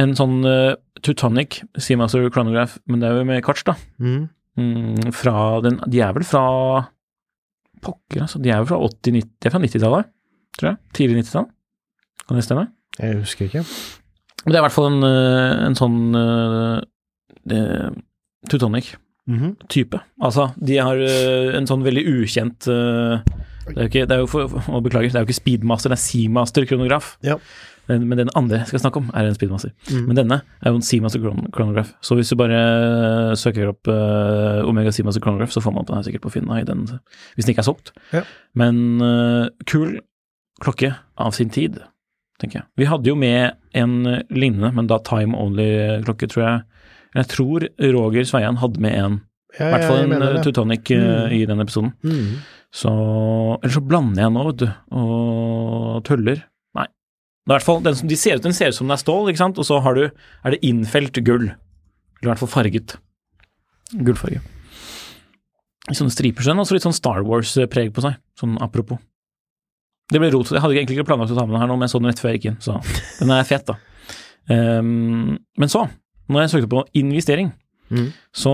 En 0.00 0.16
sånn 0.16 0.40
uh, 0.46 0.78
Teutonic 1.02 1.60
Seamaster 1.76 2.24
Chronograph, 2.32 2.78
men 2.88 3.02
det 3.02 3.10
er 3.10 3.20
jo 3.20 3.28
med 3.28 3.44
karts, 3.46 3.66
da. 3.68 3.76
Mm. 4.00 4.28
Mm, 4.58 5.12
fra 5.14 5.60
den 5.62 5.76
De 5.86 6.00
er 6.02 6.16
vel 6.16 6.24
fra 6.26 6.46
Pokker, 7.82 8.24
altså. 8.24 8.40
De 8.42 8.50
er 8.50 8.60
jo 8.60 8.68
fra 8.70 8.80
80-90 8.84 9.28
De 9.28 9.48
er 9.48 9.54
fra 9.54 9.62
90-tallet, 9.62 10.10
tror 10.58 10.70
jeg. 10.70 10.78
Tidlig 10.96 11.22
90-tall. 11.22 11.48
Kan 12.28 12.38
det 12.38 12.44
stemme? 12.44 12.68
Jeg 12.98 13.18
husker 13.22 13.48
ikke. 13.48 13.64
Men 14.44 14.52
det 14.52 14.58
er 14.58 14.62
i 14.62 14.66
hvert 14.66 14.76
fall 14.76 14.92
en, 14.92 15.02
øh, 15.06 15.66
en 15.66 15.76
sånn 15.78 15.98
øh, 16.18 16.78
øh, 17.52 17.90
Teutonic-type. 18.48 19.98
Mhm. 19.98 20.24
Altså, 20.24 20.50
de 20.56 20.78
har 20.80 20.96
uh, 20.96 21.56
en 21.58 21.66
sånn 21.68 21.82
veldig 21.84 22.04
ukjent 22.08 22.68
uh, 22.72 23.18
det 23.68 23.76
er 23.76 23.82
jo 23.82 23.90
ikke, 23.90 24.04
det 24.08 24.14
er 24.16 24.22
jo 24.22 24.28
for, 24.30 24.60
å 24.72 24.80
beklager, 24.84 25.12
det 25.12 25.18
er 25.18 25.24
jo 25.24 25.28
ikke 25.28 25.40
Speedmaster, 25.42 25.92
det 25.92 25.98
er 25.98 26.04
Seamaster-kronograf. 26.04 27.10
Ja. 27.26 27.36
Men, 27.88 28.04
men 28.08 28.18
den 28.20 28.30
andre 28.36 28.58
jeg 28.60 28.68
skal 28.68 28.80
snakke 28.82 29.00
om, 29.00 29.10
er 29.16 29.24
en 29.28 29.34
Speedmaster. 29.36 29.70
Mm. 29.90 30.06
Men 30.10 30.16
denne 30.18 30.36
er 30.60 30.70
jo 30.72 30.76
en 30.76 30.84
Seamaster 30.84 31.20
chron- 31.22 31.46
chronograph. 31.56 31.94
Så 32.04 32.14
hvis 32.18 32.28
du 32.28 32.36
bare 32.36 32.58
søker 33.40 33.70
opp 33.72 33.88
uh, 33.88 34.60
Omega 34.68 34.90
Seamaster 34.92 35.22
chronograph, 35.24 35.52
så 35.54 35.62
får 35.64 35.72
man 35.72 35.86
den 35.88 35.96
her 35.96 36.02
sikkert 36.06 36.24
på 36.26 36.32
Finna, 36.34 36.60
i 36.60 36.66
den, 36.68 36.84
hvis 37.34 37.46
den 37.48 37.54
ikke 37.54 37.64
er 37.64 37.68
solgt. 37.70 37.92
Ja. 38.12 38.22
Men 38.58 39.00
uh, 39.00 39.46
kul 39.66 40.00
klokke 40.60 40.92
av 41.16 41.32
sin 41.36 41.48
tid, 41.54 41.78
tenker 42.42 42.60
jeg. 42.60 42.66
Vi 42.76 42.88
hadde 42.90 43.08
jo 43.08 43.16
med 43.18 43.56
en 43.78 43.96
lignende, 44.30 44.72
men 44.74 44.86
da 44.90 44.98
time 45.06 45.38
only-klokke, 45.38 46.28
tror 46.30 46.44
jeg. 46.44 46.62
Jeg 47.16 47.28
tror 47.32 47.64
Roger 47.94 48.26
Sveian 48.28 48.58
hadde 48.60 48.82
med 48.84 48.94
en, 49.00 49.18
Ja, 49.58 49.70
i 49.70 49.72
hvert 49.72 49.86
fall 49.88 50.02
en 50.04 50.12
det. 50.20 50.42
Teutonic 50.44 50.90
Mm. 50.92 51.32
i 51.32 51.44
den 51.48 51.60
episoden. 51.64 51.92
Mm. 52.04 52.34
Så 52.74 52.90
Eller 53.62 53.72
så 53.72 53.80
blander 53.80 54.22
jeg 54.26 54.32
nå, 54.34 54.42
vet 54.50 54.60
du, 54.60 54.68
og 54.92 56.04
tuller. 56.04 56.42
Er 57.48 57.54
i 57.54 57.56
hvert 57.56 57.64
fall, 57.64 57.80
den, 57.82 57.94
som, 57.96 58.08
de 58.10 58.16
ser 58.20 58.36
ut, 58.36 58.44
den 58.44 58.52
ser 58.56 58.68
ut 58.68 58.76
som 58.76 58.86
den 58.88 58.92
er 58.92 59.00
stål, 59.00 59.30
ikke 59.32 59.40
sant, 59.40 59.58
og 59.58 59.64
så 59.64 59.78
har 59.80 59.96
du, 59.96 60.02
er 60.44 60.52
det 60.54 60.58
innfelt 60.68 61.16
gull. 61.24 61.46
Eller 61.48 62.26
i 62.26 62.30
hvert 62.32 62.42
fall 62.42 62.50
farget. 62.52 62.96
Gullfarge. 63.96 64.42
I 65.88 65.96
sånne 65.96 66.12
striper, 66.12 66.44
så 66.44 66.50
den 66.52 66.58
har 66.60 66.66
også 66.66 66.76
litt 66.76 66.84
sånn 66.84 66.96
Star 66.96 67.22
Wars-preg 67.24 67.94
på 67.96 68.04
seg, 68.04 68.18
sånn 68.36 68.58
apropos. 68.60 69.00
Det 70.12 70.20
ble 70.20 70.28
rot. 70.34 70.50
Jeg 70.52 70.60
hadde 70.60 70.76
egentlig 70.76 70.98
ikke 70.98 71.08
planlagt 71.08 71.32
å 71.32 71.36
ta 71.38 71.46
med 71.46 71.56
den 71.56 71.62
her 71.62 71.70
nå, 71.70 71.76
men 71.80 71.86
jeg 71.88 71.92
så 71.94 72.00
den 72.02 72.10
rett 72.10 72.20
før 72.20 72.30
jeg 72.34 72.40
gikk 72.42 72.50
inn, 72.50 72.58
så 72.64 72.76
den 73.22 73.32
er 73.32 73.48
fet, 73.48 73.64
da. 73.68 73.78
Um, 74.48 75.38
men 75.60 75.72
så, 75.72 75.86
når 76.28 76.44
jeg 76.44 76.52
søkte 76.58 76.70
på 76.76 76.84
investering, 77.00 77.54
Mm. 77.88 78.10
så 78.36 78.50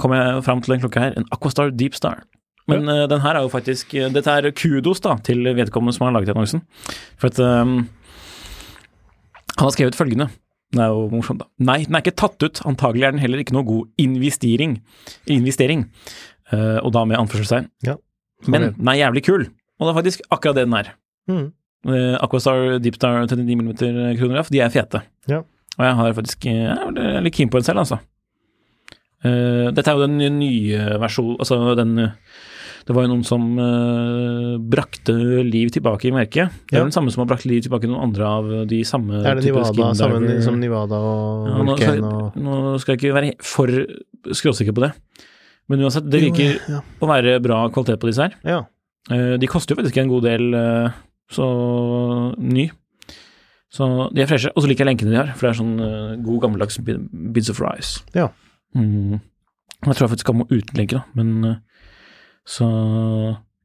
kom 0.00 0.14
jeg 0.16 0.38
fram 0.46 0.62
til 0.64 0.72
en 0.72 0.80
klokke 0.80 1.00
her, 1.02 1.12
en 1.20 1.26
Aquastar 1.34 1.68
Deep 1.76 1.92
Star. 1.98 2.22
Men 2.70 2.88
eh, 2.90 3.04
den 3.10 3.22
her 3.22 3.38
er 3.38 3.44
jo 3.46 3.52
faktisk 3.52 3.94
eh, 3.94 4.08
Dette 4.12 4.32
er 4.32 4.50
kudos 4.56 5.02
da 5.04 5.14
til 5.26 5.46
vedkommende 5.56 5.94
som 5.94 6.08
har 6.08 6.16
laget 6.16 6.32
annonsen. 6.34 6.64
For 7.20 7.30
at 7.30 7.38
um, 7.38 7.78
han 9.56 9.64
har 9.64 9.74
skrevet 9.74 9.98
følgende. 9.98 10.28
Det 10.74 10.82
er 10.82 10.90
jo 10.90 11.06
morsomt, 11.12 11.44
da. 11.44 11.46
Nei, 11.62 11.84
den 11.86 11.96
er 11.96 12.02
ikke 12.02 12.16
tatt 12.18 12.42
ut. 12.42 12.60
Antagelig 12.68 13.06
er 13.06 13.14
den 13.14 13.22
heller 13.22 13.40
ikke 13.40 13.54
noe 13.54 13.66
god 13.66 14.02
investering. 14.02 14.80
investering. 15.30 15.86
Uh, 16.52 16.82
og 16.82 16.90
da 16.94 17.04
med 17.06 17.20
anførselstegn. 17.20 17.70
Ja, 17.86 17.96
Men 18.46 18.72
den 18.76 18.90
er 18.90 18.98
jævlig 19.00 19.24
kul. 19.26 19.46
Og 19.78 19.86
det 19.86 19.92
er 19.92 20.00
faktisk 20.00 20.26
akkurat 20.30 20.58
det 20.58 20.66
den 20.66 20.76
er. 20.76 20.90
Mm. 21.30 21.46
Uh, 21.86 22.16
Aquastar 22.18 22.78
Deepstar 22.82 23.22
39 23.24 23.56
mm 23.56 23.72
kronograf, 24.18 24.50
de 24.50 24.60
er 24.60 24.74
fete. 24.74 25.00
Ja. 25.30 25.44
Og 25.76 25.84
jeg 25.84 25.94
har 25.94 26.12
faktisk 26.16 26.44
Jeg 26.44 26.92
er 26.96 27.24
litt 27.24 27.34
keen 27.36 27.50
på 27.52 27.60
en 27.60 27.66
selv, 27.66 27.84
altså. 27.84 28.00
Uh, 29.24 29.72
dette 29.72 29.90
er 29.90 29.96
jo 29.96 30.06
den 30.06 30.38
nye 30.38 30.98
versjonen 31.00 31.38
Altså 31.40 31.74
den 31.78 31.96
Det 32.86 32.94
var 32.94 33.02
jo 33.02 33.10
noen 33.10 33.24
som 33.26 33.42
uh, 33.58 34.56
brakte 34.62 35.14
liv 35.42 35.72
tilbake 35.74 36.06
i 36.06 36.12
merket. 36.14 36.52
Det 36.70 36.76
er 36.76 36.84
Ja. 36.84 36.84
den 36.86 36.94
samme 36.94 37.10
som 37.10 37.24
har 37.24 37.30
brakt 37.32 37.46
liv 37.48 37.64
tilbake 37.64 37.88
i 37.88 37.90
noen 37.90 38.04
andre 38.04 38.26
av 38.26 38.52
de 38.70 38.78
samme 38.86 39.24
Er 39.26 39.34
det 39.34 39.48
Nivada, 39.48 39.88
samme 39.98 40.36
som 40.44 40.60
Nivada 40.60 40.94
og 40.94 41.48
Ja, 41.48 41.64
nå, 41.66 41.76
skal, 41.80 42.04
og 42.04 42.38
nå 42.38 42.78
skal 42.78 42.94
jeg 42.94 43.02
ikke 43.02 43.16
være 43.16 43.32
for 43.42 43.66
skråsikker 44.30 44.76
på 44.76 44.86
det. 44.86 44.92
Men 45.68 45.82
uansett, 45.82 46.06
det 46.06 46.22
virker 46.28 46.60
ja. 46.70 46.80
å 47.02 47.10
være 47.10 47.40
bra 47.42 47.64
kvalitet 47.74 47.98
på 47.98 48.06
disse 48.06 48.22
her. 48.22 48.38
Ja. 48.46 48.62
Uh, 49.10 49.34
De 49.36 49.50
koster 49.50 49.74
jo 49.74 49.82
faktisk 49.82 49.98
en 49.98 50.14
god 50.14 50.22
del 50.22 50.54
uh, 50.54 50.94
så 51.26 51.46
ny. 52.38 52.70
Så 53.66 53.84
de 54.14 54.22
er 54.22 54.30
freshe. 54.30 54.54
Og 54.54 54.62
så 54.62 54.70
liker 54.70 54.86
jeg 54.86 54.94
lenkene 54.94 55.10
de 55.10 55.18
har, 55.18 55.34
for 55.34 55.48
det 55.48 55.56
er 55.56 55.58
sånn 55.58 56.22
god 56.22 56.38
gammeldags 56.44 56.78
bits 56.86 57.50
of 57.50 57.58
Rice. 57.60 57.98
Ja. 58.14 58.30
Mm. 58.78 59.18
Jeg 59.18 59.90
tror 59.90 60.06
jeg 60.06 60.12
faktisk 60.14 60.28
skal 60.28 60.38
må 60.38 60.46
uten 60.54 60.78
lenke, 60.78 61.02
da, 61.02 61.02
men 61.18 61.58
så 62.46 62.66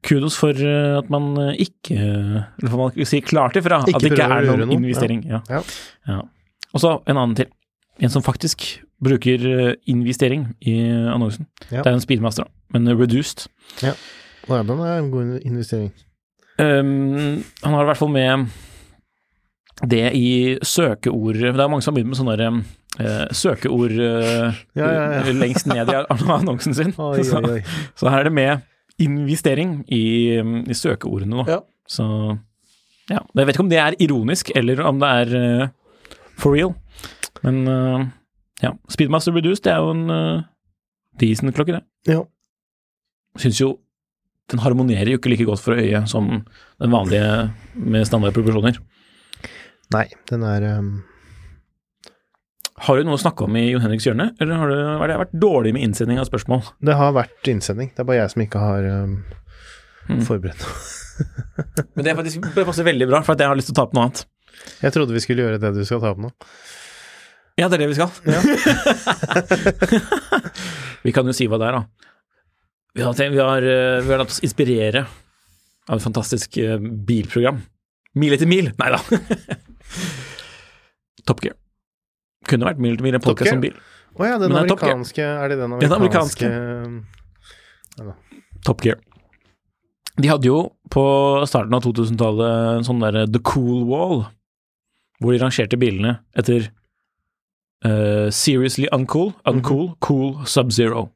kudos 0.04 0.38
for 0.41 0.58
eh, 0.58 0.98
at 0.98 1.10
man 1.13 1.36
eh, 1.38 1.60
ikke 1.67 1.98
Eller 1.98 2.70
får 2.70 2.82
man 2.82 3.06
si 3.06 3.22
klart 3.22 3.58
ifra 3.60 3.82
at 3.84 3.89
det 3.91 4.12
ikke 4.12 4.26
er 4.26 4.48
noen 4.50 4.65
noe. 4.65 4.78
investering. 4.80 5.24
Ja. 5.30 5.41
Ja. 5.50 5.62
Ja. 6.10 6.22
Og 6.74 6.84
så 6.84 6.96
en 7.06 7.17
annen 7.17 7.38
til. 7.38 7.52
En 8.02 8.10
som 8.10 8.24
faktisk 8.26 8.82
bruker 9.04 9.44
eh, 9.52 9.76
investering 9.91 10.48
i 10.62 10.80
annonsen. 10.89 11.46
Ja. 11.70 11.84
Det 11.84 11.91
er 11.91 12.00
en 12.00 12.04
speedmaster, 12.04 12.50
men 12.74 12.89
reduced. 12.98 13.48
Og 13.84 14.56
ja, 14.58 14.63
den 14.65 14.80
er 14.80 14.98
en 14.98 15.12
god 15.13 15.39
investering. 15.46 15.91
Um, 16.60 17.44
han 17.63 17.74
har 17.74 17.84
i 17.84 17.89
hvert 17.89 17.98
fall 17.98 18.12
med 18.13 18.50
det 19.88 20.12
i 20.13 20.58
søkeord 20.62 21.39
Det 21.39 21.48
er 21.50 21.70
mange 21.72 21.82
som 21.82 21.94
har 21.94 21.96
begynt 21.96 22.12
med 22.12 22.20
sånne 22.20 22.50
eh, 23.00 23.32
søkeord 23.34 23.96
uh, 23.96 24.60
Ja, 24.78 24.89
ja, 24.91 25.06
ja. 25.15 25.32
lengst 25.41 25.65
ned 25.70 25.89
i 25.89 25.96
annonsen 26.12 26.76
sin. 26.78 26.94
Oi, 26.98 27.24
oi, 27.24 27.41
oi, 27.56 27.62
Så, 27.96 28.04
så 28.04 28.13
her 28.13 28.22
er 28.26 28.30
det 28.30 28.36
med 28.36 28.67
investering 29.02 29.82
i, 29.92 30.04
i 30.40 30.78
søkeordene 30.78 31.42
nå. 31.42 31.46
Ja. 31.50 31.60
Så 31.90 32.06
ja. 33.12 33.20
Jeg 33.36 33.48
vet 33.48 33.56
ikke 33.56 33.66
om 33.66 33.72
det 33.72 33.80
er 33.82 33.98
ironisk, 34.00 34.52
eller 34.56 34.82
om 34.88 35.02
det 35.02 35.12
er 35.22 35.36
uh, 35.36 35.70
for 36.40 36.56
real. 36.56 36.74
Men 37.44 37.62
uh, 37.68 38.06
ja. 38.64 38.76
Speedmaster 38.92 39.36
Reduced 39.36 39.66
det 39.66 39.74
er 39.74 39.82
jo 39.84 39.94
en 39.96 40.06
uh, 40.12 40.44
decent 41.20 41.56
klokke, 41.58 41.80
det. 41.80 41.84
Ja. 42.14 42.24
Syns 43.42 43.60
jo 43.62 43.76
den 44.52 44.60
harmonerer 44.60 45.08
jo 45.08 45.20
ikke 45.20 45.32
like 45.32 45.48
godt 45.48 45.64
for 45.64 45.80
øyet 45.80 46.10
som 46.12 46.28
den 46.82 46.92
vanlige 46.92 47.52
med 47.76 48.08
standard 48.08 48.36
proporsjoner. 48.36 48.80
Nei, 49.92 50.06
den 50.30 50.44
er 50.48 50.66
um, 50.80 50.92
Har 52.82 52.98
du 52.98 53.04
noe 53.06 53.13
å 53.17 53.22
snakke 53.22 53.46
om 53.46 53.54
i 53.60 53.67
Jon 53.70 53.84
Henriks 53.84 54.06
hjørne, 54.08 54.26
eller 54.41 54.58
har 54.58 54.67
du, 54.72 54.78
har 55.02 55.08
det 55.12 55.17
vært 55.22 55.36
dårlig 55.38 55.72
med 55.76 55.84
innsending 55.86 56.17
av 56.22 56.26
spørsmål? 56.30 56.62
Det 56.82 56.96
har 56.98 57.12
vært 57.13 57.50
innsending. 57.52 57.88
Det 57.94 58.02
er 58.02 58.08
bare 58.10 58.22
jeg 58.24 58.32
som 58.34 58.41
ikke 58.48 58.62
har 58.63 58.82
um, 59.06 59.13
Mm. 60.10 60.24
forberedt 60.26 60.63
Men 61.96 62.02
det, 62.04 62.10
er 62.12 62.15
faktisk, 62.17 62.41
det 62.56 62.63
passer 62.65 62.84
veldig 62.88 63.06
bra, 63.12 63.20
for 63.26 63.32
at 63.36 63.41
jeg 63.44 63.50
har 63.52 63.58
lyst 63.60 63.67
til 63.70 63.76
å 63.76 63.78
ta 63.78 63.84
opp 63.86 63.91
noe 63.94 64.04
annet. 64.08 64.20
Jeg 64.82 64.91
trodde 64.96 65.13
vi 65.13 65.22
skulle 65.22 65.44
gjøre 65.46 65.60
det 65.62 65.70
du 65.76 65.84
skal 65.86 66.02
ta 66.02 66.10
opp 66.15 66.22
nå. 66.24 66.30
Ja, 67.60 67.68
det 67.70 67.76
er 67.78 67.82
det 67.84 67.89
vi 67.91 67.97
skal. 67.99 68.10
vi 71.06 71.14
kan 71.14 71.28
jo 71.30 71.36
si 71.38 71.45
hva 71.51 71.60
det 71.62 71.68
er, 71.70 71.76
da. 71.78 71.84
Vi 72.97 73.01
har, 73.06 73.14
vi 73.36 73.41
har, 73.43 73.62
eh, 73.76 73.99
vi 74.01 74.10
har 74.16 74.20
latt 74.24 74.34
oss 74.34 74.41
inspirere 74.47 75.01
av 75.06 75.95
et 75.99 76.06
fantastisk 76.08 76.49
eh, 76.64 76.78
bilprogram. 76.82 77.58
Mil 78.18 78.34
etter 78.36 78.49
mil! 78.49 78.68
Nei 78.82 78.89
da. 78.95 78.99
Top 81.30 81.39
Gear. 81.45 81.56
Kunne 82.50 82.68
vært 82.68 82.82
Mil 82.82 82.96
etter 82.96 83.06
mil, 83.06 83.16
en 83.18 83.24
podkast 83.24 83.54
om 83.54 83.62
bil. 83.64 83.78
Å 84.18 84.28
ja, 84.28 84.38
den 84.42 84.52
er 84.52 84.66
amerikanske 84.66 85.24
Er 85.24 85.52
det 85.52 85.58
den 85.62 85.78
Den 85.80 85.96
amerikanske, 85.96 86.50
Top 88.66 88.84
Gear. 88.86 89.00
De 90.22 90.28
hadde 90.30 90.50
jo 90.50 90.58
på 90.92 91.04
starten 91.50 91.74
av 91.74 91.82
2000-tallet 91.86 92.82
en 92.82 92.86
sånn 92.86 93.02
derre 93.02 93.24
The 93.32 93.39
Cool 93.48 93.86
Wall, 93.89 94.26
hvor 95.22 95.34
de 95.34 95.39
rangerte 95.42 95.80
bilene 95.82 96.18
etter 96.38 96.68
uh, 97.88 98.28
Seriously 98.30 98.89
Uncool, 98.94 99.32
Uncool, 99.50 99.94
Cool 100.04 100.36
Sub-Zero. 100.46 101.08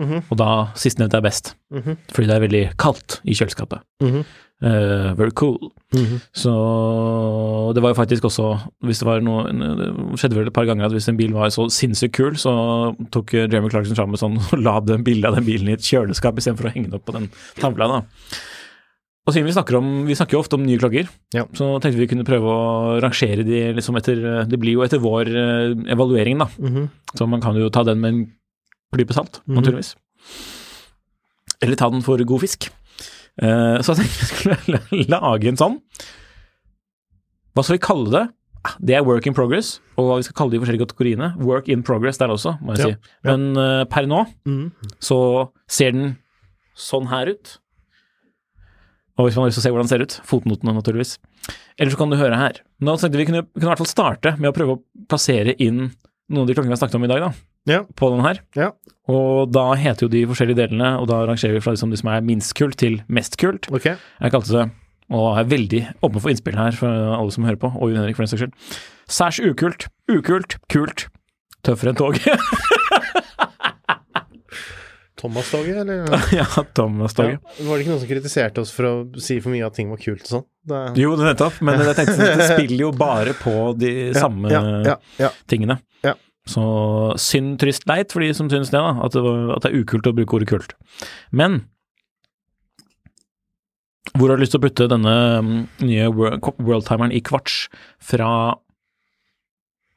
Mhm. 0.00 0.22
Og 0.30 0.36
da 0.40 0.50
sistnevnte 0.74 1.18
er 1.18 1.24
best, 1.26 1.54
Mhm. 1.70 1.96
fordi 2.10 2.26
det 2.26 2.36
er 2.36 2.46
veldig 2.48 2.76
kaldt 2.80 3.20
i 3.24 3.34
kjøleskapet. 3.36 3.80
Mm 4.02 4.10
-hmm. 4.12 4.24
uh, 4.64 5.14
very 5.16 5.30
cool. 5.30 5.58
Mhm. 5.94 6.20
Så 6.32 7.72
det 7.74 7.82
var 7.82 7.90
jo 7.90 7.94
faktisk 7.98 8.22
også 8.24 8.60
Hvis 8.84 8.98
det 9.00 9.06
var 9.06 9.20
noe 9.20 9.44
Det 9.50 10.18
skjedde 10.20 10.36
vel 10.36 10.46
et 10.46 10.52
par 10.52 10.64
ganger 10.64 10.84
at 10.86 10.92
hvis 10.92 11.08
en 11.08 11.16
bil 11.16 11.32
var 11.32 11.48
så 11.48 11.66
sinnssykt 11.70 12.12
kul, 12.14 12.32
så 12.36 12.94
tok 13.10 13.32
Jeremy 13.34 13.68
Clarkson 13.68 13.96
fram 13.96 14.12
sånn 14.16 14.38
og 14.52 14.58
la 14.62 14.80
den 14.80 15.04
bildet 15.04 15.24
av 15.28 15.34
den 15.34 15.44
bilen 15.44 15.68
i 15.68 15.72
et 15.72 15.80
kjøleskap 15.80 16.36
istedenfor 16.36 16.68
å 16.68 16.72
henge 16.74 16.84
den 16.90 16.94
opp 16.94 17.04
på 17.06 17.12
den 17.12 17.28
tavla. 17.60 17.88
da. 17.88 18.02
Og 19.28 19.34
siden 19.34 19.44
vi 19.46 19.52
snakker 19.52 19.76
om 19.78 20.06
Vi 20.06 20.14
snakker 20.14 20.32
jo 20.32 20.40
ofte 20.40 20.54
om 20.56 20.64
nye 20.66 20.78
klokker, 20.80 21.08
Ja. 21.34 21.44
så 21.52 21.78
tenkte 21.80 21.98
vi 21.98 22.06
kunne 22.06 22.24
prøve 22.24 22.42
å 22.48 23.00
rangere 23.02 23.44
de 23.44 23.72
liksom 23.74 23.96
etter 23.96 24.44
Det 24.48 24.58
blir 24.58 24.72
jo 24.78 24.82
etter 24.82 24.98
vår 24.98 25.26
eh, 25.28 25.92
evaluering, 25.92 26.38
da. 26.38 26.46
Mhm. 26.58 26.88
Så 27.16 27.28
man 27.28 27.40
kan 27.40 27.54
jo 27.56 27.68
ta 27.68 27.82
den 27.84 28.00
med 28.00 28.14
en 28.14 28.26
klype 28.94 29.14
salt, 29.16 29.40
Mhm. 29.46 29.56
naturligvis. 29.60 29.94
Eller 31.62 31.76
ta 31.76 31.90
den 31.90 32.02
for 32.02 32.18
god 32.24 32.40
fisk. 32.40 32.70
Uh, 33.40 33.78
så 33.80 33.94
jeg 33.94 34.02
tenkte 34.02 34.20
vi 34.20 34.28
skulle 34.28 35.08
lage 35.14 35.48
en 35.48 35.56
sånn. 35.60 35.78
Hva 37.54 37.64
skal 37.64 37.76
vi 37.78 37.82
kalle 37.84 38.10
det? 38.14 38.24
Ah, 38.64 38.74
Det 38.78 38.94
er 38.96 39.04
work 39.06 39.26
in 39.26 39.32
progress, 39.36 39.78
og 39.96 40.04
hva 40.04 40.16
vi 40.18 40.26
skal 40.26 40.36
kalle 40.36 40.52
de 40.52 40.60
forskjellige 40.60 40.84
kategoriene. 40.84 41.30
Work 41.40 41.68
in 41.72 41.82
progress 41.86 42.18
der 42.20 42.28
også, 42.28 42.58
må 42.60 42.76
jeg 42.76 42.78
Ja, 42.82 42.90
si. 42.92 43.14
Men 43.24 43.56
uh, 43.56 43.84
per 43.88 44.04
nå 44.08 44.26
mm. 44.44 44.66
så 45.00 45.50
ser 45.70 45.92
den 45.96 46.18
sånn 46.76 47.08
her 47.08 47.32
ut. 47.32 47.58
Og 49.18 49.26
hvis 49.26 49.36
man 49.36 49.44
har 49.44 49.50
lyst 49.50 49.60
til 49.60 49.64
å 49.64 49.66
se 49.68 49.72
hvordan 49.72 49.88
den 49.88 49.92
ser 49.92 50.04
ut, 50.04 50.18
fotnotene 50.28 50.74
naturligvis. 50.76 51.18
Eller 51.78 51.92
så 51.92 51.98
kan 52.00 52.12
du 52.12 52.16
høre 52.20 52.36
her. 52.40 52.60
Nå 52.80 52.94
tenkte 53.00 53.20
vi 53.20 53.26
kunne, 53.28 53.42
kunne 53.52 53.68
i 53.68 53.72
hvert 53.72 53.80
fall 53.82 53.88
starte 53.90 54.34
med 54.40 54.48
å 54.48 54.56
prøve 54.56 54.76
å 54.76 54.82
plassere 55.08 55.56
inn 55.60 55.90
noen 56.30 56.44
av 56.44 56.48
de 56.48 56.54
klokkene 56.56 56.72
vi 56.72 56.76
har 56.76 56.80
snakket 56.80 57.00
om 57.00 57.04
i 57.04 57.10
dag, 57.10 57.24
da 57.28 57.32
Ja. 57.68 57.82
på 57.96 58.10
den 58.14 58.22
her. 58.24 58.40
Ja. 58.56 58.70
Og 59.10 59.50
da 59.52 59.72
heter 59.78 60.06
jo 60.06 60.12
de 60.12 60.24
forskjellige 60.30 60.62
delene, 60.62 60.94
og 61.00 61.08
da 61.10 61.22
rangerer 61.28 61.58
vi 61.58 61.64
fra 61.64 61.74
liksom 61.74 61.92
de 61.92 61.98
som 62.00 62.12
er 62.12 62.24
minst 62.24 62.54
kult 62.58 62.78
til 62.80 63.00
mest 63.08 63.36
kult. 63.40 63.68
Okay. 63.74 63.98
Jeg 64.20 64.34
kalte 64.34 64.54
det, 64.54 64.66
og 65.10 65.38
er 65.38 65.50
veldig 65.50 65.82
åpen 66.00 66.22
for 66.22 66.32
innspill 66.32 66.58
her 66.58 66.76
for 66.76 66.88
alle 66.88 67.34
som 67.34 67.46
hører 67.48 67.60
på, 67.60 67.72
og 67.74 67.90
Jon 67.90 68.00
Henrik 68.02 68.18
for 68.18 68.26
den 68.26 68.32
saks 68.32 68.44
skyld. 68.44 68.54
Særs 69.10 69.40
ukult, 69.42 69.88
ukult, 70.10 70.58
kult, 70.72 71.08
tøffere 71.66 71.94
enn 71.94 72.00
tog. 72.00 72.20
Thomas-toget, 75.20 75.76
eller? 75.76 76.06
ja, 76.32 76.46
Thomas-toget. 76.74 77.40
Ja. 77.58 77.64
Var 77.66 77.76
det 77.76 77.84
ikke 77.84 77.92
noen 77.92 78.00
som 78.00 78.10
kritiserte 78.10 78.62
oss 78.62 78.72
for 78.72 78.88
å 78.88 78.94
si 79.20 79.36
for 79.42 79.52
mye 79.52 79.66
at 79.66 79.76
ting 79.76 79.90
var 79.92 80.00
kult 80.00 80.24
og 80.24 80.32
sånn? 80.32 80.46
Det... 80.70 80.80
Jo, 81.02 81.12
det 81.18 81.26
nettopp, 81.28 81.58
men 81.66 81.82
jeg 81.82 81.96
tenkte 81.98 82.28
det 82.40 82.46
spiller 82.54 82.84
jo 82.86 82.90
bare 82.96 83.34
på 83.36 83.54
de 83.76 83.92
samme 84.16 84.52
ja, 84.52 84.96
ja. 85.20 85.30
tingene. 85.50 85.80
Så 86.50 86.62
synd, 87.20 87.58
trist, 87.62 87.84
leit 87.90 88.10
for 88.14 88.24
de 88.24 88.32
som 88.34 88.48
syns 88.50 88.72
det, 88.72 88.80
da, 88.80 88.94
at 89.06 89.14
det, 89.14 89.22
var, 89.24 89.42
at 89.56 89.66
det 89.66 89.70
er 89.70 89.82
ukult 89.84 90.08
å 90.10 90.14
bruke 90.16 90.38
ordet 90.40 90.48
kult. 90.50 90.74
Men 91.30 91.60
hvor 94.18 94.32
har 94.32 94.40
du 94.40 94.42
lyst 94.42 94.54
til 94.56 94.60
å 94.60 94.64
putte 94.64 94.88
denne 94.90 95.14
mm, 95.46 95.52
nye 95.86 96.08
worldtimeren 96.10 97.12
i 97.14 97.20
kvarts 97.22 97.68
fra 98.02 98.30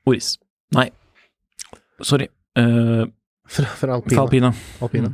Oris? 0.10 0.36
Nei, 0.76 0.90
sorry. 2.04 2.28
Uh, 2.60 3.08
Fra, 3.50 3.66
fra 3.80 3.96
alpina. 3.98 4.14
fra 4.16 4.24
Alpina. 4.28 4.52
Alpina. 4.86 5.10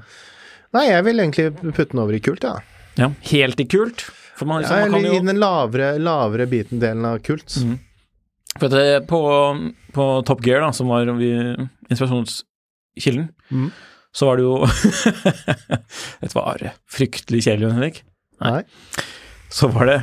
Nei, 0.76 0.84
jeg 0.92 1.06
vil 1.08 1.22
egentlig 1.24 1.46
putte 1.74 1.92
den 1.94 2.02
over 2.04 2.18
i 2.18 2.20
kult, 2.24 2.44
ja. 2.46 2.58
Ja, 3.00 3.08
helt 3.32 3.62
i 3.64 3.66
kult. 3.70 4.04
For 4.38 4.48
man, 4.50 4.62
liksom, 4.62 4.82
ja 4.84 4.90
man 4.92 5.06
i 5.08 5.20
den 5.24 5.40
lavere, 5.42 5.94
lavere 6.04 6.46
biten 6.52 6.82
delen 6.84 7.08
av 7.08 7.22
kult. 7.26 7.56
Mhm. 7.64 7.80
For 8.60 9.02
på, 9.08 9.20
på 9.96 10.08
Top 10.28 10.44
Gear, 10.46 10.62
da, 10.62 10.72
som 10.76 10.88
var 10.92 11.06
vi, 11.20 11.32
inspirasjonskilden, 11.90 13.30
mm. 13.52 13.72
så 14.12 14.26
var 14.30 14.38
det 14.38 14.44
jo 14.44 14.60
Dette 16.22 16.36
var 16.36 16.64
fryktelig 16.92 17.44
kjedelig, 17.48 17.74
Henrik. 17.74 18.02
Nei. 18.44 18.64
Så 19.52 19.68
var 19.74 19.86
det 19.90 20.00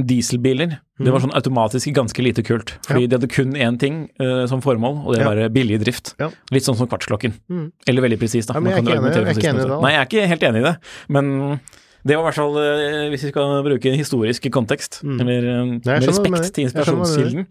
dieselbiler. 0.00 0.78
Det 0.98 1.10
var 1.12 1.18
Mhm. 1.20 1.26
sånn 1.28 1.36
automatisk 1.36 1.90
ganske 1.92 2.22
lite 2.24 2.42
kult. 2.42 2.70
Fordi 2.86 3.06
de 3.06 3.16
hadde 3.18 3.28
kun 3.28 3.52
én 3.52 3.78
ting 3.78 4.08
uh, 4.20 4.46
som 4.46 4.60
formål, 4.64 5.04
og 5.06 5.12
det 5.14 5.20
Ja. 5.20 5.28
var 5.28 5.48
billig 5.52 5.80
drift. 5.84 6.14
Ja. 6.18 6.30
Litt 6.50 6.64
sånn 6.64 6.76
som 6.76 6.88
kvartsklokken. 6.88 7.34
Mm. 7.50 7.72
Eller 7.86 8.02
veldig 8.02 8.18
presis, 8.18 8.46
da. 8.46 8.54
Ja, 8.54 8.60
men 8.60 8.72
jeg 8.72 8.78
er 8.80 8.82
ikke 8.86 8.96
enig- 8.96 9.12
jeg 9.14 9.26
er 9.26 9.34
ikke 9.36 9.50
enig 9.52 9.64
i 9.64 9.68
det. 9.68 9.80
Nei, 9.82 9.92
jeg 9.92 10.00
er 10.00 10.06
ikke 10.08 10.28
helt 10.28 10.42
enig 10.42 10.60
i 10.60 10.66
det. 10.70 10.76
Men 11.08 11.60
det 12.06 12.16
var 12.16 12.22
i 12.22 12.26
hvert 12.30 12.38
fall, 12.38 12.54
eh, 12.56 13.08
hvis 13.12 13.24
vi 13.26 13.30
skal 13.32 13.62
bruke 13.66 13.90
en 13.90 13.98
historisk 13.98 14.46
kontekst, 14.54 15.02
Mm. 15.04 15.20
eller 15.20 15.48
eh, 15.50 15.64
med 15.84 16.06
respekt 16.08 16.54
til 16.54 16.64
inspirasjonskilden, 16.64 17.44
inspirasjonskilden, 17.44 17.46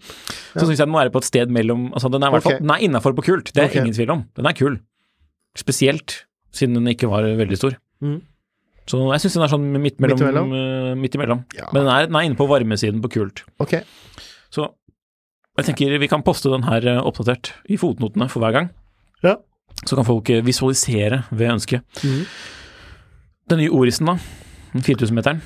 så 0.56 0.66
syns 0.66 0.80
jeg 0.80 0.86
den 0.88 0.93
må 0.93 1.00
være 1.04 1.14
på 1.14 1.22
et 1.22 1.28
sted 1.30 1.52
mellom 1.54 1.91
altså 1.93 2.10
Den 2.12 2.24
er 2.24 2.30
okay. 2.34 2.41
fall 2.41 2.60
den 2.64 2.72
er 2.74 2.82
innafor 2.88 3.14
på 3.14 3.26
kult, 3.28 3.54
det 3.54 3.62
er 3.62 3.70
okay. 3.70 3.82
ingen 3.84 3.93
tvil 3.93 4.10
om. 4.16 4.24
Den 4.36 4.45
er 4.50 4.54
kul. 4.58 4.80
Spesielt 5.58 6.26
siden 6.52 6.74
den 6.80 6.88
ikke 6.88 7.10
var 7.10 7.22
veldig 7.24 7.58
stor. 7.58 7.78
Mm. 8.02 8.22
Så 8.89 8.97
jeg 9.14 9.22
syns 9.22 9.34
den 9.38 9.43
er 9.45 9.52
sånn 9.54 9.68
midt 9.82 10.00
mellom. 10.02 10.18
Midt 10.18 10.26
imellom? 10.26 10.54
eh, 10.58 10.95
midt 10.97 11.16
imellom. 11.20 11.43
Ja. 11.54 11.68
Men 11.74 11.84
den 11.86 11.91
er, 11.93 12.06
den 12.10 12.16
er 12.18 12.26
inne 12.26 12.39
på 12.39 12.47
varmesiden 12.50 13.02
på 13.04 13.12
kult. 13.14 13.43
Okay. 13.62 13.84
Så 14.50 14.66
jeg 15.60 15.66
tenker 15.68 16.00
vi 16.00 16.08
kan 16.10 16.24
poste 16.26 16.50
den 16.50 16.64
her 16.66 16.82
oppdatert 17.04 17.52
i 17.70 17.78
fotnotene 17.78 18.30
for 18.32 18.41
hver 18.41 18.56
gang. 18.56 18.70
Ja. 19.22 19.36
Så 19.86 19.95
kan 19.95 20.08
folk 20.08 20.26
visualisere 20.43 21.26
ved 21.30 21.52
ønske. 21.54 21.84
Mhm. 22.02 22.26
Den 23.50 23.58
nye 23.64 23.72
Orisen, 23.74 24.06
da. 24.10 24.16
Den 24.74 24.82
4000-meteren. 24.86 25.39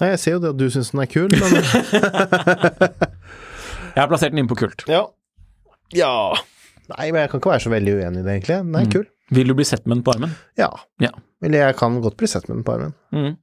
Nei, 0.00 0.08
jeg 0.12 0.18
ser 0.22 0.32
jo 0.36 0.40
det 0.42 0.50
at 0.54 0.58
du 0.60 0.66
syns 0.70 0.92
den 0.94 1.00
er 1.02 1.08
kul, 1.10 1.28
men 1.30 1.40
Jeg 3.94 4.04
har 4.04 4.10
plassert 4.10 4.30
den 4.34 4.42
inn 4.44 4.50
på 4.50 4.56
kult. 4.58 4.84
Ja. 4.90 5.02
Ja. 5.96 6.12
Nei, 6.92 7.08
men 7.12 7.20
jeg 7.24 7.30
kan 7.32 7.40
ikke 7.42 7.50
være 7.50 7.64
så 7.66 7.72
veldig 7.72 7.94
uenig 7.98 8.20
i 8.22 8.26
det, 8.26 8.32
egentlig. 8.36 8.58
Den 8.62 8.74
er 8.78 8.84
Mm. 8.86 8.92
kul. 8.94 9.06
Vil 9.36 9.48
du 9.50 9.54
bli 9.58 9.64
sett 9.68 9.84
med 9.86 9.96
den 9.98 10.04
på 10.06 10.12
armen? 10.14 10.30
Ja. 10.56 10.70
Ja. 11.02 11.10
Eller 11.44 11.58
jeg 11.66 11.76
kan 11.76 11.98
godt 12.00 12.16
bli 12.16 12.26
sett 12.30 12.46
med 12.48 12.56
den 12.58 12.64
på 12.64 12.72
armen. 12.78 12.94
Mm. 13.12 13.34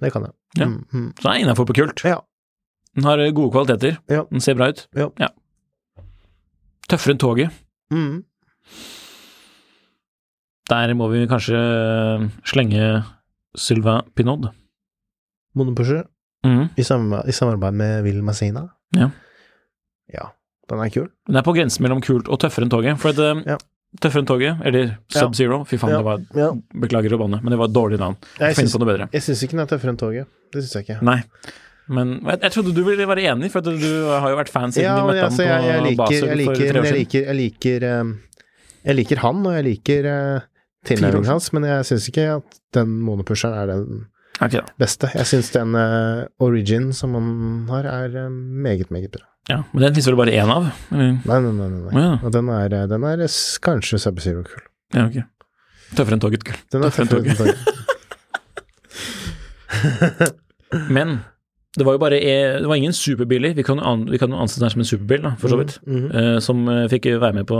Det 0.00 0.12
kan 0.12 0.22
jeg. 0.28 0.32
Ja. 0.60 0.66
Mm, 0.70 0.84
mm. 0.92 1.08
Så 1.18 1.22
den 1.26 1.32
er 1.32 1.40
innafor 1.42 1.66
på 1.66 1.74
kult. 1.74 2.04
Ja. 2.06 2.20
Den 2.94 3.04
har 3.08 3.18
eh, 3.18 3.32
gode 3.34 3.50
kvaliteter. 3.56 3.96
Ja. 4.08 4.22
Den 4.30 4.40
ser 4.44 4.54
bra 4.54 4.68
ut. 4.70 4.84
Ja. 4.94 5.08
Tøffere 6.88 7.12
enn 7.16 7.20
toget. 7.24 7.50
Mm. 7.90 8.22
Der 10.70 10.94
må 10.96 11.10
vi 11.12 11.26
kanskje 11.28 11.58
eh, 11.60 12.24
slenge 12.48 13.04
Sylvain 13.56 14.06
Pinod. 14.16 14.50
Monopusher 15.54 16.06
Mm. 16.44 16.66
i, 16.76 16.82
i 16.82 17.32
samarbeid 17.32 17.72
med 17.72 18.02
Will 18.04 18.18
Massina. 18.20 18.66
Ja. 18.92 19.06
Ja, 20.12 20.26
den 20.68 20.82
er 20.84 20.90
kul. 20.92 21.06
Den 21.26 21.38
er 21.40 21.44
på 21.46 21.54
grensen 21.56 21.80
mellom 21.80 22.02
kult 22.04 22.28
og 22.28 22.36
tøffere 22.42 22.66
enn 22.66 22.72
toget. 22.74 22.98
For 23.00 23.14
at, 23.14 23.18
eh, 23.18 23.40
Ja. 23.54 23.56
Tøffere 24.00 24.20
enn 24.20 24.26
toget, 24.28 24.60
eller 24.66 24.98
Sub-Zero, 25.08 25.62
fy 25.64 25.78
faen, 25.78 25.94
det 25.94 26.04
var. 26.04 26.18
Beklager 26.74 27.14
å 27.14 27.18
banne, 27.22 27.38
men 27.40 27.50
det 27.54 27.58
var 27.58 27.68
et 27.70 27.72
dårlig 27.76 27.98
navn. 27.98 28.16
Jeg 28.40 28.56
syns, 28.58 28.74
jeg 29.40 29.48
ikke 29.48 29.56
den 29.56 29.60
er 29.60 29.70
tøffere 29.70 29.92
enn 29.94 29.96
toget. 30.00 30.26
Det 30.52 30.62
syns 30.64 30.74
jeg 30.74 30.84
ikke. 30.84 31.02
Nei. 31.06 31.22
Men 31.88 32.20
jeg, 32.24 32.40
jeg 32.42 32.52
trodde 32.56 32.74
du 32.74 32.82
ville 32.84 33.06
være 33.06 33.24
enig, 33.32 33.50
for 33.52 33.60
du 33.64 33.70
har 33.70 34.28
jo 34.32 34.36
vært 34.36 34.50
fan 34.52 34.72
siden 34.72 34.84
Ja, 34.88 34.96
vi 34.98 35.12
møtte 35.12 35.24
altså, 35.28 35.46
ham 35.46 35.60
på 35.62 35.68
jeg, 35.68 35.82
liker, 35.84 35.96
Basel 36.00 36.14
jeg, 36.16 36.28
for 36.28 36.40
liker, 36.42 36.54
tre 36.72 36.80
år 36.80 36.84
jeg, 36.84 36.92
siden. 36.92 36.98
liker, 36.98 37.22
jeg, 37.28 37.36
liker, 37.40 37.86
eh, 37.88 38.40
jeg 38.84 38.96
liker 38.98 39.22
han, 39.24 39.46
og 39.46 39.52
jeg 39.54 39.64
liker 39.68 40.08
uh, 40.10 40.40
tilnærmingen 40.88 41.30
hans, 41.32 41.52
men 41.56 41.66
jeg 41.68 41.86
syns 41.90 42.08
ikke 42.10 42.26
at 42.38 42.58
den 42.76 42.88
monopusheren 43.04 43.56
er 43.58 43.66
den 43.72 43.84
okay, 44.40 44.62
beste. 44.80 45.10
Jeg 45.14 45.26
syns 45.30 45.52
den 45.54 45.76
uh, 45.78 46.24
origin 46.44 46.92
som 46.96 47.14
han 47.18 47.30
har, 47.70 47.84
er 47.90 48.18
uh, 48.26 48.32
meget, 48.32 48.90
meget 48.94 49.12
bra. 49.14 49.24
Ja, 49.48 49.58
men 49.72 49.82
den 49.84 49.92
finnes 49.92 50.08
vel 50.08 50.16
bare 50.16 50.32
én 50.32 50.48
av? 50.48 50.70
Eller? 50.90 51.18
Nei, 51.20 51.40
nei, 51.44 51.52
nei. 51.52 51.68
nei, 51.68 51.80
Oh, 51.92 52.00
Ja. 52.00 52.12
Og 52.24 52.32
den 52.32 52.48
er, 52.48 52.72
eh, 52.72 52.86
den 52.88 53.04
er 53.04 53.26
kanskje 53.60 53.98
Sub-Zero-kull. 54.00 54.64
Ja, 54.96 55.04
ok. 55.04 55.20
Tøffere 55.94 56.16
enn 56.16 56.22
toget, 56.24 56.44
kul. 56.48 56.56
Den 56.72 56.82
er 56.86 56.90
tøffere 56.94 57.20
enn 57.20 57.36
toget. 57.36 57.58
Men 60.96 61.18
det 61.74 61.82
var 61.86 61.96
jo 61.96 61.98
bare 61.98 62.18
e- 62.22 62.60
Det 62.60 62.68
var 62.70 62.78
ingen 62.78 62.92
superbiler. 62.92 63.54
Vi 63.54 63.62
kan 63.66 63.80
jo 63.80 63.84
an, 63.84 64.04
vi 64.10 64.18
kan 64.18 64.30
jo 64.30 64.38
anse 64.38 64.60
den 64.60 64.70
som 64.70 64.80
en 64.80 64.86
superbil, 64.86 65.22
da, 65.24 65.32
for 65.40 65.50
så 65.50 65.58
vidt. 65.58 65.78
mm, 65.86 65.96
mm. 65.96 66.10
Uh, 66.14 66.38
som 66.40 66.68
eh, 66.68 66.84
fikk 66.92 67.08
være 67.18 67.34
med 67.34 67.48
på 67.50 67.58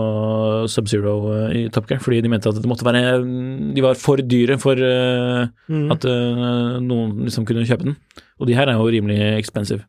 Sub-Zero 0.71 1.15
eh, 1.35 1.57
i 1.59 1.69
Top 1.75 1.89
Gear, 1.91 1.99
fordi 2.03 2.21
de 2.23 2.31
mente 2.31 2.49
at 2.49 2.61
det 2.61 2.71
måtte 2.71 2.87
være 2.87 3.19
mm, 3.25 3.75
De 3.75 3.83
var 3.83 3.99
for 3.99 4.23
dyre 4.23 4.59
for 4.63 4.79
uh, 4.79 5.49
mm. 5.67 5.91
at 5.91 6.07
uh, 6.07 6.79
noen 6.79 7.25
liksom 7.27 7.47
kunne 7.49 7.67
kjøpe 7.67 7.91
den. 7.91 7.99
Og 8.39 8.47
de 8.47 8.55
her 8.55 8.71
er 8.71 8.79
jo 8.79 8.87
rimelig 8.87 9.19
expensive. 9.39 9.83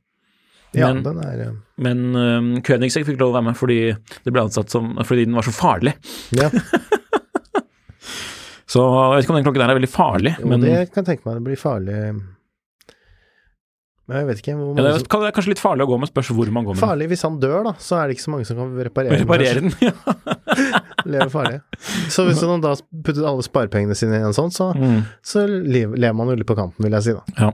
Ja, 0.76 0.90
Men, 0.92 1.04
den 1.06 1.22
er 1.24 1.38
ja. 1.40 1.52
men 1.80 2.00
eh, 2.20 2.62
Koenigsegg 2.66 3.06
fikk 3.08 3.22
lov 3.22 3.32
å 3.32 3.38
være 3.38 3.48
med 3.48 3.56
fordi 3.56 3.80
det 3.96 4.34
ble 4.34 4.42
ansatt 4.44 4.74
som 4.74 4.98
Fordi 5.08 5.24
den 5.24 5.38
var 5.38 5.46
så 5.48 5.54
farlig. 5.56 5.94
Ja, 6.36 6.50
Så 8.76 8.82
jeg 8.82 9.12
vet 9.14 9.24
ikke 9.24 9.32
om 9.32 9.38
den 9.38 9.46
klokken 9.46 9.62
der 9.62 9.72
er 9.72 9.78
veldig 9.78 9.92
farlig, 9.94 10.32
jo, 10.42 10.48
men 10.52 10.64
det 10.66 10.72
kan 10.90 11.06
jeg 11.06 11.08
tenke 11.08 11.30
meg 11.30 11.38
det 11.38 11.44
blir 11.46 11.60
farlig 11.62 12.00
Men 14.08 14.20
jeg 14.20 14.28
vet 14.28 14.40
ikke 14.44 14.54
ja, 14.54 14.58
det 14.78 14.84
er 14.86 14.98
som 15.00 15.22
det 15.24 15.28
er 15.32 15.34
kanskje 15.34 15.52
litt 15.56 15.62
farlig 15.64 15.86
å 15.88 15.90
gå 15.90 15.98
med, 15.98 16.10
spørs 16.12 16.28
hvor 16.38 16.50
man 16.54 16.66
går 16.68 16.76
med. 16.78 16.82
Farlig 16.84 17.08
hvis 17.10 17.24
han 17.26 17.40
dør, 17.42 17.64
da, 17.66 17.72
så 17.82 17.98
er 17.98 18.08
det 18.12 18.18
ikke 18.18 18.26
så 18.28 18.34
mange 18.36 18.46
som 18.46 18.60
kan 18.60 18.76
reparere, 18.86 19.18
Reparere 19.24 19.64
den. 19.64 19.72
Ja. 19.88 19.94
Lever 21.06 21.32
farlig. 21.34 21.62
Så 22.14 22.26
hvis 22.28 22.42
han 22.46 22.62
da 22.62 22.76
puttet 23.06 23.26
alle 23.26 23.46
sparepengene 23.46 23.98
sine 23.98 24.20
i 24.22 24.26
en 24.28 24.36
sånn, 24.38 24.54
så, 24.54 24.72
Mm. 24.78 25.00
så 25.26 25.46
lever 25.50 25.98
lever 25.98 26.18
man 26.18 26.30
jo 26.30 26.36
litt 26.38 26.48
på 26.50 26.58
kanten, 26.58 26.86
vil 26.86 26.94
jeg 27.00 27.08
si, 27.08 27.16
da. 27.18 27.24
ja. 27.48 27.52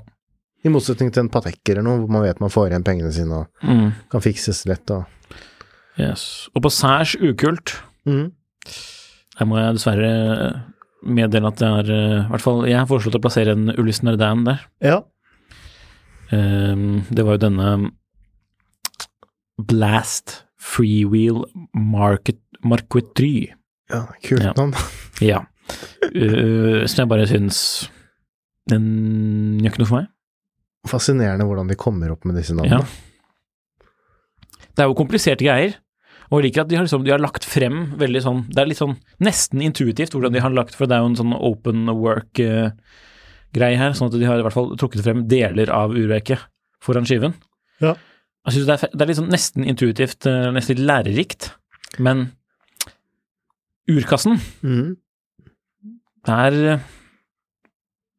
I 0.62 0.70
motsetning 0.70 1.10
til 1.10 1.24
en 1.24 1.30
Patek 1.34 1.72
eller 1.74 1.82
noe, 1.88 1.98
hvor 2.04 2.12
man 2.14 2.22
vet 2.28 2.40
man 2.44 2.52
får 2.54 2.68
igjen 2.70 2.84
pengene 2.86 3.12
sine 3.16 3.40
og 3.40 3.48
Mm. 3.66 3.94
kan 4.12 4.22
fikses 4.22 4.66
lett 4.70 4.92
og 4.94 5.06
Yes. 6.00 6.50
Og 6.56 6.62
på 6.64 6.70
særs 6.72 7.16
ukult 7.20 7.74
mm. 8.08 8.32
Her 9.40 9.46
må 9.50 9.58
jeg 9.60 9.74
dessverre 9.76 10.12
meddele 11.04 11.50
at 11.50 11.58
det 11.60 11.68
er 11.68 11.90
eh, 11.96 12.20
I 12.22 12.30
hvert 12.30 12.44
fall 12.46 12.62
jeg 12.70 12.78
har 12.78 12.88
foreslått 12.90 13.18
å 13.18 13.22
plassere 13.24 13.56
en 13.58 13.72
Ulyss 13.74 14.04
Nardan 14.06 14.44
der. 14.46 14.62
Ja. 14.86 15.00
Ehm, 16.32 17.04
det 17.12 17.26
var 17.28 17.38
jo 17.38 17.44
denne 17.50 17.92
Blast 19.62 20.44
Freewheel 20.62 21.44
Market 21.74 22.40
Marquetry. 22.64 23.52
ja 23.90 24.06
kult 24.24 24.44
Ja. 24.44 24.54
navn. 24.58 24.74
Ja. 25.22 25.44
Uh, 26.16 26.84
som 26.90 27.04
jeg 27.04 27.10
bare 27.12 27.28
syns 27.30 27.90
Den 28.68 29.60
gjør 29.62 29.70
ikke 29.72 29.82
noe 29.84 29.90
for 29.90 30.00
meg. 30.02 30.08
Fascinerende 30.90 31.46
hvordan 31.46 31.70
de 31.70 31.76
kommer 31.78 32.12
opp 32.12 32.26
med 32.26 32.36
disse 32.40 32.56
navnene. 32.58 32.82
Ja. 32.82 33.88
Det 34.72 34.82
er 34.84 34.90
jo 34.90 34.96
kompliserte 34.98 35.46
greier. 35.46 35.76
Og 36.32 36.40
jeg 36.40 36.48
liker 36.50 36.64
at 36.64 36.70
de 36.72 36.78
har, 36.80 36.86
liksom, 36.88 37.04
de 37.06 37.12
har 37.12 37.20
lagt 37.22 37.44
frem 37.46 37.92
veldig 38.00 38.22
sånn 38.24 38.42
Det 38.50 38.62
er 38.62 38.70
litt 38.70 38.80
sånn 38.80 38.96
nesten 39.20 39.62
intuitivt 39.66 40.14
hvordan 40.16 40.32
de 40.32 40.40
har 40.40 40.54
lagt 40.56 40.78
For 40.78 40.88
det 40.88 40.96
er 40.96 41.02
jo 41.04 41.10
en 41.12 41.18
sånn 41.20 41.34
open 41.36 41.90
work-greie 43.52 43.78
her, 43.78 43.94
sånn 43.94 44.10
at 44.10 44.18
de 44.18 44.28
har 44.28 44.40
i 44.40 44.46
hvert 44.46 44.56
fall 44.56 44.78
trukket 44.78 45.04
frem 45.04 45.28
deler 45.28 45.70
av 45.70 45.92
urverket 45.92 46.40
foran 46.82 47.06
skiven. 47.06 47.34
Ja. 47.82 47.96
Jeg 48.48 48.56
synes 48.56 48.68
det, 48.68 48.78
er, 48.78 48.94
det 48.98 49.10
er 49.10 49.18
sånn 49.20 49.32
nesten 49.32 49.66
intuitivt, 49.68 50.26
eh, 50.26 50.52
nesten 50.52 50.78
litt 50.78 50.88
lærerikt, 50.88 51.52
men 52.00 52.32
urkassen, 53.92 54.40
mm. 54.64 54.96
der 56.26 56.58
eh, 56.78 56.88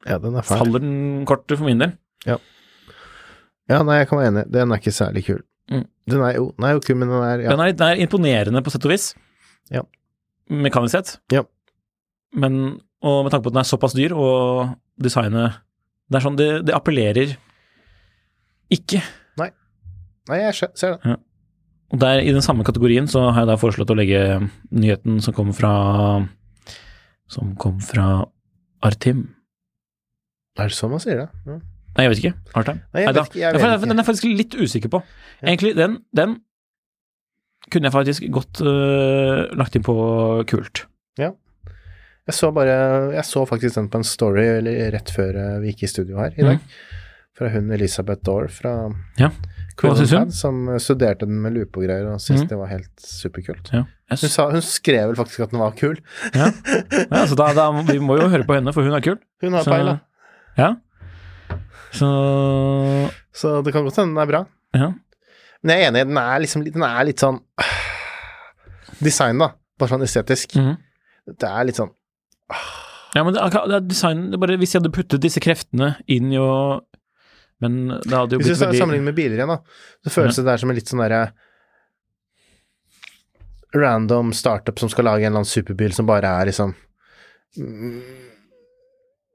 ja, 0.07 0.18
den 0.18 0.37
er 0.37 0.43
fæl. 0.43 0.59
faller 0.59 0.83
den 0.83 1.24
kort 1.26 1.47
for 1.51 1.64
min 1.66 1.80
del. 1.80 1.97
Ja, 3.70 3.78
nei, 3.87 4.01
jeg 4.01 4.09
kan 4.11 4.18
være 4.18 4.30
enig. 4.33 4.43
Den 4.53 4.72
er 4.74 4.80
ikke 4.83 4.93
særlig 4.93 5.22
kul. 5.24 5.39
Mm. 5.70 5.85
Den 6.11 6.22
er 6.26 6.33
jo, 6.35 6.49
nei, 6.61 6.72
kul, 6.83 6.97
men 6.99 7.09
den 7.09 7.22
er 7.24 7.45
ja. 7.45 7.53
Den, 7.55 7.62
er, 7.62 7.74
den 7.78 7.93
er 7.95 8.01
imponerende 8.03 8.62
på 8.66 8.72
sett 8.74 8.85
og 8.85 8.93
vis. 8.93 9.12
Ja. 9.72 9.85
Mekanisk 10.51 10.97
sett. 10.97 11.12
Ja. 11.33 11.45
Men, 12.35 12.83
og 13.03 13.24
med 13.24 13.32
tanke 13.32 13.44
på 13.44 13.50
at 13.50 13.57
den 13.57 13.62
er 13.64 13.68
såpass 13.68 13.94
dyr, 13.98 14.12
og 14.14 14.76
designet 15.03 15.59
Det 16.11 16.18
er 16.18 16.24
sånn, 16.26 16.36
det, 16.38 16.48
det 16.68 16.74
appellerer 16.76 17.36
ikke. 18.72 19.03
Nei, 20.30 20.36
jeg 20.38 20.55
ser 20.78 20.92
det. 21.03 21.16
Og 21.92 21.98
der, 22.00 22.20
i 22.22 22.30
den 22.32 22.44
samme 22.46 22.62
kategorien, 22.64 23.09
så 23.11 23.24
har 23.34 23.42
jeg 23.42 23.48
da 23.50 23.57
foreslått 23.59 23.90
å 23.90 23.96
legge 23.98 24.20
nyheten 24.70 25.18
som 25.24 25.34
kom 25.34 25.50
fra 25.57 25.72
Som 27.32 27.57
kom 27.59 27.80
fra 27.82 28.22
Artim. 28.86 29.24
Er 30.61 30.68
det 30.70 30.76
sånn 30.76 30.92
man 30.94 31.00
sier 31.03 31.16
det? 31.24 31.26
Ja. 31.48 31.59
Nei, 31.96 32.05
jeg 32.07 32.12
vet 32.12 32.20
ikke. 32.22 32.32
Artim? 32.61 32.78
Nei, 32.94 33.03
jeg 33.03 33.14
vet 33.16 33.26
ikke. 33.32 33.40
Jeg 33.40 33.53
vet 33.57 33.62
den- 33.62 33.88
Den 33.88 33.98
er 33.98 34.03
jeg 34.03 34.07
faktisk 34.07 34.28
litt 34.38 34.55
usikker 34.55 34.88
på. 34.94 35.03
Egentlig, 35.42 35.74
den, 35.76 35.98
den 36.14 36.36
kunne 37.70 37.88
jeg 37.90 37.92
faktisk 37.92 38.30
godt 38.30 38.61
uh, 38.62 39.48
lagt 39.59 39.74
inn 39.76 39.82
på 39.86 39.96
kult. 40.46 40.86
Jeg 42.29 42.39
så 42.39 42.53
bare 42.55 42.75
Jeg 43.16 43.25
så 43.27 43.45
faktisk 43.49 43.79
den 43.81 43.89
på 43.91 43.99
en 44.01 44.07
story 44.07 44.45
eller 44.59 44.93
rett 44.95 45.11
før 45.11 45.39
eh, 45.39 45.55
vi 45.62 45.73
gikk 45.73 45.87
i 45.87 45.91
studio 45.91 46.20
her 46.23 46.37
i 46.39 46.47
dag. 46.47 46.61
Fra 47.39 47.49
hun 47.51 47.73
Elisabeth 47.75 48.23
Dore 48.27 48.51
fra 48.53 48.77
Mm. 48.93 48.99
Ja. 49.18 49.31
Pad, 49.81 50.33
som 50.37 50.68
eh, 50.68 50.79
studerte 50.79 51.27
den 51.27 51.41
med 51.43 51.55
lupe 51.57 51.81
og 51.81 51.87
greier 51.87 52.07
og 52.12 52.20
syntes 52.20 52.45
mm. 52.45 52.49
det 52.51 52.59
var 52.61 52.70
helt 52.70 52.93
superkult. 53.03 53.70
Ja. 53.73 53.87
Hun, 54.12 54.29
sa, 54.29 54.51
hun 54.53 54.62
skrev 54.62 55.09
vel 55.09 55.16
faktisk 55.16 55.47
at 55.47 55.55
den 55.55 55.62
var 55.62 55.73
kul. 55.75 55.97
ja. 56.35 56.51
ja 57.09 57.23
så 57.27 57.39
da, 57.39 57.49
da, 57.57 57.70
vi 57.89 57.97
må 57.99 58.18
jo 58.20 58.29
høre 58.29 58.45
på 58.47 58.59
henne, 58.59 58.75
for 58.77 58.85
hun 58.85 58.95
er 58.95 59.05
kul. 59.05 59.16
Hun 59.43 59.57
har 59.57 59.66
peil. 59.66 59.95
Ja. 60.61 60.68
Så 61.93 62.09
Så 63.35 63.62
det 63.64 63.73
kan 63.73 63.83
godt 63.83 63.97
hende 63.99 64.12
den 64.12 64.23
er 64.23 64.31
bra. 64.31 64.45
ja. 64.77 64.93
Men 65.62 65.77
jeg 65.77 65.83
er 65.83 65.91
enig, 65.93 66.07
den 66.11 66.18
er 66.18 66.39
liksom 66.43 66.62
den 66.66 66.83
er 66.83 67.05
litt 67.07 67.23
sånn 67.23 67.37
Design, 69.07 69.39
da. 69.39 69.53
Bare 69.79 69.95
sånn 69.95 70.05
estetisk. 70.05 70.57
Mm. 70.59 70.75
Det 71.39 71.49
er 71.49 71.66
litt 71.68 71.79
sånn 71.79 71.93
Ja, 73.14 73.22
men 73.26 73.34
det, 73.36 73.42
er- 73.44 73.68
det 73.68 73.76
er 73.76 73.86
design 73.90 74.22
det 74.30 74.38
er 74.38 74.42
bare, 74.46 74.57
Hvis 74.61 74.72
jeg 74.74 74.80
hadde 74.82 74.92
puttet 74.96 75.20
disse 75.24 75.40
kreftene 75.44 75.90
inn 76.09 76.30
i 76.32 76.38
å 76.40 76.80
Men 77.61 77.74
det 78.00 78.12
hadde 78.14 78.34
jo 78.36 78.40
blitt 78.40 78.48
Hvis 78.48 78.59
du 78.62 78.64
veldig 78.66 78.80
sammenligner 78.80 79.09
med 79.11 79.18
biler 79.18 79.36
igjen, 79.42 79.53
da, 79.53 79.59
så 80.07 80.14
føles 80.14 80.38
det 80.40 80.46
der 80.48 80.62
som 80.62 80.72
en 80.72 80.78
litt 80.80 80.88
sånn 80.92 81.03
derre 81.05 81.22
random 83.72 84.32
startup 84.36 84.76
som 84.80 84.90
skal 84.92 85.07
lage 85.09 85.22
en 85.24 85.30
eller 85.30 85.42
annen 85.42 85.48
superbil 85.48 85.94
som 85.96 86.09
bare 86.09 86.28
er 86.42 86.50
liksom 86.50 86.74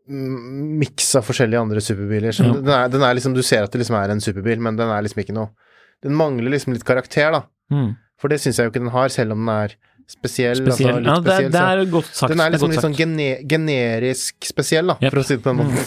Miks 0.07 1.09
av 1.20 1.26
forskjellige 1.28 1.59
andre 1.59 1.82
superbiler. 1.84 2.32
Ja. 2.32 2.51
den, 2.55 2.70
er, 2.72 2.88
den 2.93 3.03
er 3.03 3.15
liksom 3.18 3.34
Du 3.36 3.41
ser 3.43 3.65
at 3.65 3.74
det 3.74 3.82
liksom 3.82 3.97
er 3.99 4.13
en 4.13 4.22
superbil, 4.24 4.61
men 4.63 4.78
den 4.80 4.88
er 4.93 5.03
liksom 5.03 5.20
ikke 5.24 5.36
noe 5.36 5.49
Den 6.05 6.15
mangler 6.15 6.53
liksom 6.53 6.76
litt 6.76 6.86
karakter, 6.88 7.34
da. 7.34 7.41
Mm. 7.74 7.89
For 8.22 8.32
det 8.32 8.38
syns 8.41 8.57
jeg 8.61 8.70
jo 8.70 8.72
ikke 8.72 8.84
den 8.86 8.93
har, 8.93 9.09
selv 9.13 9.36
om 9.36 9.41
den 9.43 9.51
er 9.53 9.74
spesiell. 10.08 10.55
Spesiell. 10.62 10.95
Altså, 10.95 11.03
litt 11.03 11.08
Ja, 11.08 11.16
det, 11.20 11.34
spesiell 11.36 11.51
det 11.51 11.62
er 11.62 11.91
godt 11.91 12.10
sagt. 12.16 12.32
den 12.32 12.39
er 12.45 12.51
liksom 12.53 12.72
litt 12.72 12.84
sånn 12.86 12.95
gene 12.97 13.28
generisk 13.51 14.47
spesiell, 14.47 14.88
da, 14.93 14.95
Yep. 15.03 15.12
for 15.14 15.20
å 15.20 15.26
si 15.28 15.36
det 15.36 15.43
på 15.43 15.51
den 15.53 15.60
måten. 15.62 15.78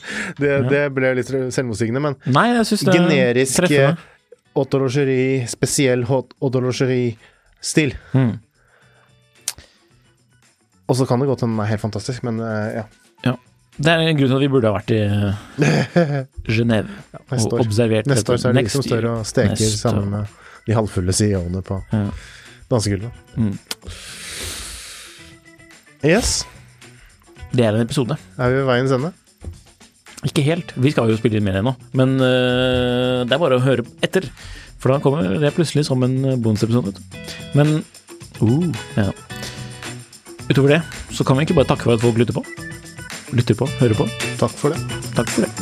det, 0.42 0.52
det 0.70 0.82
ble 0.96 1.14
litt 1.18 1.30
selvmotsigende, 1.56 2.02
men 2.04 2.16
Nei, 2.36 2.46
jeg 2.58 2.66
synes 2.72 2.84
det 2.88 2.96
generisk 2.98 3.60
treffer 3.62 3.86
meg. 3.94 4.06
autologeri, 4.62 5.20
spesiell 5.48 6.04
autologeri-stil. 6.08 7.94
Mm. 8.12 8.34
Og 10.90 10.98
så 10.98 11.06
kan 11.08 11.22
det 11.22 11.28
godt 11.30 11.44
hende 11.46 11.56
den 11.56 11.64
er 11.64 11.70
helt 11.72 11.80
fantastisk, 11.84 12.22
men 12.26 12.40
eh, 12.44 12.82
ja. 12.82 13.36
Det 13.82 13.88
er 13.88 14.02
en 14.04 14.18
grunn 14.18 14.28
til 14.28 14.36
at 14.36 14.42
vi 14.42 14.48
burde 14.52 14.68
ha 14.68 14.74
vært 14.76 14.90
i 14.92 14.98
Genéve 16.58 16.92
ja, 17.14 17.20
og 17.38 17.54
observert 17.62 18.04
neste 18.10 18.34
år 18.34 18.40
så 18.42 18.50
er 18.50 18.58
det 18.58 18.66
de 18.66 18.72
som 18.74 18.84
står 18.84 19.06
og 19.08 19.22
steker 19.24 19.56
sammen 19.72 20.10
med 20.12 20.34
de 20.66 20.76
halvfulle 20.76 21.14
CEO-ene 21.16 21.62
på 21.64 21.78
Ja. 21.88 22.02
Dansegulvet. 22.72 23.12
Mm. 23.36 23.56
Yes, 26.02 26.42
Det 27.52 27.64
er 27.66 27.76
en 27.76 27.84
episode. 27.84 28.16
er 28.38 28.48
vi 28.50 28.56
ved 28.56 28.66
veiens 28.66 28.92
ende? 28.96 29.12
Ikke 30.24 30.42
helt. 30.46 30.72
Vi 30.76 30.90
skal 30.90 31.10
jo 31.10 31.18
spille 31.18 31.38
inn 31.38 31.44
mer 31.46 31.58
ennå, 31.60 31.74
men 31.98 32.14
øh, 32.20 33.22
det 33.26 33.34
er 33.34 33.42
bare 33.42 33.58
å 33.58 33.64
høre 33.64 33.84
etter. 34.02 34.28
For 34.82 34.90
da 34.90 34.98
kommer 35.02 35.38
det 35.38 35.54
plutselig 35.54 35.84
som 35.86 36.02
en 36.02 36.16
bonusepisode. 36.42 36.94
Men 37.54 37.84
uh, 38.42 38.66
ja. 38.96 39.10
Utover 40.50 40.76
det 40.76 40.80
så 41.14 41.26
kan 41.26 41.38
vi 41.38 41.46
ikke 41.46 41.58
bare 41.60 41.70
takke 41.70 41.86
for 41.86 41.94
at 41.94 42.02
folk 42.02 42.18
lytter 42.18 42.34
på. 42.34 42.42
Lytter 43.32 43.58
på, 43.58 43.70
hører 43.78 43.94
på. 44.02 44.08
Takk 44.42 44.58
for 44.58 44.74
det. 44.74 44.82
Takk 45.14 45.30
for 45.30 45.46
det. 45.46 45.61